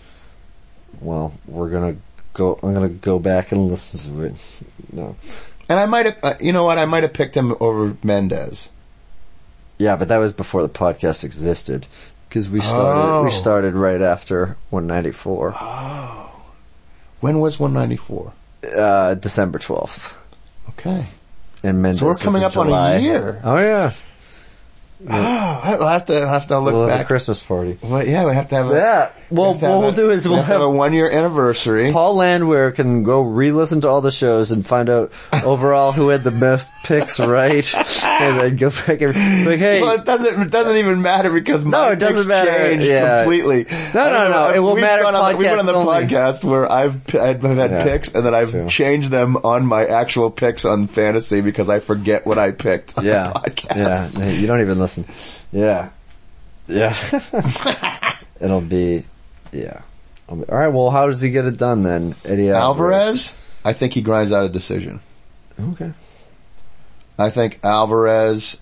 [1.00, 1.98] Well, we're gonna
[2.34, 2.60] go.
[2.64, 4.62] I'm gonna go back and listen to it.
[4.92, 5.16] No.
[5.70, 6.78] And I might have, uh, you know what?
[6.78, 8.70] I might have picked him over Mendes.
[9.84, 11.88] Yeah, but that was before the podcast existed
[12.30, 13.02] because we started.
[13.02, 13.24] Oh.
[13.26, 16.42] We started right after 194, Oh,
[17.20, 18.34] When was 194?
[18.78, 20.16] uh, December 12th,
[20.70, 21.06] Okay.
[21.64, 22.00] and Mendes.
[22.00, 23.42] So we're coming in up on a year.
[23.44, 23.92] Oh yeah,
[25.10, 27.06] Oh, I'll have to I'll have to look we'll have a.
[27.06, 27.78] Christmas party.
[27.82, 28.76] Well, yeah, we have to have a.
[28.76, 29.12] Yeah.
[29.30, 30.70] Well, we have to have what we'll a- do is we we'll have, have have
[30.70, 31.92] a one year anniversary.
[31.92, 35.12] Paul Landwehr can go re-listen to all the shows and find out
[35.44, 37.74] overall who had the best picks right,
[38.06, 39.14] and then go back and
[39.46, 40.42] like, hey, Well, it doesn't.
[40.42, 42.52] It doesn't even matter because my No, it doesn't picks matter.
[42.52, 43.24] changed Yeah.
[43.24, 43.66] completely.
[43.94, 45.86] No, I no, no, it will We've matter gone on We've been on the podcast
[45.86, 46.08] only.
[46.08, 48.68] podcast where I've I've had Yeah, picks and then I've true.
[48.68, 53.06] changed them on my actual picks on fantasy because I forget what I picked on
[53.06, 54.18] yeah, the podcast.
[54.20, 54.93] yeah, you don't even listen.
[55.52, 55.90] Yeah,
[56.68, 56.96] yeah.
[58.40, 59.04] It'll be,
[59.52, 59.82] yeah.
[60.28, 60.68] All right.
[60.68, 63.34] Well, how does he get it done then, Eddie Alvarez,
[63.64, 65.00] I think he grinds out a decision.
[65.60, 65.94] Okay.
[67.18, 68.58] I think Alvarez,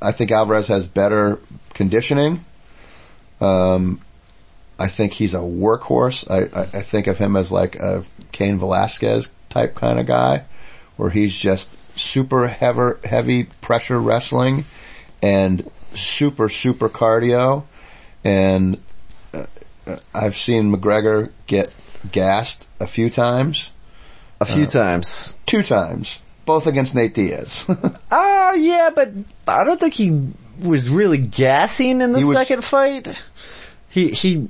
[0.00, 1.40] I think Alvarez has better
[1.74, 2.44] conditioning.
[3.40, 4.00] Um,
[4.78, 6.30] I think he's a workhorse.
[6.30, 10.44] I, I, I think of him as like a Cain Velasquez type kind of guy,
[10.96, 14.64] where he's just super heavy, heavy pressure wrestling
[15.22, 17.64] and super, super cardio.
[18.24, 18.78] And
[19.34, 19.46] uh,
[19.86, 21.72] uh, I've seen McGregor get
[22.12, 23.70] gassed a few times,
[24.40, 25.38] A few times.
[25.46, 27.66] two times, both against Nate Diaz.
[28.10, 29.10] Oh yeah, but
[29.46, 30.28] I don't think he
[30.60, 33.22] was really gassing in the was- second fight.
[33.90, 34.48] He he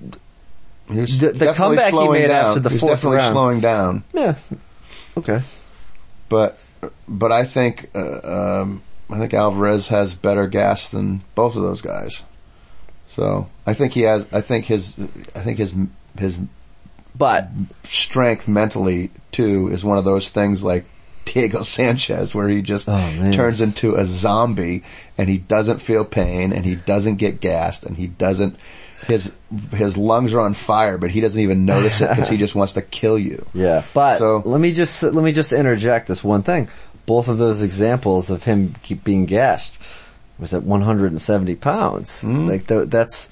[0.90, 2.44] He was The- the comeback he made down.
[2.46, 3.32] after the He fourth definitely round.
[3.34, 4.02] slowing down.
[4.14, 4.34] yeah.
[5.16, 5.42] Okay.
[6.28, 6.58] But
[7.06, 11.80] but I think uh, um, I think Alvarez has better gas than both of those
[11.80, 12.22] guys.
[13.08, 14.28] So I think he has.
[14.32, 14.94] I think his.
[15.34, 15.74] I think his
[16.18, 16.38] his
[17.16, 17.48] But
[17.84, 20.84] strength mentally too is one of those things like
[21.24, 24.84] Diego Sanchez where he just Oh, turns into a zombie
[25.16, 28.56] and he doesn't feel pain and he doesn't get gassed and he doesn't
[29.06, 29.32] his
[29.72, 32.72] his lungs are on fire but he doesn't even notice it because he just wants
[32.74, 33.46] to kill you.
[33.54, 36.68] Yeah, but So- let me just let me just interject this one thing.
[37.08, 39.82] Both of those examples of him keep being gashed
[40.38, 42.22] was at 170 pounds.
[42.22, 42.48] Mm.
[42.48, 43.30] Like th- that's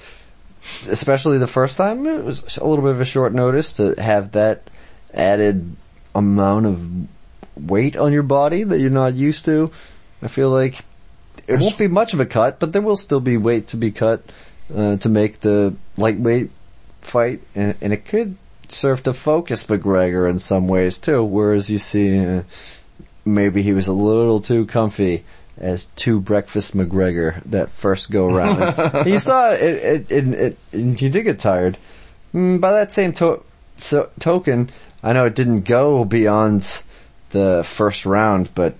[0.88, 4.32] especially the first time it was a little bit of a short notice to have
[4.32, 4.68] that
[5.12, 5.76] added
[6.14, 7.06] amount of
[7.56, 9.70] weight on your body that you're not used to.
[10.22, 10.80] I feel like
[11.46, 13.90] it won't be much of a cut, but there will still be weight to be
[13.90, 14.22] cut
[14.74, 16.50] uh, to make the lightweight
[17.00, 18.36] fight, and, and it could
[18.68, 21.22] serve to focus McGregor in some ways too.
[21.22, 22.42] Whereas you see, uh,
[23.26, 25.24] maybe he was a little too comfy
[25.58, 29.06] as two breakfast McGregor that first go round.
[29.06, 31.76] You saw it, it, it, it, it, you did get tired.
[32.34, 33.42] Mm, By that same to-
[33.78, 34.70] so, token,
[35.02, 36.82] I know it didn't go beyond
[37.30, 38.74] the first round, but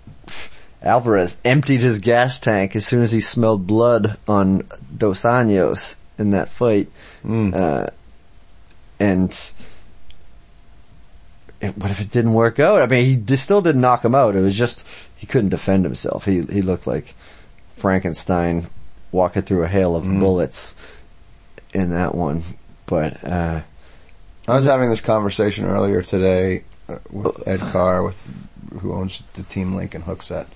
[0.82, 4.66] Alvarez emptied his gas tank as soon as he smelled blood on
[4.96, 6.88] Dos Anjos in that fight.
[7.28, 7.88] Uh,
[8.98, 9.52] and
[11.60, 12.82] what if it didn't work out?
[12.82, 14.36] I mean, he still didn't knock him out.
[14.36, 16.24] It was just he couldn't defend himself.
[16.24, 17.14] He he looked like
[17.74, 18.68] Frankenstein
[19.12, 20.74] walking through a hail of bullets
[21.72, 22.42] in that one.
[22.86, 23.62] But uh,
[24.48, 28.30] I was having this conversation earlier today uh, with Ed Carr, with
[28.80, 30.46] who owns the team Lincoln Hookset,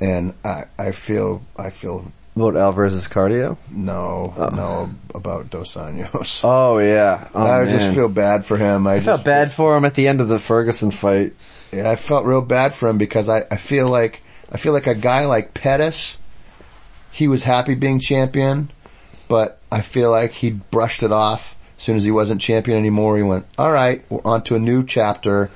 [0.00, 3.56] and I, I feel I feel about Alvarez's cardio.
[3.70, 6.40] no no about Dos Anjos.
[6.44, 8.86] Oh yeah, oh, I just feel bad for him.
[8.86, 11.34] I, I felt bad for him at the end of the Ferguson fight.
[11.72, 14.86] Yeah, I felt real bad for him because I, I feel like I feel like
[14.86, 16.18] a guy like Pettis,
[17.10, 18.70] he was happy being champion,
[19.28, 23.16] but I feel like he brushed it off as soon as he wasn't champion anymore.
[23.16, 25.50] He went, all right, we're on to a new chapter.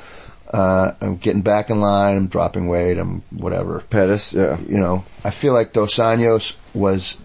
[0.53, 2.17] Uh, I'm getting back in line.
[2.17, 2.97] I'm dropping weight.
[2.99, 3.81] I'm whatever.
[3.91, 4.59] Pettis, yeah.
[4.67, 7.17] You know, I feel like Dos Anjos was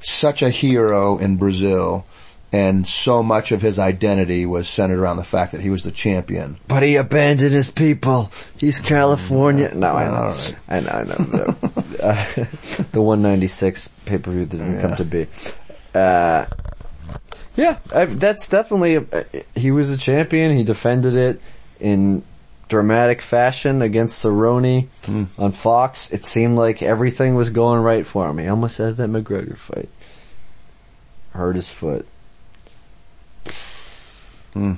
[0.00, 2.06] such a hero in Brazil,
[2.52, 5.90] and so much of his identity was centered around the fact that he was the
[5.90, 6.58] champion.
[6.68, 8.30] But he abandoned his people.
[8.56, 9.74] He's California.
[9.74, 10.28] No, I know.
[10.28, 10.56] Right.
[10.68, 11.56] I know, I know.
[12.02, 12.24] uh,
[12.92, 15.26] the 196 pay-per-view that didn't come to be.
[15.94, 16.46] Uh,
[17.56, 19.24] yeah, I, that's definitely, uh,
[19.54, 20.54] he was a champion.
[20.54, 21.40] He defended it
[21.80, 22.22] in
[22.68, 25.24] dramatic fashion against Cerrone hmm.
[25.38, 26.12] on Fox.
[26.12, 28.38] It seemed like everything was going right for him.
[28.38, 29.88] He almost had that McGregor fight.
[31.30, 32.06] Hurt his foot.
[34.52, 34.74] Hmm.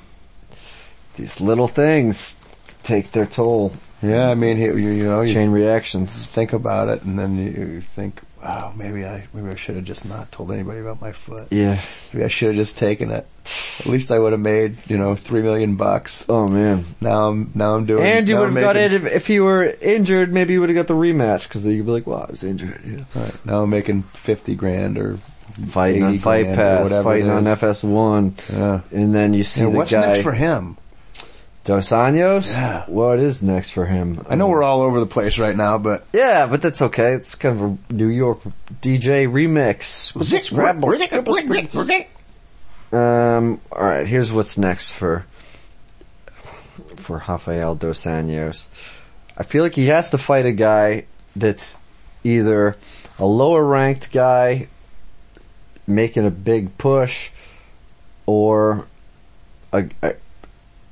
[1.16, 2.38] These little things
[2.82, 3.72] take their toll.
[4.02, 6.24] Yeah, I mean, you, you know, you Chain reactions.
[6.24, 10.08] think about it, and then you think, wow, maybe I maybe I should have just
[10.08, 11.48] not told anybody about my foot.
[11.50, 11.78] Yeah.
[12.12, 13.26] Maybe I should have just taken it.
[13.80, 16.24] At least I would have made, you know, three million bucks.
[16.28, 16.84] Oh man.
[17.00, 18.04] Now I'm now I'm doing.
[18.04, 20.32] And you would have got it if, if you were injured.
[20.32, 22.80] Maybe you would have got the rematch because you'd be like, "Well, I was injured."
[22.84, 23.04] Yeah.
[23.20, 25.18] Right, now I'm making fifty grand or
[25.70, 27.42] Fighting on Fight Pass, fighting on.
[27.44, 28.80] FS1, Yeah.
[28.92, 30.76] and then you see the what's guy next for him?
[31.68, 32.54] Dos Anjos.
[32.54, 32.84] Yeah.
[32.86, 34.24] What is next for him?
[34.26, 37.12] I know we're all over the place right now, but Yeah, but that's okay.
[37.12, 38.40] It's kind of a New York
[38.80, 40.14] DJ remix.
[42.90, 45.26] Um, all right, here's what's next for
[46.96, 48.68] for Rafael dos Anjos.
[49.36, 51.04] I feel like he has to fight a guy
[51.36, 51.76] that's
[52.24, 52.78] either
[53.18, 54.68] a lower ranked guy
[55.86, 57.28] making a big push,
[58.24, 58.86] or
[59.70, 60.16] a, a-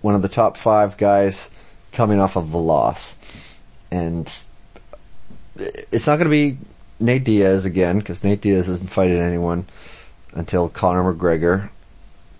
[0.06, 1.50] one of the top five guys
[1.90, 3.16] coming off of a loss,
[3.90, 4.24] and
[5.56, 6.58] it's not going to be
[7.00, 9.66] Nate Diaz again because Nate Diaz isn't fighting anyone
[10.32, 11.70] until Conor McGregor,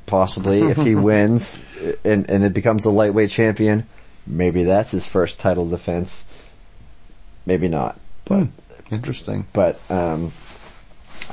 [0.07, 1.65] possibly if he wins
[2.05, 3.85] and and it becomes a lightweight champion.
[4.29, 6.25] Maybe that's his first title defense.
[7.47, 8.47] Maybe not, but
[8.93, 9.45] interesting.
[9.53, 10.27] but um,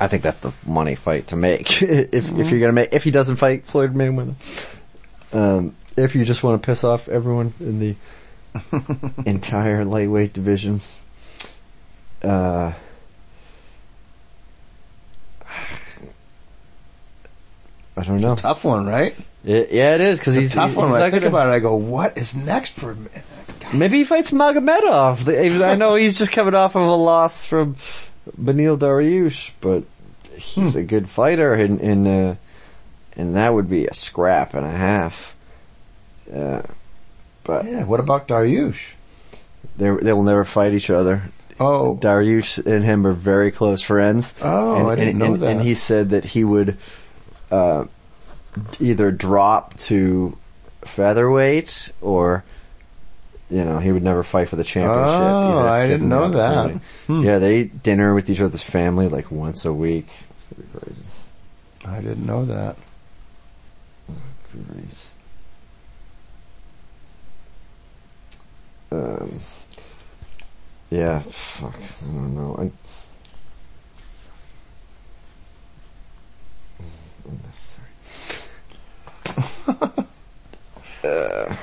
[0.00, 1.80] I think that's the money fight to make.
[1.82, 4.34] if if you're gonna make if he doesn't fight Floyd Mayweather,
[5.32, 7.96] um, if you just want to piss off everyone in the
[9.26, 10.80] entire lightweight division,
[12.22, 12.72] uh,
[17.96, 18.34] I don't know.
[18.34, 19.14] Tough one, right?
[19.44, 20.90] It, yeah, it is because he's a tough he's one.
[20.90, 23.08] When I think gonna- about it, I go, what is next for me?
[23.72, 25.62] Maybe he fights Magomedov.
[25.62, 27.76] I know he's just coming off of a loss from
[28.40, 29.84] Beneil Dariush, but
[30.36, 32.34] he's a good fighter, and and uh,
[33.16, 35.33] and that would be a scrap and a half.
[36.32, 36.62] Uh,
[37.44, 37.84] but Yeah.
[37.84, 38.94] What about Dariush?
[39.76, 41.22] they they will never fight each other.
[41.60, 44.34] Oh, Dariush and him are very close friends.
[44.42, 45.50] Oh, and, I didn't and, know and, that.
[45.52, 46.76] And he said that he would
[47.50, 47.84] uh,
[48.80, 50.36] either drop to
[50.82, 52.44] featherweight or,
[53.50, 55.20] you know, he would never fight for the championship.
[55.20, 56.72] Oh, I didn't know that.
[57.06, 57.22] Hmm.
[57.22, 60.08] Yeah, they eat dinner with each other's family like once a week.
[60.30, 61.04] It's gonna be crazy.
[61.86, 62.76] I didn't know that.
[64.50, 65.08] Crazy.
[68.94, 69.40] Um,
[70.90, 72.54] yeah, fuck, I don't know.
[72.56, 72.70] I,
[77.28, 77.88] unnecessary.
[81.04, 81.56] uh,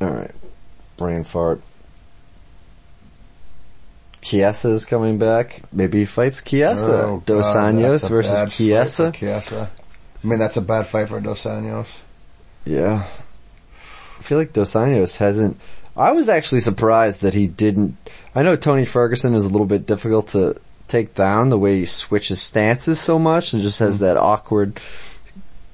[0.00, 0.30] all right,
[0.96, 1.60] brain fart.
[4.22, 5.62] Chiesa is coming back.
[5.72, 7.02] Maybe he fights Chiesa.
[7.04, 9.12] Oh, Dos Anjos versus Chiesa.
[9.12, 9.70] Chiesa.
[10.22, 12.00] I mean, that's a bad fight for Dos Anjos.
[12.64, 13.06] Yeah.
[14.18, 15.58] I feel like Dos Anjos hasn't.
[15.96, 17.96] I was actually surprised that he didn't.
[18.34, 21.84] I know Tony Ferguson is a little bit difficult to take down the way he
[21.86, 24.80] switches stances so much and just has that awkward,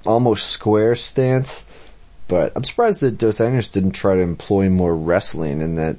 [0.06, 1.64] almost square stance.
[2.26, 5.96] But I'm surprised that Dos Anjos didn't try to employ more wrestling in that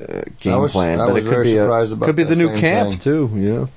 [0.00, 1.00] uh, game was- plan.
[1.00, 2.98] I but was it could be surprised a, could be the new camp thing.
[2.98, 3.30] too.
[3.34, 3.68] You know.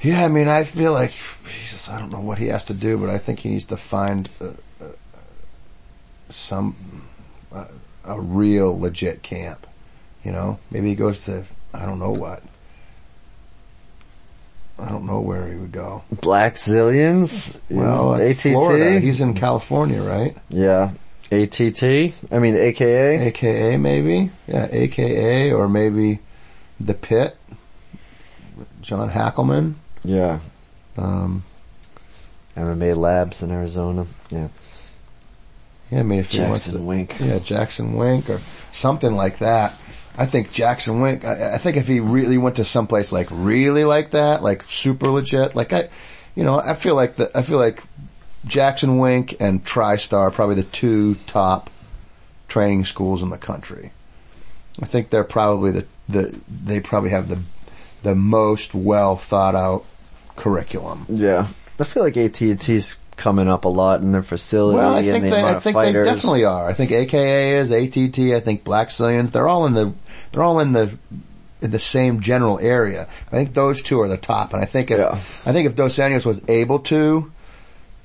[0.00, 1.12] Yeah, I mean, I feel like
[1.44, 1.88] Jesus.
[1.88, 4.28] I don't know what he has to do, but I think he needs to find
[4.40, 4.50] uh,
[6.30, 7.06] some
[7.52, 7.66] uh,
[8.04, 9.66] a real legit camp.
[10.24, 12.42] You know, maybe he goes to I don't know what.
[14.80, 16.04] I don't know where he would go.
[16.14, 17.58] Blackzilians.
[17.68, 18.52] Well, it's ATT.
[18.52, 19.00] Florida.
[19.00, 20.36] He's in California, right?
[20.48, 20.92] yeah.
[21.30, 21.82] ATT.
[22.32, 23.28] I mean, AKA.
[23.28, 26.20] AKA maybe, yeah, AKA or maybe
[26.80, 27.36] the Pit.
[28.80, 29.74] John Hackleman.
[30.04, 30.40] Yeah.
[30.96, 31.44] Um,
[32.56, 34.06] MMA Labs in Arizona.
[34.30, 34.48] Yeah.
[35.90, 37.16] Yeah, I mean, if he wants Jackson to, Wink.
[37.18, 38.40] yeah, Jackson Wink or
[38.72, 39.74] something like that.
[40.16, 41.24] I think Jackson Wink.
[41.24, 45.08] I, I think if he really went to someplace like really like that, like super
[45.08, 45.88] legit, like I,
[46.34, 47.82] you know, I feel like the, I feel like
[48.44, 51.70] Jackson Wink and TriStar are probably the two top
[52.48, 53.92] training schools in the country.
[54.82, 57.38] I think they're probably the, the they probably have the
[58.02, 59.84] the most well thought out
[60.36, 61.06] curriculum.
[61.08, 61.48] Yeah.
[61.80, 65.30] I feel like AT&T's coming up a lot in their facility Well, I think the
[65.30, 66.68] they, I think they definitely are.
[66.68, 68.18] I think AKA is ATT.
[68.34, 69.32] I think Blackzilians.
[69.32, 69.92] They're all in the
[70.32, 70.96] they're all in the
[71.60, 73.08] in the same general area.
[73.26, 74.52] I think those two are the top.
[74.54, 75.14] And I think if Yeah.
[75.44, 77.30] I think if Dos Anjos was able to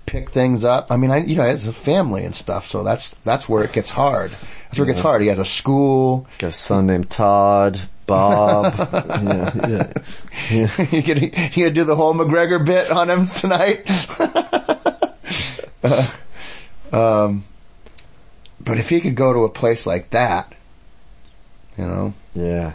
[0.06, 3.11] pick things up, I mean, I you know, it's a family and stuff, so that's
[3.23, 4.31] that's where it gets hard.
[4.31, 5.22] That's where it gets hard.
[5.22, 6.27] He has a school.
[6.40, 8.73] Got a son named Todd, Bob.
[9.23, 9.91] yeah,
[10.49, 10.69] yeah.
[10.91, 11.22] you gonna
[11.53, 13.85] you gonna do the whole McGregor bit on him tonight?
[16.91, 17.43] um,
[18.60, 20.53] but if he could go to a place like that,
[21.77, 22.73] you know, Yeah.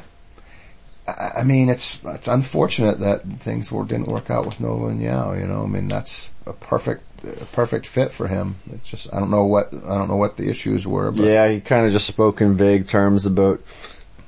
[1.07, 5.39] I, I mean, it's it's unfortunate that things were, didn't work out with Nova União.
[5.41, 8.57] You know, I mean, that's a perfect a perfect fit for him.
[8.73, 11.49] It's just I don't know what I don't know what the issues were, but Yeah,
[11.49, 13.61] he kind of just spoke in vague terms about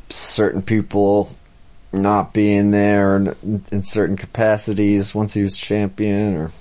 [0.08, 1.36] certain people
[1.92, 6.52] not being there in, in certain capacities once he was champion or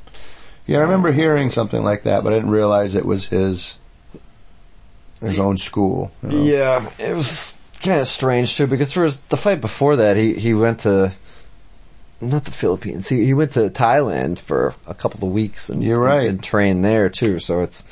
[0.70, 3.78] yeah, I remember hearing something like that, but I didn't realize it was his
[5.22, 6.12] his own school.
[6.24, 6.44] you know.
[6.44, 10.34] Yeah, it was kind of strange too because for his, the fight before that, he
[10.34, 11.12] he went to
[12.22, 13.10] not the Philippines.
[13.10, 16.28] He he went to Thailand for a couple of weeks and You're right.
[16.30, 17.40] and trained there too.
[17.40, 17.84] So it's,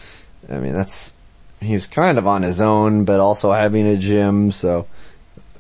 [0.49, 1.13] I mean, that's
[1.59, 4.51] he was kind of on his own, but also having a gym.
[4.51, 4.87] So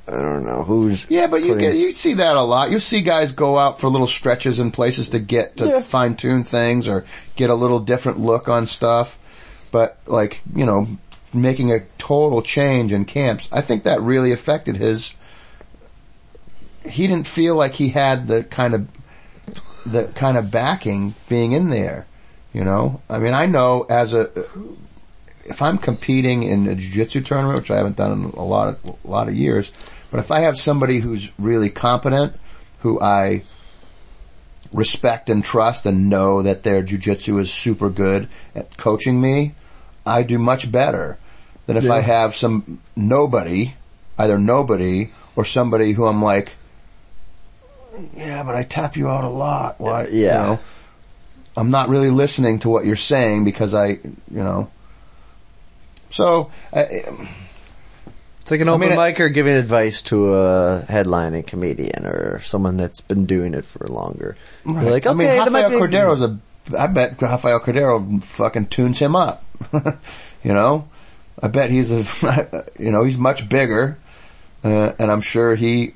[0.07, 2.71] I don't know who's Yeah, but you putting- get you see that a lot.
[2.71, 5.81] You see guys go out for little stretches in places to get to Yeah.
[5.81, 7.03] fine tune things or
[7.35, 9.17] get a little different look on stuff.
[9.71, 10.87] But like you know,
[11.33, 15.13] making a total change in camps, I think that really affected his.
[16.89, 18.87] He didn't feel like he had the kind of
[19.85, 22.05] the kind of backing being in there.
[22.53, 24.29] You know, I mean, I know as a
[25.45, 28.95] if I'm competing in a jiu-jitsu tournament, which I haven't done in a lot of
[29.05, 29.71] a lot of years,
[30.11, 32.33] but if I have somebody who's really competent,
[32.79, 33.43] who I
[34.73, 39.55] respect and trust and know that their jiu-jitsu is super good at coaching me,
[40.05, 41.17] I do much better
[41.65, 43.73] than if I have some nobody,
[44.17, 46.53] either nobody or somebody who I'm like,
[48.15, 49.79] yeah, but I tap you out a lot.
[49.79, 50.07] Why?
[50.07, 50.33] you Yeah.
[50.33, 50.59] know?
[51.55, 54.69] I'm not really listening to what you're saying because I, you know.
[56.11, 57.01] So, I,
[58.47, 62.39] It's like an I open mean, it- micer giving advice to a headlining comedian or
[62.43, 64.37] someone that's been doing it for longer.
[64.65, 66.39] You're like, okay, I mean, Rafael be- Cordero's a.
[66.79, 69.43] I bet Rafael Cordero fucking tunes him up.
[69.73, 70.87] you know,
[71.43, 72.05] I bet he's a.
[72.79, 73.97] You know, he's much bigger,
[74.63, 75.93] uh, and I'm sure he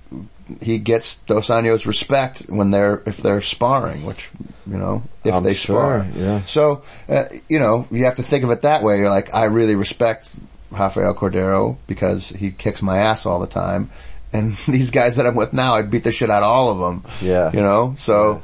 [0.61, 4.29] he gets Dos Anjos respect when they're if they're sparring, which
[4.67, 6.07] you know if I'm they sure, spar.
[6.21, 6.41] yeah.
[6.47, 8.97] So uh, you know you have to think of it that way.
[8.97, 10.35] You're like, I really respect
[10.71, 13.89] Rafael Cordero because he kicks my ass all the time.
[14.33, 16.79] And these guys that I'm with now, I'd beat the shit out of all of
[16.79, 17.11] them.
[17.21, 17.51] Yeah.
[17.51, 18.41] You know, so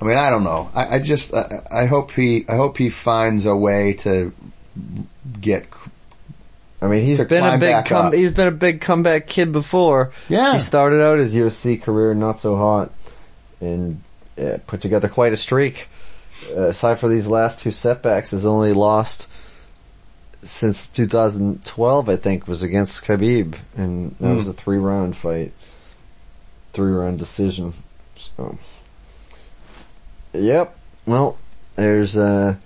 [0.00, 0.70] I mean, I don't know.
[0.74, 4.32] I, I just, I, I hope he, I hope he finds a way to
[5.40, 5.66] get.
[6.80, 10.12] I mean, he's been a big come, he's been a big comeback kid before.
[10.28, 10.54] Yeah.
[10.54, 12.92] he started out his UFC career not so hot,
[13.60, 14.02] and
[14.38, 15.88] uh, put together quite a streak.
[16.54, 19.26] Uh, aside for these last two setbacks, has only lost
[20.46, 22.08] since 2012.
[22.08, 24.36] I think was against Khabib, and that Hmm.
[24.36, 25.52] was a three round fight,
[26.72, 27.74] three round decision.
[28.16, 28.56] So,
[30.32, 30.76] yep.
[31.06, 31.36] Well,
[31.76, 32.56] there's uh,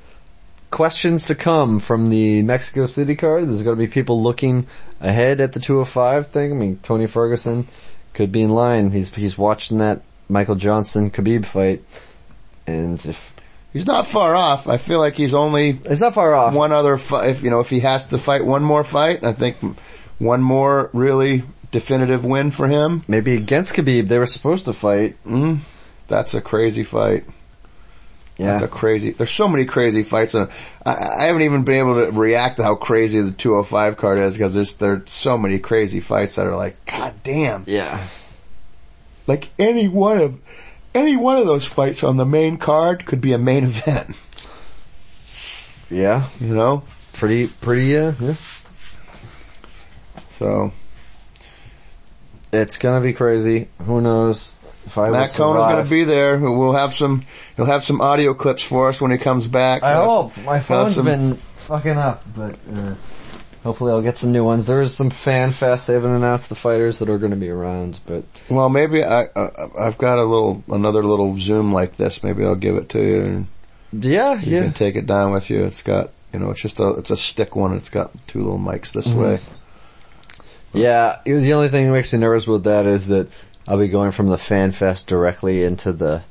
[0.71, 3.49] questions to come from the Mexico City card.
[3.49, 4.67] There's going to be people looking
[5.01, 6.53] ahead at the 205 thing.
[6.53, 7.67] I mean, Tony Ferguson
[8.15, 8.91] could be in line.
[8.93, 11.83] He's he's watching that Michael Johnson Khabib fight,
[12.67, 13.35] and if
[13.73, 14.67] He's not far off.
[14.67, 16.55] I feel like he's only it's not far off.
[16.55, 17.31] one other fight.
[17.31, 19.57] If you know, if he has to fight one more fight, I think
[20.19, 23.05] one more really definitive win for him.
[23.07, 25.23] Maybe against Khabib, they were supposed to fight.
[25.25, 25.63] Mm-hmm.
[26.09, 27.25] That's a crazy fight.
[28.37, 29.11] Yeah, That's a crazy.
[29.11, 30.49] There's so many crazy fights, and
[30.85, 34.35] I, I haven't even been able to react to how crazy the 205 card is
[34.35, 37.65] because there's there's so many crazy fights that are like, God damn!
[37.67, 38.07] yeah.
[39.27, 40.41] Like any one of
[40.95, 44.17] any one of those fights on the main card could be a main event.
[45.91, 46.85] Yeah, You know,
[47.15, 48.35] pretty, pretty, uh, yeah.
[50.31, 50.73] so
[52.53, 53.69] It's gonna be crazy.
[53.87, 54.55] Who knows
[54.87, 55.73] if I Matt will Cona's survive.
[55.75, 56.39] going to be there.
[56.39, 57.25] We'll have some.
[57.57, 59.83] He'll have some audio clips for us when he comes back.
[59.85, 62.95] I We'll hope some- my have phone's some- been fucking up, but uh,
[63.63, 64.67] hopefully I'll get some new ones.
[64.67, 65.87] There is some fan fest.
[65.87, 69.25] They haven't announced the fighters that are going to be around, but Well, maybe I,
[69.37, 72.23] uh, I've got a little, another little Zoom like this.
[72.23, 73.23] Maybe I'll give it to you.
[73.23, 73.47] And
[73.93, 74.63] Yeah, You yeah.
[74.65, 75.65] can take it down with you.
[75.65, 77.73] It's got, you know, it's just a, it's a stick one.
[77.75, 79.21] It's got two little mics this Mm-hmm.
[79.21, 79.39] way.
[80.73, 83.29] Yeah, the only thing that makes me nervous with that is that
[83.67, 86.23] I'll be going from the fan fest directly into the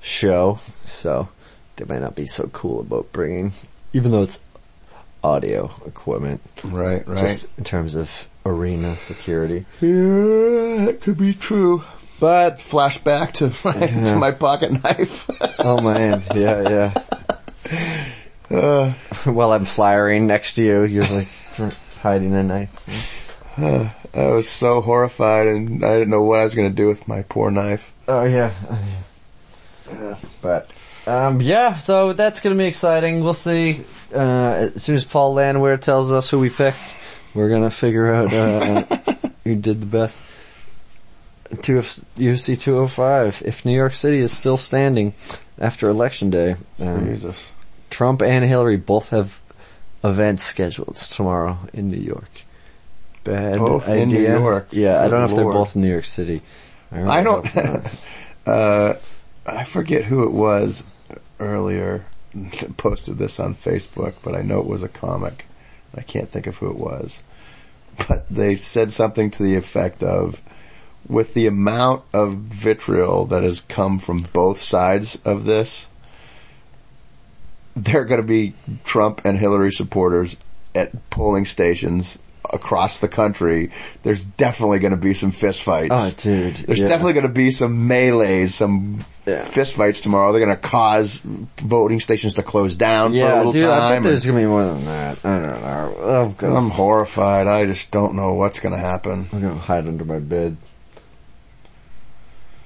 [0.00, 1.28] show, so
[1.76, 3.52] they might not be so cool about bringing,
[3.92, 4.40] even though it's
[5.24, 7.18] audio equipment, Right, right.
[7.20, 9.64] just in terms of arena security.
[9.80, 11.82] yeah, that could be true.
[12.20, 15.28] But Flashback to my, to my pocket knife.
[15.58, 16.92] oh man, yeah,
[18.50, 18.56] yeah.
[18.56, 18.92] uh,
[19.24, 21.28] While I'm flyering next to you, you're like
[22.02, 23.20] hiding a knife.
[23.58, 27.08] I was so horrified and I didn't know what I was going to do with
[27.08, 27.92] my poor knife.
[28.06, 28.52] Oh yeah.
[30.40, 30.70] But
[31.06, 33.22] um, yeah, so that's gonna be exciting.
[33.22, 33.82] We'll see.
[34.14, 36.96] Uh, as soon as Paul Landwehr tells us who we picked,
[37.34, 38.82] we're gonna figure out uh,
[39.44, 40.20] who did the best.
[41.62, 43.42] Two UFC 205.
[43.44, 45.14] If New York City is still standing
[45.58, 47.52] after Election Day, um, Jesus.
[47.90, 49.40] Trump and Hillary both have
[50.02, 52.44] events scheduled tomorrow in New York.
[53.24, 54.02] Bad Both idea.
[54.02, 54.68] in New York.
[54.70, 55.54] Yeah, I don't know if they're lord.
[55.54, 56.42] both in New York City.
[56.92, 57.92] I don't, hope not.
[58.46, 58.94] uh,
[59.46, 60.84] I forget who it was
[61.40, 62.04] earlier
[62.76, 65.46] posted this on Facebook, but I know it was a comic.
[65.94, 67.22] I can't think of who it was.
[68.08, 70.42] But they said something to the effect of,
[71.06, 75.88] with the amount of vitriol that has come from both sides of this,
[77.76, 78.54] there are going to be
[78.84, 80.36] Trump and Hillary supporters
[80.74, 82.18] at polling stations
[82.52, 83.70] across the country.
[84.02, 85.88] There's definitely going to be some fistfights.
[85.90, 86.56] Oh, dude.
[86.56, 86.88] There's yeah.
[86.88, 89.44] definitely going to be some melees, some Yeah.
[89.44, 90.32] fistfights tomorrow.
[90.32, 93.90] They're going to cause voting stations to close down for a Yeah, little dude, I
[93.92, 95.18] think there's gonna be more than that.
[95.24, 95.94] I don't know.
[95.98, 96.56] Oh, and God.
[96.56, 97.46] I'm horrified.
[97.46, 99.26] I just don't know what's going to happen.
[99.32, 100.56] I'm gonna hide under my bed.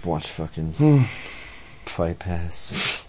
[0.05, 1.03] Watch fucking Hmm.
[1.85, 3.05] fight pass.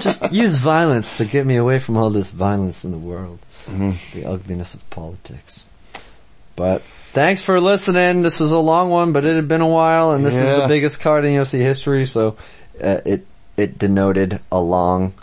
[0.00, 3.38] Just use violence to get me away from all this violence in the world.
[3.66, 4.18] Mm-hmm.
[4.20, 5.64] The ugliness of politics.
[6.56, 8.22] But thanks for listening.
[8.22, 10.66] This was a long one, but it had been a while, and this is the
[10.68, 12.36] biggest card in UFC history, so
[12.82, 13.26] uh, it
[13.56, 15.14] it denoted a long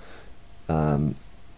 [0.69, 1.15] um,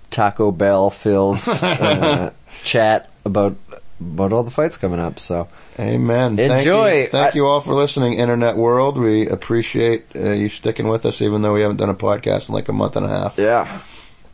[0.10, 2.32] Taco Bell filled uh,
[2.64, 3.56] chat about
[4.00, 5.20] about all the fights coming up.
[5.20, 5.48] So
[5.80, 6.38] Amen.
[6.38, 7.02] Thank Enjoy.
[7.02, 8.98] you, Thank you all for listening, Internet World.
[8.98, 12.56] We appreciate uh, you sticking with us, even though we haven't done a podcast in
[12.56, 13.38] like a month and a half.
[13.38, 13.82] yeah,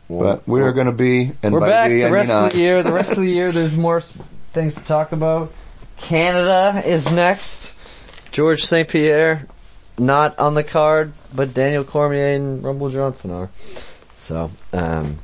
[0.08, 1.90] But we are going to be, and we're by back.
[1.90, 4.02] we, The rest of the year, the rest of the year, there's more
[4.52, 5.52] things to talk about.
[5.96, 7.74] Canada is next.
[8.32, 9.46] Georges St-Pierre,
[9.98, 13.50] not on the card, but Daniel Cormier and Rumble Johnson are.
[14.16, 15.18] So, um,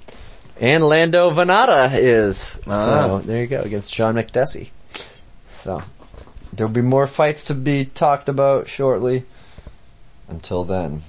[0.61, 2.61] and Lando Vannata is.
[2.67, 2.71] Ah.
[2.71, 4.71] So there you go against John Makdessi.
[5.47, 5.83] So
[6.53, 9.25] there'll be more fights to be talked about shortly.
[10.29, 11.03] Until then,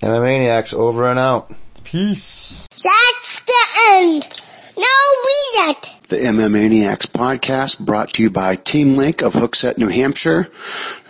[0.00, 1.52] MMA Maniacs over and out.
[1.82, 2.68] peace.
[2.70, 4.42] That's the end.
[4.76, 5.94] No, read it.
[6.14, 10.46] The MM Maniacs podcast brought to you by Team Link of Hooksett, New Hampshire.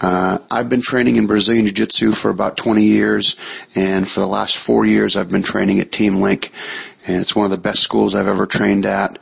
[0.00, 3.36] Uh, I've been training in Brazilian Jiu-Jitsu for about 20 years,
[3.76, 6.50] and for the last four years I've been training at Team Link,
[7.06, 9.20] and it's one of the best schools I've ever trained at.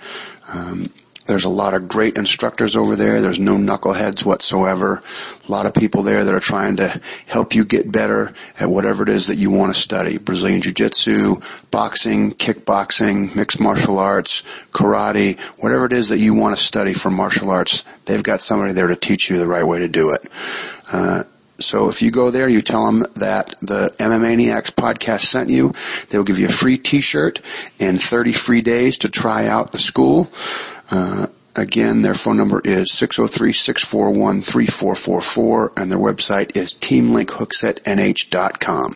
[0.48, 0.86] Um,
[1.26, 3.20] there's a lot of great instructors over there.
[3.20, 5.02] There's no knuckleheads whatsoever.
[5.48, 9.02] A lot of people there that are trying to help you get better at whatever
[9.02, 10.18] it is that you want to study.
[10.18, 11.36] Brazilian Jiu-Jitsu,
[11.70, 14.42] boxing, kickboxing, mixed martial arts,
[14.72, 18.72] karate, whatever it is that you want to study for martial arts, they've got somebody
[18.72, 20.26] there to teach you the right way to do it.
[20.92, 21.24] Uh,
[21.58, 25.72] so if you go there, you tell them that the MManiacs podcast sent you.
[26.10, 27.40] They'll give you a free t-shirt
[27.78, 30.28] and 30 free days to try out the school.
[30.90, 38.92] Uh, again, their phone number is 603-641-3444 and their website is teamlinkhooksetnh.com.